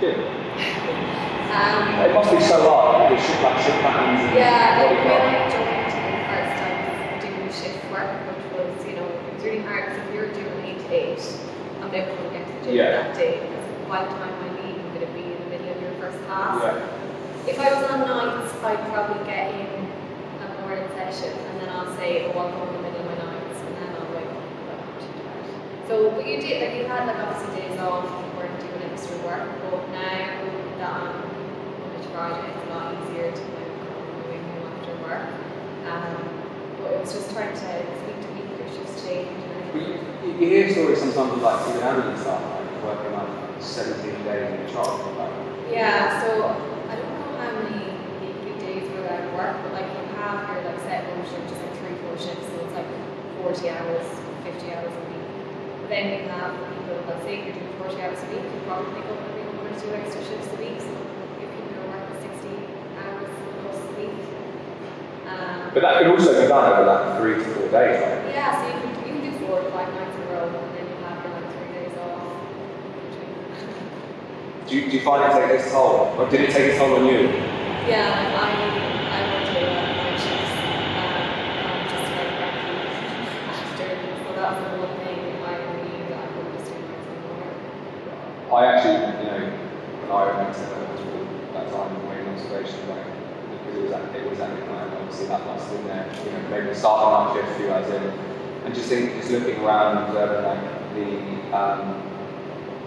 gym? 0.00 0.20
Um, 1.50 1.82
It 2.06 2.14
must 2.14 2.30
be 2.30 2.38
so 2.46 2.62
hard 2.70 3.10
because 3.10 3.26
shift, 3.26 3.42
like 3.42 3.58
shift 3.58 3.82
patterns. 3.82 4.22
And 4.22 4.38
Yeah, 4.38 4.86
like 4.86 5.02
when. 5.02 5.18
I 5.18 5.50
jumped 5.50 5.98
the 5.98 6.22
first 6.30 6.52
time 6.62 6.78
doing 7.18 7.50
shift 7.50 7.82
work, 7.90 8.06
which 8.30 8.46
was, 8.54 8.70
you 8.86 8.94
know, 8.94 9.02
it 9.10 9.34
was 9.34 9.42
really 9.42 9.58
hard 9.66 9.90
because 9.90 9.98
if 10.06 10.14
you're 10.14 10.30
doing 10.30 10.62
eight 10.62 10.78
to 10.78 10.94
eight, 10.94 11.18
I'm 11.82 11.90
never 11.90 12.14
going 12.14 12.22
to 12.22 12.38
get 12.38 12.46
to 12.46 12.52
the 12.54 12.62
gym 12.70 12.74
Yeah. 12.78 13.02
that 13.02 13.18
day 13.18 13.42
because 13.42 13.66
by 13.90 14.06
the 14.06 14.14
time 14.14 14.30
I 14.30 14.48
leave, 14.62 14.78
I'm 14.78 14.94
going 14.94 15.02
to 15.02 15.10
be 15.10 15.26
in 15.26 15.42
the 15.42 15.58
middle 15.58 15.74
of 15.74 15.98
Yeah. 16.30 16.86
If 17.48 17.58
I 17.58 17.74
was 17.74 17.90
on 17.90 18.06
nights, 18.06 18.54
I'd 18.62 18.78
probably 18.94 19.24
get 19.26 19.50
in 19.50 19.66
a 20.38 20.46
morning 20.62 20.86
session 20.94 21.34
and 21.34 21.60
then 21.60 21.68
I'll 21.70 21.90
say, 21.96 22.30
oh, 22.30 22.38
I'll 22.38 22.54
go 22.54 22.70
in 22.70 22.74
the 22.78 22.82
middle 22.86 23.02
of 23.02 23.06
my 23.10 23.18
nights 23.18 23.58
and 23.66 23.74
then 23.74 23.90
I'll 23.98 24.14
wake 24.14 24.30
up 24.30 24.46
and 24.70 24.94
too. 25.02 25.90
So, 25.90 26.10
but 26.14 26.22
you 26.22 26.38
did, 26.38 26.62
like, 26.62 26.78
you 26.78 26.86
had 26.86 27.10
like 27.10 27.18
obviously 27.18 27.50
days 27.58 27.80
off, 27.82 28.06
you 28.06 28.30
weren't 28.38 28.54
doing 28.62 28.78
extra 28.94 29.18
work, 29.26 29.42
but 29.58 29.82
now 29.90 30.38
that 30.78 31.02
I'm 31.02 31.18
Monday 31.82 31.98
to 31.98 32.08
Friday, 32.14 32.46
it's 32.46 32.62
a 32.62 32.68
lot 32.70 32.94
easier 32.94 33.26
to 33.34 33.42
like 33.58 33.74
come 33.90 34.06
going 34.22 34.44
home 34.54 34.70
after 34.70 34.94
work. 35.02 35.26
Um, 35.90 36.14
but 36.78 36.94
it 36.94 37.00
was 37.02 37.10
just 37.10 37.34
trying 37.34 37.58
to 37.58 37.58
speak 37.58 38.18
to 38.22 38.28
people, 38.38 38.54
there's 38.54 38.78
just 38.78 39.02
change 39.02 39.34
and 39.34 39.66
you, 39.74 39.98
you 39.98 40.30
you 40.38 40.46
hear 40.46 40.70
stories 40.70 41.02
sometimes 41.02 41.42
like 41.42 41.58
the 41.74 41.82
ambulance 41.82 42.22
staff 42.22 42.38
like 42.38 42.70
working 42.86 43.18
like 43.18 43.58
17 43.58 43.98
days 44.22 44.46
in 44.46 44.62
a 44.62 44.70
job. 44.70 44.94
Like, 45.18 45.49
Yeah, 45.70 46.20
so 46.22 46.50
I 46.90 46.94
don't 46.98 47.14
know 47.14 47.30
how 47.38 47.50
many 47.62 47.94
weekly 48.20 48.54
days 48.58 48.84
we're 48.90 49.06
at 49.06 49.22
work, 49.34 49.56
but 49.62 49.72
like 49.72 49.86
you 49.86 50.02
have 50.18 50.42
your 50.50 50.62
like 50.66 50.80
set 50.82 51.06
motion, 51.16 51.40
just 51.46 51.60
like 51.62 51.74
three, 51.78 51.96
four 52.02 52.18
shifts, 52.18 52.46
so 52.50 52.58
it's 52.66 52.74
like 52.74 52.90
40 53.46 53.68
hours, 53.70 54.06
50 54.44 54.72
hours 54.74 54.90
a 54.92 55.02
week. 55.10 55.26
But 55.82 55.88
then 55.94 56.04
you 56.10 56.28
have 56.28 56.52
people, 56.74 56.98
let's 57.06 57.22
say 57.22 57.44
you're 57.46 57.54
doing 57.54 57.74
40 57.78 58.02
hours 58.02 58.18
a 58.18 58.26
week, 58.34 58.44
you 58.50 58.58
probably 58.66 58.90
pick 58.98 59.06
up 59.10 59.18
maybe 59.30 59.46
one 59.54 59.66
or 59.70 59.76
two 59.78 59.90
extra 59.94 60.22
shifts 60.26 60.50
a 60.50 60.56
week, 60.58 60.78
so 60.82 60.90
if 61.38 61.48
people 61.54 61.74
are 61.86 62.02
working 62.02 62.18
60 62.18 62.50
hours 62.98 63.30
plus 63.62 63.78
a 63.78 63.92
week. 63.94 64.18
Um, 65.30 65.70
but 65.70 65.80
that 65.86 66.02
could 66.02 66.10
also 66.10 66.34
be 66.34 66.48
done 66.50 66.66
over 66.66 66.82
like 66.82 67.04
three 67.22 67.34
to 67.38 67.46
four 67.54 67.70
days. 67.70 68.02
Yeah, 68.34 68.58
so 68.58 68.66
you 68.66 68.74
can, 68.82 68.90
you 69.06 69.12
can 69.14 69.22
do 69.22 69.32
four 69.46 69.62
or 69.62 69.70
five 69.70 69.86
nights 69.94 70.18
in 70.18 70.22
a 70.26 70.34
row, 70.34 70.50
and 70.50 70.74
then 70.74 70.86
you 70.90 70.98
have 71.06 71.22
your 71.22 71.30
like 71.38 71.46
three 71.54 71.70
days 71.78 71.94
off. 72.02 72.26
between. 73.06 73.38
Do 74.70 74.76
you, 74.76 74.86
do 74.86 74.96
you 74.98 75.02
find 75.02 75.26
it 75.26 75.34
take 75.34 75.50
its 75.58 75.72
toll, 75.72 76.14
or 76.14 76.30
did 76.30 76.46
it 76.46 76.54
take 76.54 76.70
its 76.70 76.78
toll 76.78 76.94
on 76.94 77.02
you? 77.02 77.26
Yeah, 77.90 78.06
like 78.06 78.30
I, 78.38 78.54
I 78.54 79.26
would 79.26 79.50
do 79.50 79.66
uh, 79.66 79.82
night 79.98 80.14
shifts, 80.14 80.54
um, 80.94 81.26
um, 81.66 81.90
just 81.90 82.06
like 82.14 82.38
after, 82.38 82.78
so 82.78 84.30
that 84.30 84.46
was 84.46 84.62
the 84.62 84.78
one 84.78 84.94
thing 85.02 85.42
I 85.42 85.58
knew 85.58 86.06
that 86.06 86.22
I 86.22 86.26
couldn't 86.30 86.54
just 86.54 86.70
do 86.70 86.78
nights. 86.86 87.02
I 88.46 88.62
actually, 88.70 89.10
you 89.10 89.26
know, 89.26 89.42
when 89.50 90.10
I 90.14 90.38
went 90.38 90.54
to 90.54 90.62
hospital 90.62 91.26
that 91.50 91.66
time, 91.74 91.90
waiting 92.06 92.30
observation, 92.30 92.78
like, 92.94 93.10
because 93.50 93.74
it 93.74 93.82
was 93.82 93.90
at, 93.90 94.06
it 94.14 94.22
was 94.22 94.38
at 94.38 94.54
midnight, 94.54 94.94
obviously 95.02 95.26
that 95.34 95.42
must 95.50 95.66
have 95.66 95.82
been 95.82 95.90
there, 95.90 96.06
you 96.14 96.30
know, 96.30 96.46
maybe 96.46 96.70
start 96.78 97.02
the 97.02 97.10
night 97.10 97.42
shift 97.42 97.50
a 97.50 97.58
few 97.58 97.74
hours 97.74 97.90
in, 97.90 98.06
and 98.06 98.70
just 98.70 98.86
think, 98.86 99.18
just 99.18 99.34
looking 99.34 99.66
around 99.66 99.98
and 99.98 100.14
observing 100.14 100.46
like 100.46 100.62
the 100.94 101.10
um, 101.58 102.06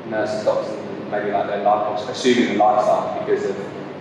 nurses, 0.08 0.48
doctors, 0.48 0.80
and 0.80 1.03
maybe 1.14 1.32
like 1.32 1.48
their 1.48 1.64
life, 1.64 2.10
assuming 2.10 2.54
the 2.54 2.56
lifestyle 2.58 3.20
because 3.20 3.46
of 3.46 3.56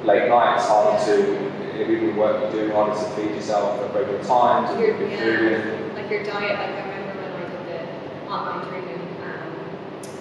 late 0.05 0.29
nights, 0.29 0.67
hard 0.67 1.01
to, 1.05 1.53
even 1.77 2.17
work 2.17 2.41
you're 2.41 2.53
doing, 2.53 2.71
harder 2.73 2.97
to 2.97 3.05
feed 3.17 3.35
yourself 3.37 3.81
at 3.81 3.95
regular 3.95 4.23
times, 4.25 4.71
and 4.71 4.81
Your- 4.81 4.97
good 4.97 5.11
yeah. 5.13 5.63
food. 5.63 5.95
Like 5.95 6.11
your 6.11 6.25
diet, 6.25 6.57
like 6.57 6.73
I 6.73 6.83
remember 6.89 7.13
when 7.21 7.33
I 7.37 7.45
did 7.53 7.65
the 7.69 8.33
online 8.33 8.65
training 8.69 9.03
um, 9.29 9.51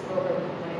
program 0.06 0.42
with 0.44 0.58
my 0.60 0.76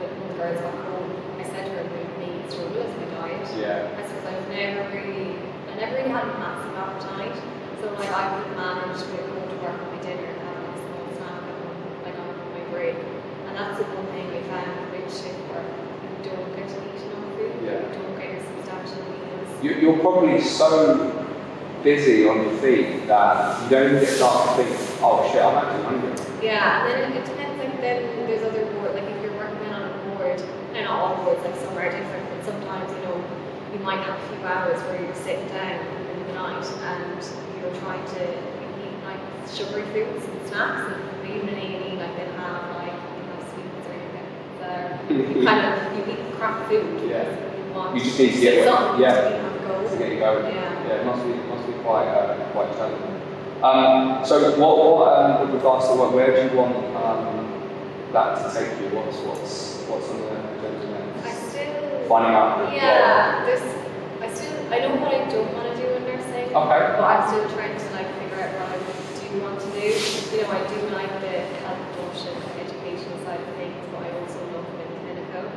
with 0.00 0.12
the 0.16 0.34
girls 0.34 0.60
back 0.64 0.78
home, 0.88 1.10
I 1.40 1.44
said 1.44 1.64
to 1.68 1.72
her, 1.76 1.84
need 2.18 2.44
to 2.44 2.50
struggle 2.50 2.84
with 2.84 2.96
my 2.96 3.08
diet. 3.12 3.44
Yeah. 3.60 4.00
I 4.00 4.02
suppose 4.08 4.24
I've 4.32 4.48
never 4.48 4.82
really, 4.96 5.36
I 5.68 5.72
never 5.76 5.94
really 5.96 6.10
had 6.10 6.24
a 6.24 6.36
massive 6.40 6.72
appetite. 6.72 7.36
So 7.80 7.92
like 7.92 8.12
I 8.12 8.24
would 8.32 8.56
manage 8.56 8.96
to 8.96 9.06
go 9.12 9.44
to 9.44 9.56
work 9.60 9.76
with 9.76 9.92
my 9.92 10.00
dinner 10.00 10.24
and 10.24 10.40
have 10.40 10.56
like 10.56 10.72
a 10.72 10.80
small 10.88 11.04
snack 11.20 11.42
home, 11.44 11.76
like 12.00 12.16
on 12.16 12.32
my 12.32 12.64
break. 12.72 12.96
And 12.96 13.52
that's 13.56 13.76
the 13.78 13.84
one 13.92 14.08
thing 14.08 14.26
we 14.32 14.40
found 14.48 14.83
You 15.04 16.30
don't 16.30 16.56
get 16.56 16.68
to 16.68 16.76
eat 16.80 17.02
enough 17.04 17.36
food. 17.36 17.52
Yeah. 17.62 17.72
You 17.72 18.00
don't 18.00 18.16
get 18.18 18.40
substantial 18.40 19.04
meals. 19.04 19.62
You- 19.64 19.76
You're 19.82 19.98
probably 20.00 20.40
so 20.40 21.26
busy 21.82 22.26
on 22.26 22.40
your 22.42 22.56
feet 22.58 23.06
that 23.06 23.62
you 23.64 23.68
don't 23.68 24.00
get 24.00 24.08
start 24.08 24.56
to 24.56 24.64
think, 24.64 24.72
oh 25.02 25.28
shit, 25.30 25.42
I'm 25.42 25.56
actually 25.60 25.84
hungry. 25.84 26.12
Yeah, 26.42 26.86
and 26.88 27.02
then 27.02 27.12
it, 27.12 27.16
it 27.20 27.24
depends. 27.26 27.58
Like 27.60 27.80
then 27.82 28.26
there's 28.26 28.42
other 28.48 28.64
board. 28.72 28.94
Like 28.94 29.04
if 29.04 29.20
you're 29.22 29.36
working 29.36 29.68
on 29.76 29.82
a 29.82 29.92
board, 30.16 30.40
and 30.72 30.84
not 30.84 30.96
all 31.00 31.22
boards, 31.24 31.44
like 31.44 31.56
some 31.60 31.76
are 31.76 31.90
different, 31.92 32.24
but 32.32 32.40
sometimes 32.44 32.88
you 32.96 33.00
know 33.04 33.20
you 33.76 33.80
might 33.84 34.00
have 34.00 34.16
a 34.16 34.24
few 34.32 34.40
hours 34.46 34.80
where 34.88 35.02
you're 35.04 35.14
sitting 35.14 35.46
down 35.48 35.84
in 35.84 36.26
the 36.28 36.32
night 36.32 36.64
and 36.64 37.20
you're 37.60 37.76
trying 37.84 38.04
to 38.16 38.22
eat 38.24 38.96
like 39.04 39.20
sugary 39.52 39.84
foods 39.92 40.24
and 40.24 40.48
snacks, 40.48 40.88
and 40.96 41.28
even 41.28 41.48
in 41.52 41.56
A 41.60 41.66
and 41.76 41.84
E, 41.92 41.96
like 42.00 42.16
they 42.16 42.24
have 42.40 42.72
like 42.76 42.92
you 42.96 43.22
have 43.28 43.44
sweets 43.52 43.84
or 43.88 43.96
you 44.00 44.08
get 45.08 45.44
kind 45.44 45.60
of 45.66 45.96
you 45.96 46.12
eat 46.12 46.34
crap 46.36 46.68
food. 46.68 47.10
Yeah. 47.10 47.94
You, 47.94 48.00
just 48.00 48.18
need 48.18 48.34
to 48.34 48.40
get 48.40 48.68
something 48.68 49.00
yeah. 49.02 49.14
to 49.14 49.30
eat 49.30 49.40
on 49.40 49.52
the 49.52 49.58
go. 49.60 49.88
to 49.90 49.96
get 49.98 50.12
you 50.12 50.18
going. 50.18 50.44
Yeah. 50.46 50.86
Yeah, 50.86 51.00
it 51.00 51.06
must 51.06 51.22
be 51.24 51.32
must 51.48 51.66
be 51.66 51.72
quite 51.82 52.06
uh, 52.08 52.36
quite 52.52 52.72
challenging. 52.76 53.14
Um, 53.64 54.24
so 54.24 54.58
what, 54.60 54.76
what 54.76 55.08
um, 55.08 55.40
with 55.40 55.54
regards 55.56 55.88
to 55.88 55.94
what, 55.96 56.12
where 56.12 56.28
do 56.36 56.52
you 56.52 56.60
want 56.60 56.76
um, 57.00 57.48
that 58.12 58.36
to 58.36 58.46
take 58.52 58.76
you? 58.80 58.92
What's 58.92 59.16
what's 59.24 59.80
what's 59.88 60.08
on 60.12 60.20
the 60.20 60.36
agenda 60.60 60.84
I 60.92 61.24
next? 61.24 61.48
still 61.48 62.04
Finding 62.04 62.36
out. 62.36 62.60
the- 62.60 62.76
Yeah, 62.76 63.48
there's. 63.48 63.64
I 64.20 64.28
still. 64.34 64.52
I 64.68 64.78
know 64.84 65.00
what 65.00 65.14
I 65.14 65.24
don't 65.32 65.48
want 65.56 65.72
to 65.72 65.74
do 65.80 65.88
in 65.96 66.02
nursing. 66.04 66.52
Okay. 66.52 66.80
But 67.00 67.08
I'm 67.08 67.24
still 67.24 67.48
trying 67.56 67.72
to 67.72 67.88
like 67.96 68.10
figure 68.20 68.40
out 68.44 68.52
what 68.60 68.76
I 68.76 68.78
do 68.84 69.40
want 69.40 69.58
to 69.60 69.70
do. 69.74 69.88
You 69.88 70.42
know, 70.44 70.50
I 70.54 70.60
do 70.68 70.78
like 70.94 71.12
the 71.24 71.34
health 71.64 71.82
promotion, 71.96 72.36
educational 72.60 73.18
side 73.24 73.40
of 73.40 73.50
things, 73.56 73.80
but 73.90 74.04
I 74.04 74.10
also 74.20 74.40
love 74.54 74.68
the 74.78 74.86
clinical. 75.02 75.48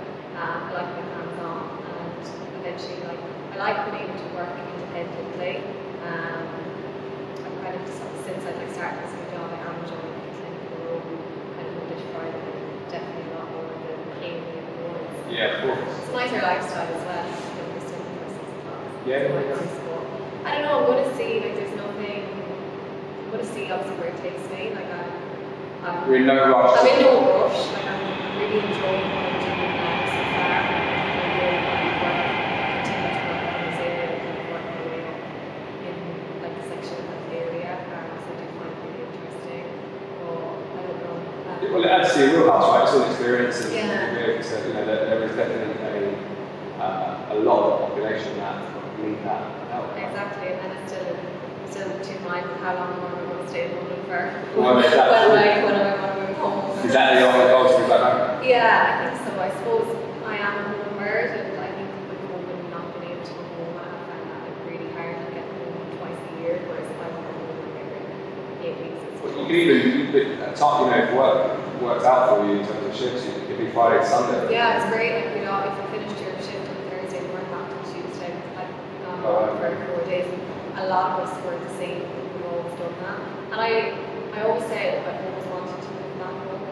Um, 0.48 0.64
I 0.64 0.72
like 0.80 0.90
being 0.96 1.12
hands-on, 1.12 1.60
and 1.92 2.24
eventually, 2.64 3.04
like 3.04 3.20
I 3.52 3.56
like 3.60 3.78
being 3.92 4.00
able 4.08 4.16
to 4.16 4.28
work 4.32 4.48
independently. 4.56 5.60
Um, 6.08 6.48
I'm 7.44 7.56
kind 7.64 7.76
of 7.76 7.84
since 8.24 8.42
I 8.48 8.52
like 8.56 8.72
started 8.72 9.04
this 9.04 9.12
new 9.12 9.28
job, 9.36 9.52
I 9.52 9.60
am 9.60 9.76
enjoying 9.84 10.08
the 10.08 10.32
clinical 10.40 10.80
role, 10.88 11.04
kind 11.60 11.68
of 11.68 11.74
Monday 11.76 12.00
to 12.00 12.08
Friday, 12.16 12.48
definitely 12.88 13.28
a 13.28 13.36
lot 13.36 13.48
more 13.52 13.68
than 13.68 14.00
paying 14.24 14.40
me 14.40 14.56
in 14.56 14.64
the 14.64 14.76
mornings. 14.88 15.20
Yeah, 15.28 15.52
of 15.52 15.68
course. 15.68 15.84
It's 15.84 16.08
a 16.08 16.16
nicer 16.16 16.40
lifestyle 16.40 16.88
as 16.96 17.04
well. 17.04 17.28
You 17.28 17.52
know, 17.60 17.68
we're 17.76 17.84
still 17.84 18.00
in 18.00 18.08
the 18.08 18.24
first. 18.24 19.04
Yeah, 19.04 19.36
like, 19.36 19.52
yeah. 19.52 20.48
I 20.48 20.50
don't 20.56 20.64
know. 20.64 20.80
I'm 20.80 20.86
going 20.88 21.04
to 21.04 21.12
see. 21.20 21.44
Like, 21.44 21.56
there's 21.60 21.76
nothing. 21.76 22.24
I'm 22.24 23.28
going 23.36 23.44
to 23.44 23.52
see 23.52 23.68
obviously 23.68 24.00
where 24.00 24.16
it 24.16 24.20
takes 24.24 24.44
me. 24.48 24.72
Like, 24.72 24.88
I, 24.88 25.04
I'm, 25.84 26.08
We're 26.08 26.24
in 26.24 26.28
no 26.28 26.40
rush. 26.40 26.80
I'm 26.80 26.88
in 26.88 27.04
no 27.04 27.20
rush. 27.36 27.60
Like, 27.76 27.84
I'm 27.84 28.40
really 28.40 28.60
enjoying 28.64 29.08
what 29.12 29.28
I'm 29.28 29.36
doing 29.44 29.76
now 29.76 30.08
so 30.08 30.22
far. 30.32 30.48
I 30.48 31.28
really 31.36 31.60
want 31.68 31.80
to 31.84 31.92
work, 32.00 32.24
continue 32.88 33.12
to 33.12 33.22
work 33.28 33.44
in 33.44 33.60
this 33.68 33.80
area, 33.84 34.08
and 34.08 34.20
kind 34.24 34.40
of 34.40 34.48
work 34.48 34.64
my 34.64 34.80
way 34.88 35.04
up 35.04 35.20
in 35.84 35.96
like 36.44 36.56
the 36.56 36.64
sexual 36.72 37.02
health 37.04 37.28
area. 37.36 37.72
Um, 37.76 38.08
so 38.24 38.28
I 38.32 38.40
do 38.40 38.48
find 38.56 38.72
it 38.72 38.80
really 38.88 39.04
interesting. 39.12 39.68
But 40.24 40.48
I 40.72 40.82
don't 40.88 41.00
know. 41.04 41.16
Um, 41.52 41.67
Well, 41.78 41.86
it 41.86 41.94
adds 41.94 42.10
to 42.18 42.26
your 42.26 42.42
wheelhouse, 42.42 42.74
right? 42.74 42.84
It's 42.90 42.94
all 42.98 43.06
experience 43.06 43.62
and 43.62 43.74
Yeah. 43.78 44.18
you're 44.18 44.42
you 44.42 44.74
know, 44.74 44.86
there, 44.90 45.06
there 45.06 45.24
is 45.30 45.36
definitely 45.38 45.78
a, 45.86 46.82
uh, 46.82 47.34
a 47.34 47.36
lot 47.46 47.70
of 47.70 47.80
population 47.86 48.34
that 48.42 48.66
need 48.98 49.22
that 49.22 49.46
help. 49.70 49.94
Exactly, 49.94 50.58
and 50.58 50.58
then 50.58 50.72
it's 50.74 50.90
still, 50.90 51.14
still 51.70 51.94
too 52.02 52.18
mind 52.26 52.50
how 52.66 52.74
long 52.74 52.98
I 52.98 53.30
going 53.30 53.46
to 53.46 53.50
stay 53.54 53.70
in 53.70 53.78
London 53.78 54.02
for? 54.10 54.26
Well, 54.58 54.74
when 54.74 54.86
exactly. 54.90 55.38
I, 55.38 55.62
when 55.62 55.76
I 55.78 56.02
going 56.02 56.18
to 56.18 56.26
move 56.26 56.38
home? 56.42 56.82
Is 56.82 56.94
that 56.98 57.14
the 57.14 57.30
only 57.30 57.46
goal 57.46 57.70
to 57.70 57.78
be 57.78 57.86
back? 57.86 58.42
Yeah, 58.42 58.82
I 58.82 59.14
think 59.14 59.22
so. 59.22 59.38
I 59.38 59.50
suppose 59.62 59.86
I 60.26 60.34
am 60.34 60.58
a 60.58 60.64
home 60.82 60.98
bird, 60.98 61.30
and 61.30 61.62
I 61.62 61.70
think 61.78 61.94
with 62.10 62.26
COVID 62.26 62.74
not 62.74 62.90
being 62.98 63.14
able 63.14 63.22
to 63.22 63.34
go 63.38 63.46
home, 63.54 63.78
I 63.78 63.86
found 64.02 64.26
that 64.34 64.50
like 64.50 64.58
really 64.66 64.90
hard 64.98 65.14
to 65.14 65.30
get 65.30 65.46
home 65.46 65.78
twice 66.02 66.22
a 66.26 66.34
year, 66.42 66.58
whereas 66.66 66.90
if 66.90 66.98
I 66.98 67.08
want 67.14 67.22
to 67.22 67.38
go 67.38 67.54
home 67.54 67.70
every 67.86 68.02
eight 68.66 68.78
weeks, 68.82 69.02
Well, 69.22 69.30
you 69.38 69.46
could 69.46 69.62
even, 69.62 69.78
you 69.94 70.06
could, 70.10 70.26
you 70.26 70.42
know, 70.42 71.14
work 71.14 71.57
works 71.82 72.06
out 72.06 72.30
for 72.30 72.46
you 72.46 72.60
in 72.60 72.66
terms 72.68 72.86
of 72.86 72.96
shifts, 72.96 73.26
you 73.26 73.32
could 73.48 73.58
be 73.58 73.70
Friday, 73.72 74.00
to 74.00 74.06
Sunday. 74.06 74.52
Yeah, 74.52 74.82
it's 74.82 74.94
great. 74.94 75.26
Like, 75.26 75.36
you 75.38 75.46
know, 75.46 75.58
if 75.66 75.74
I 75.78 75.86
finished 75.92 76.20
your 76.22 76.34
shift 76.42 76.68
on 76.70 76.78
Thursday, 76.90 77.22
we 77.22 77.30
weren't 77.34 77.50
back 77.52 77.70
till 77.70 77.84
Tuesday. 77.94 78.34
Like, 78.56 78.72
um, 79.08 79.26
Oh, 79.26 79.58
for 79.60 79.70
four 79.94 80.06
days. 80.06 80.26
A 80.78 80.88
lot 80.88 81.20
of 81.20 81.28
us 81.30 81.34
were 81.46 81.58
the 81.58 81.74
same. 81.78 82.02
We've 82.02 82.46
all 82.46 82.64
done 82.78 82.96
that. 83.02 83.20
And 83.52 83.60
I, 83.62 83.98
I 84.38 84.42
always 84.46 84.66
say 84.70 85.02
that 85.02 85.08
I've 85.10 85.26
always 85.26 85.48
wanted 85.50 85.82
to 85.82 85.90
move 85.90 86.18
that 86.22 86.34
home. 86.46 86.64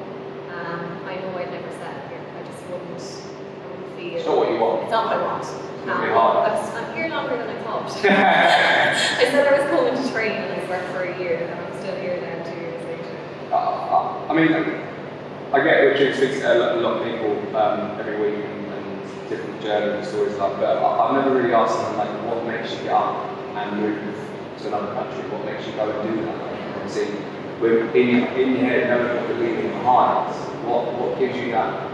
Um, 0.54 0.82
I 1.10 1.16
know 1.22 1.38
I'd 1.38 1.52
never 1.52 1.72
settle 1.82 2.06
here. 2.10 2.22
I 2.22 2.44
just 2.46 2.62
wouldn't, 2.70 3.02
I 3.02 3.66
wouldn't 3.70 3.98
feel. 3.98 4.18
It's 4.18 4.26
not 4.26 4.38
what 4.38 4.52
you 4.52 4.60
want. 4.60 4.84
It's 4.84 4.92
not 4.92 5.06
what 5.10 5.18
I 5.18 5.22
want. 5.26 5.44
not 5.86 5.98
Um. 6.06 6.78
I'm, 6.78 6.86
I'm 6.86 6.96
here 6.96 7.10
longer 7.10 7.38
than 7.38 7.50
I 7.50 7.62
thought. 7.64 7.90
I 8.06 9.26
said 9.32 9.48
I 9.48 9.58
was 9.58 9.68
going 9.74 9.94
to 9.98 10.12
train 10.14 10.32
and 10.34 10.62
I 10.62 10.70
worked 10.70 10.90
for 10.94 11.02
a 11.04 11.18
year, 11.20 11.38
and 11.42 11.50
I'm 11.60 11.74
still 11.82 11.96
here 11.98 12.22
now 12.22 12.44
two 12.46 12.60
years 12.62 12.82
later. 12.86 13.18
Uh, 13.52 13.56
uh, 13.56 14.28
I 14.30 14.34
mean, 14.34 14.52
I 15.54 15.64
get 15.64 15.86
what 15.92 16.00
you 16.00 16.14
speak 16.14 16.32
to 16.42 16.54
a 16.54 16.58
lot, 16.60 16.76
a 16.78 16.80
lot 16.82 16.94
of 16.98 17.04
people 17.06 17.32
um, 17.56 18.00
every 18.00 18.18
week 18.20 18.44
and, 18.44 18.66
and 18.74 19.30
different 19.30 19.62
journeys 19.62 19.96
and 19.96 20.06
stories 20.06 20.36
like 20.36 20.60
that. 20.60 20.82
But 20.82 20.84
I- 20.84 21.08
I've 21.08 21.14
never 21.16 21.36
really 21.36 21.54
asked 21.54 21.78
them 21.78 21.98
like, 21.98 22.10
what 22.28 22.44
makes 22.46 22.72
you 22.74 22.84
get 22.84 22.94
up 22.94 23.16
and 23.56 23.80
move 23.80 24.02
to 24.62 24.68
another 24.68 24.94
country? 24.94 25.24
What 25.32 25.46
makes 25.46 25.66
you 25.68 25.74
go 25.74 25.90
and 25.90 26.02
do 26.10 26.26
that? 26.26 26.36
Obviously, 26.76 27.16
with 27.62 27.96
in, 27.96 28.28
in 28.36 28.48
your 28.58 28.66
head, 28.68 28.90
knowing 28.90 29.16
what 29.16 29.30
you're 29.30 29.40
leaving 29.40 29.72
behind, 29.80 30.34
what 30.68 30.92
what 31.00 31.18
gives 31.20 31.38
you 31.38 31.52
that 31.56 31.88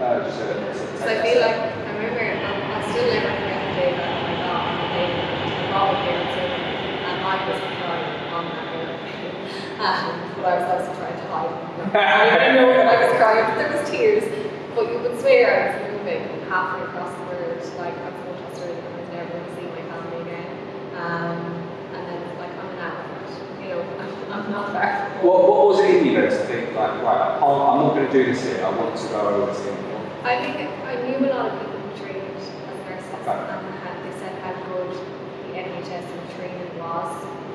uh, 0.00 0.24
just 0.24 0.40
a, 0.40 0.54
So 0.96 1.04
I 1.08 1.20
feel 1.20 1.40
like 1.40 1.56
I 1.60 1.90
remember 1.92 2.20
I, 2.20 2.52
I 2.72 2.90
still 2.90 3.04
never 3.10 3.28
the 3.28 3.70
day 3.76 3.90
that 4.00 4.06
I 4.06 4.32
got 4.38 4.60
on 4.70 4.76
the 4.80 5.02
to 5.04 5.62
brought 5.68 5.92
my 5.92 6.00
parents 6.04 6.36
in 6.40 6.50
and 7.04 7.16
I 7.20 7.36
was 7.48 7.60
crying 7.60 8.32
on 8.32 8.44
that 8.54 8.66
airplane. 8.70 9.69
Um, 9.80 10.12
but 10.36 10.44
I 10.44 10.54
was 10.60 10.68
also 10.84 10.92
trying 11.00 11.16
to 11.16 11.26
hide. 11.32 11.56
I 11.96 12.38
didn't 12.38 12.56
know 12.60 12.68
that 12.76 12.86
I 12.86 12.96
was 13.08 13.16
crying, 13.16 13.44
but 13.48 13.56
there 13.56 13.72
was 13.72 13.88
tears. 13.88 14.24
But 14.76 14.92
you 14.92 14.98
would 15.00 15.18
swear 15.20 15.72
I 15.72 15.80
was 15.80 15.98
moving 16.04 16.20
halfway 16.52 16.84
across 16.84 17.10
the 17.16 17.24
world, 17.32 17.58
like 17.80 17.96
I 17.96 18.12
was 18.12 18.20
going 18.20 18.36
to 18.36 18.44
Australia 18.52 18.76
and 18.76 18.92
I 18.92 19.00
was 19.00 19.10
never 19.10 19.30
going 19.32 19.46
to 19.48 19.52
see 19.56 19.66
my 19.72 19.82
family 19.88 20.18
again. 20.28 20.50
Um, 21.00 21.36
and 21.96 22.02
then 22.06 22.20
like 22.36 22.52
I'm 22.60 22.68
an 22.76 22.80
adult, 22.92 23.32
you 23.56 23.68
know, 23.72 23.80
I'm, 23.80 24.12
I'm 24.28 24.46
not 24.52 24.64
from. 24.68 25.24
What, 25.24 25.38
what 25.48 25.64
was 25.72 25.78
it 25.80 25.96
in 25.96 26.06
you 26.06 26.12
then 26.12 26.28
to 26.28 26.40
think 26.44 26.76
like, 26.76 27.00
right, 27.00 27.20
I 27.20 27.40
can't, 27.40 27.60
I'm 27.64 27.80
not 27.80 27.96
going 27.96 28.06
to 28.06 28.12
do 28.12 28.22
this 28.28 28.44
here. 28.44 28.60
I 28.60 28.68
want 28.76 28.92
to 28.96 29.08
go 29.08 29.20
over 29.32 29.48
England. 29.48 30.06
I 30.28 30.36
think 30.44 30.60
I 30.84 30.94
knew 31.08 31.24
a 31.24 31.32
lot 31.32 31.48
of 31.48 31.56
people 31.56 31.80
who 31.80 31.90
trained 31.96 32.36
as 32.36 32.78
nurses 32.84 33.08
Okay. 33.24 33.32
and 33.32 33.74
had, 33.80 33.96
they 34.04 34.12
said 34.20 34.36
how 34.44 34.52
good 34.68 34.92
the 34.92 35.56
NHS 35.56 36.04
and 36.04 36.24
training 36.36 36.68
was 36.76 37.08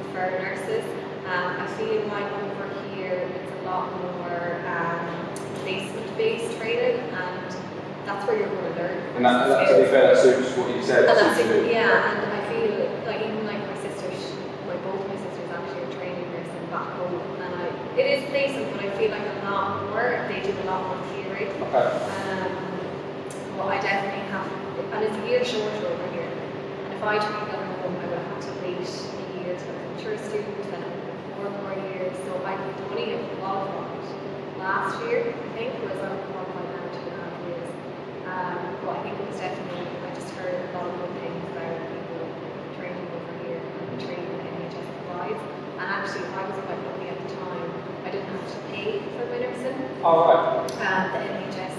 for 0.10 0.26
nurses. 0.42 0.86
Um, 1.26 1.58
I 1.60 1.68
feel 1.78 2.06
like 2.08 2.32
over 2.32 2.70
here 2.94 3.30
it's 3.34 3.52
a 3.52 3.66
lot 3.66 3.92
more 4.02 4.62
um, 4.68 5.34
placement-based 5.64 6.58
training 6.58 7.00
and 7.02 7.56
that's 8.06 8.28
where 8.28 8.38
you're 8.38 8.48
going 8.48 8.74
to 8.74 8.80
learn. 8.80 8.98
And 9.18 9.26
that, 9.26 9.48
that, 9.50 9.70
to 9.70 9.84
be 9.84 9.90
fair, 9.90 10.14
that 10.14 10.22
suits 10.22 10.56
what 10.56 10.70
you 10.76 10.84
said. 10.84 11.10
And 11.10 11.18
that's 11.18 11.40
it, 11.40 11.72
yeah, 11.74 12.14
and 12.14 12.32
I 12.32 12.42
feel 12.54 12.70
like 13.10 13.22
even 13.26 13.46
like 13.48 13.58
my 13.66 13.76
sisters, 13.82 14.22
my 14.68 14.78
both 14.86 15.02
my 15.10 15.18
sisters 15.18 15.50
actually 15.50 15.82
are 15.90 15.94
training 15.98 16.30
nursing 16.30 16.68
back 16.70 16.94
home, 16.94 17.18
and 17.42 17.56
I 17.58 17.74
it 17.98 18.06
is 18.06 18.30
placement, 18.30 18.70
but 18.78 18.86
I 18.86 18.90
feel 18.94 19.10
like 19.10 19.26
a 19.26 19.50
lot 19.50 19.90
more 19.90 20.28
they 20.30 20.46
do 20.46 20.54
a 20.54 20.66
lot 20.70 20.86
more 20.86 21.02
theory. 21.10 21.50
Okay. 21.50 21.90
Um, 21.90 22.54
well, 23.58 23.70
I 23.70 23.82
definitely 23.82 24.30
have, 24.30 24.46
and 24.94 25.02
it's 25.02 25.18
a 25.18 25.26
year 25.26 25.42
shorter 25.44 25.88
over 25.88 26.08
here. 26.14 26.30
And 26.86 26.94
if 26.94 27.02
I 27.02 27.18
tried 27.18 27.50
going 27.50 27.72
home, 27.82 27.98
I 27.98 28.06
would 28.06 28.20
have 28.20 28.42
to 28.46 28.52
wait 28.62 28.78
a 28.78 29.26
year 29.42 29.58
to 29.58 29.64
become 29.66 29.82
a 29.82 29.96
mature 29.96 30.18
student, 30.22 30.62
then 30.70 30.84
it 30.84 30.92
would 30.94 31.02
be 31.10 31.34
four 31.34 31.50
more 31.64 31.74
years. 31.90 32.14
So 32.28 32.38
I 32.46 32.54
could 32.54 32.94
only 32.94 33.18
have 33.18 33.26
qualified 33.40 34.06
last 34.60 34.95
year, 35.08 35.22
I 35.34 35.50
think, 35.58 35.72
whereas 35.82 36.02
I'm 36.02 36.18
qualified 36.32 36.90
two 36.96 37.06
and 37.06 37.16
a 37.16 37.24
half 37.24 37.36
years. 37.46 37.70
Um, 38.26 38.58
but 38.84 38.90
I 38.96 39.00
think 39.04 39.14
it 39.20 39.26
was 39.30 39.40
definitely, 39.40 39.86
I 39.86 40.10
just 40.16 40.30
heard 40.38 40.56
a 40.56 40.70
lot 40.76 40.86
of 40.90 40.94
good 41.00 41.14
things 41.22 41.40
about 41.54 41.74
people 41.94 42.24
training 42.78 43.08
over 43.14 43.34
here 43.46 43.60
and 43.62 43.86
the 43.94 44.00
training 44.06 44.28
that 44.34 44.42
NHS 44.50 44.88
provides. 45.06 45.42
And 45.80 45.88
actually, 45.88 46.26
I 46.34 46.42
was 46.50 46.58
quite 46.66 46.82
lucky 46.90 47.08
at 47.14 47.20
the 47.22 47.30
time. 47.38 47.68
I 48.06 48.10
didn't 48.12 48.30
have 48.34 48.46
to 48.50 48.60
pay 48.74 49.00
for 49.16 49.24
my 49.30 49.38
nursing. 49.42 49.78
All 50.04 50.20
right. 50.30 50.66
Um, 50.82 51.04
the 51.14 51.20
NHS, 51.22 51.76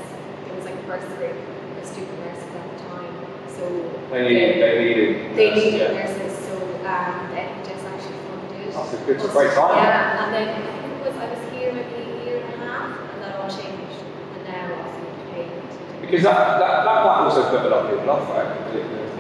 there 0.47 0.55
was 0.55 0.65
like 0.67 0.79
a 0.79 0.85
bursary 0.87 1.33
for 1.35 1.85
student 1.87 2.19
nurses 2.25 2.51
at 2.55 2.67
the 2.71 2.79
time. 2.91 3.15
So 3.51 3.63
They 4.11 4.23
needed, 4.27 4.63
they 4.63 4.75
needed. 4.85 5.37
they 5.37 5.51
nurses, 5.51 6.35
yeah. 6.35 6.47
so 6.47 6.55
um, 6.87 7.15
the 7.31 7.39
NHS 7.43 7.83
actually 7.91 8.21
funded. 8.29 8.75
That's 8.75 8.93
a 8.93 8.99
good, 9.07 9.19
great 9.35 9.53
time. 9.55 9.77
Yeah, 9.83 10.25
and 10.25 10.35
then 10.35 10.49
I 10.51 10.61
think 10.83 10.93
it 10.95 11.07
was 11.07 11.17
I 11.17 11.27
was 11.31 11.43
here 11.55 11.73
maybe 11.73 11.95
a 11.95 12.25
year 12.25 12.37
and 12.45 12.55
a 12.63 12.67
half, 12.67 12.91
and 13.15 13.23
that 13.23 13.37
all 13.41 13.49
changed, 13.49 13.99
and 14.37 14.45
now 14.45 14.75
obviously 14.75 15.09
you 15.09 15.25
pay 15.33 15.45
to 15.47 16.06
do. 16.06 16.06
Because 16.17 16.33
that, 16.33 16.57
that, 16.57 16.85
that 16.89 17.05
might 17.05 17.29
also 17.29 17.45
put 17.53 17.61
a 17.61 17.69
lot 17.69 17.85
of 17.85 17.93
people 17.93 18.09
off, 18.09 18.25
right? 18.33 18.49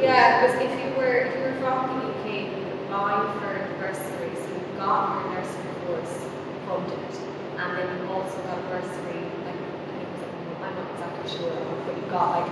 Yeah, 0.00 0.40
because 0.40 0.56
if 0.64 0.72
you 0.80 0.96
were 0.96 1.28
if 1.28 1.36
you 1.36 1.44
were 1.44 1.52
from 1.60 1.92
the 1.92 2.08
UK, 2.08 2.48
you 2.48 2.56
could 2.56 2.72
apply 2.88 3.20
for 3.36 3.52
a 3.52 3.68
bursary, 3.76 4.32
so 4.32 4.48
you 4.48 4.64
got 4.80 5.20
your 5.20 5.36
nursing 5.36 5.68
course 5.84 6.24
funded, 6.64 7.12
and 7.60 7.68
then 7.76 7.84
you 8.00 8.08
also 8.08 8.40
got 8.48 8.56
a 8.56 8.64
bursary, 8.72 9.28
like 9.44 9.60
I 9.60 9.92
think 9.92 10.08
it 10.08 10.08
was 10.08 10.24
like, 10.24 10.40
I'm 10.64 10.72
not 10.72 10.88
exactly 10.96 11.28
sure, 11.36 11.52
but 11.84 11.92
you 12.00 12.04
got 12.08 12.28
like 12.32 12.48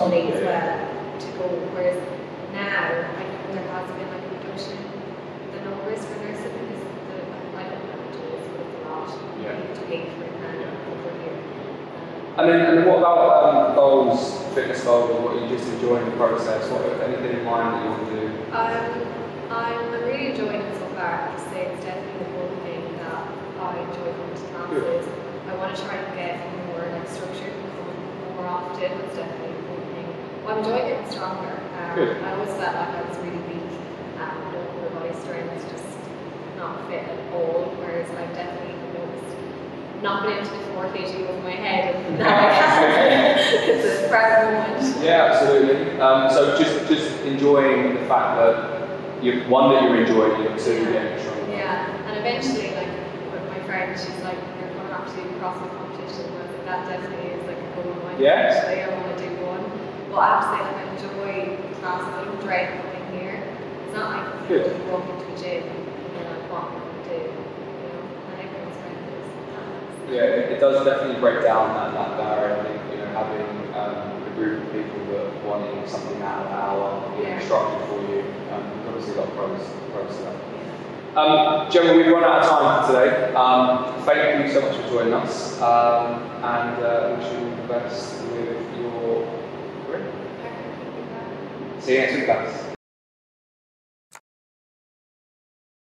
money 0.00 0.32
as 0.32 0.40
well 0.40 0.64
to 1.20 1.28
go. 1.36 1.44
Whereas 1.76 2.00
now, 2.56 2.88
I 2.88 3.20
think 3.20 3.36
there 3.52 3.68
has 3.68 3.84
been 4.00 4.08
like 4.08 4.24
a 4.24 4.30
reduction 4.32 4.80
in 4.80 5.48
the 5.52 5.60
numbers 5.60 6.00
for 6.08 6.16
nursing 6.24 6.56
because 6.56 6.88
the 7.12 7.20
I 7.52 7.68
don't 7.68 7.84
know 7.84 8.00
how 8.00 8.00
much 8.00 8.16
it 8.16 8.32
is, 8.32 8.48
but 8.48 8.64
it's 8.64 8.80
a 8.80 8.88
lot. 8.88 9.12
Yeah. 9.44 9.60
You 9.60 9.68
have 9.68 9.76
to 9.76 9.84
pay 9.92 10.08
for 10.08 10.24
it 10.24 10.32
now 10.40 10.56
Yeah. 10.56 10.72
over 10.88 11.12
here. 11.20 11.36
Um, 11.36 12.23
And 12.34 12.50
then, 12.50 12.66
and 12.66 12.78
then 12.78 12.86
what 12.90 12.98
about 12.98 13.30
um, 13.46 13.74
goals, 13.76 14.42
fitness 14.58 14.82
goals, 14.82 15.06
what 15.22 15.36
are 15.36 15.40
you 15.40 15.46
just 15.54 15.70
enjoying 15.70 16.04
the 16.10 16.16
process? 16.18 16.66
What, 16.66 16.82
anything 17.06 17.38
in 17.38 17.44
mind 17.46 17.78
that 17.78 17.84
you 17.86 17.90
want 17.94 18.02
to 18.02 18.10
do? 18.10 18.26
Um, 18.50 18.90
I'm 19.54 20.02
really 20.02 20.34
enjoying 20.34 20.66
it 20.66 20.74
so 20.74 20.86
far. 20.98 21.30
I 21.30 21.38
say 21.54 21.70
it's 21.70 21.84
definitely 21.86 22.26
the 22.26 22.34
one 22.34 22.50
thing 22.66 22.82
that 22.98 23.22
I 23.62 23.78
enjoy 23.86 24.10
going 24.18 24.34
to 24.34 24.46
classes. 24.50 25.06
I 25.46 25.54
want 25.62 25.76
to 25.76 25.82
try 25.86 25.94
and 25.94 26.10
get 26.18 26.42
more 26.74 26.82
like 26.90 27.06
structured 27.06 27.54
more 28.34 28.50
often. 28.50 28.90
It's 28.90 29.14
definitely 29.14 29.54
one 29.70 29.86
thing. 29.94 30.08
Well, 30.42 30.58
I'm 30.58 30.58
enjoying 30.58 30.86
getting 30.90 31.10
stronger. 31.14 31.54
Um, 31.54 31.94
Good. 31.94 32.18
I 32.18 32.34
always 32.34 32.50
felt 32.58 32.74
like 32.74 32.98
I 32.98 33.00
was 33.06 33.18
really 33.22 33.42
weak. 33.46 33.70
Um, 34.18 34.34
no 34.50 34.58
upper 34.58 34.90
body 34.90 35.14
strength, 35.22 35.54
was 35.54 35.70
just 35.70 35.94
not 36.58 36.82
fit 36.90 37.06
at 37.06 37.20
all. 37.30 37.70
Whereas 37.78 38.10
I've 38.10 38.34
definitely 38.34 38.63
not 40.04 40.22
been 40.22 40.36
able 40.36 40.44
to 40.44 40.72
more 40.76 40.84
kg 40.92 41.28
over 41.28 41.42
my 41.42 41.56
head, 41.56 41.96
and 41.96 42.18
now 42.18 42.28
I 42.28 42.52
can. 42.52 43.38
it's 43.72 44.04
a 44.04 44.08
proud 44.08 44.52
moment. 44.52 45.02
Yeah, 45.02 45.32
absolutely. 45.32 45.98
Um, 45.98 46.30
so 46.30 46.58
just 46.60 46.86
just 46.86 47.08
enjoying 47.24 47.94
the 47.94 48.04
fact 48.04 48.36
that 48.36 49.24
you 49.24 49.48
one 49.48 49.72
that 49.72 49.82
you're 49.82 49.96
enjoying 49.96 50.44
it, 50.44 50.60
two 50.60 50.76
you're 50.76 50.92
getting 50.92 51.18
stronger. 51.18 51.48
Yeah, 51.50 51.88
and 52.04 52.18
eventually, 52.20 52.76
like, 52.76 52.92
with 53.32 53.48
my 53.48 53.60
friend, 53.64 53.96
she's 53.98 54.20
like, 54.20 54.36
you're 54.60 54.68
going 54.76 54.92
to 54.92 55.00
to 55.08 55.16
do 55.16 55.24
the 55.24 55.40
competition. 55.40 56.28
And 56.28 56.36
I 56.36 56.42
was 56.44 56.52
like, 56.52 56.64
that 56.68 56.80
definitely 56.84 57.32
is 57.32 57.44
like 57.48 57.56
a 57.56 57.68
goal 57.72 57.88
of 57.88 58.04
mine. 58.04 58.20
Yeah? 58.20 58.52
Actually, 58.52 58.84
I 58.84 58.88
want 58.92 59.08
to 59.08 59.24
do 59.24 59.30
one. 59.40 59.64
Have 60.12 60.44
to 60.44 60.52
like, 60.52 60.68
I 60.68 60.84
enjoy 60.94 61.56
classes. 61.80 62.12
I 62.12 62.24
don't 62.24 62.40
dread 62.44 62.76
coming 62.76 63.06
here. 63.18 63.40
It's 63.88 63.94
not 63.96 64.06
like 64.12 64.26
you 64.48 64.48
Good. 64.48 64.66
know, 64.68 64.84
you 64.84 64.90
walk 64.92 65.08
into 65.08 65.26
a 65.26 65.36
gym 65.40 65.64
and 65.64 65.80
you're 66.12 66.28
like, 66.28 66.44
what 66.52 66.68
am 66.68 66.76
I 66.76 66.84
going 66.84 66.92
to 66.92 67.08
do? 67.08 67.20
You 67.24 67.88
know, 67.88 68.00
and 68.30 68.36
everyone's 68.44 68.78
friend 68.78 69.00
is. 69.10 69.28
Yeah, 70.14 70.22
it, 70.30 70.52
it 70.52 70.60
does 70.60 70.84
definitely 70.84 71.18
break 71.20 71.42
down 71.42 71.74
that, 71.74 71.92
that 71.92 72.16
barrier. 72.16 72.60
I 72.60 72.64
think 72.68 72.80
you 72.92 72.98
know 72.98 73.10
having 73.10 73.74
um, 73.74 74.22
a 74.22 74.30
group 74.36 74.62
of 74.62 74.72
people 74.72 75.04
that 75.10 75.44
wanting 75.44 75.84
something 75.88 76.22
out 76.22 76.46
of 76.46 76.52
hour, 76.52 77.20
Yeah. 77.20 77.40
structured 77.40 77.88
for 77.88 78.00
you. 78.12 78.20
Um, 78.52 78.62
obviously 78.86 79.14
a 79.14 79.18
lot 79.18 79.28
of 79.28 79.34
pros, 79.34 79.68
pros 79.90 80.16
to 80.18 80.22
that. 80.22 81.18
Um, 81.18 81.68
Gemma, 81.70 81.96
we've 81.96 82.06
run 82.06 82.22
out 82.22 82.42
of 82.42 82.48
time 82.48 82.86
for 82.86 82.92
today. 82.92 83.34
Um, 83.34 83.92
thank 84.04 84.46
you 84.46 84.52
so 84.52 84.60
much 84.62 84.76
for 84.76 84.88
joining 84.88 85.14
us, 85.14 85.60
um, 85.60 86.22
and 86.44 86.82
uh, 86.82 87.16
wish 87.18 87.32
you 87.32 87.38
all 87.48 87.56
the 87.56 87.68
best 87.74 88.22
with 88.30 88.78
your 88.78 89.26
career. 89.86 90.12
See 91.80 91.94
you 91.94 91.98
next 91.98 92.14
week, 92.14 92.26
guys. 92.26 92.73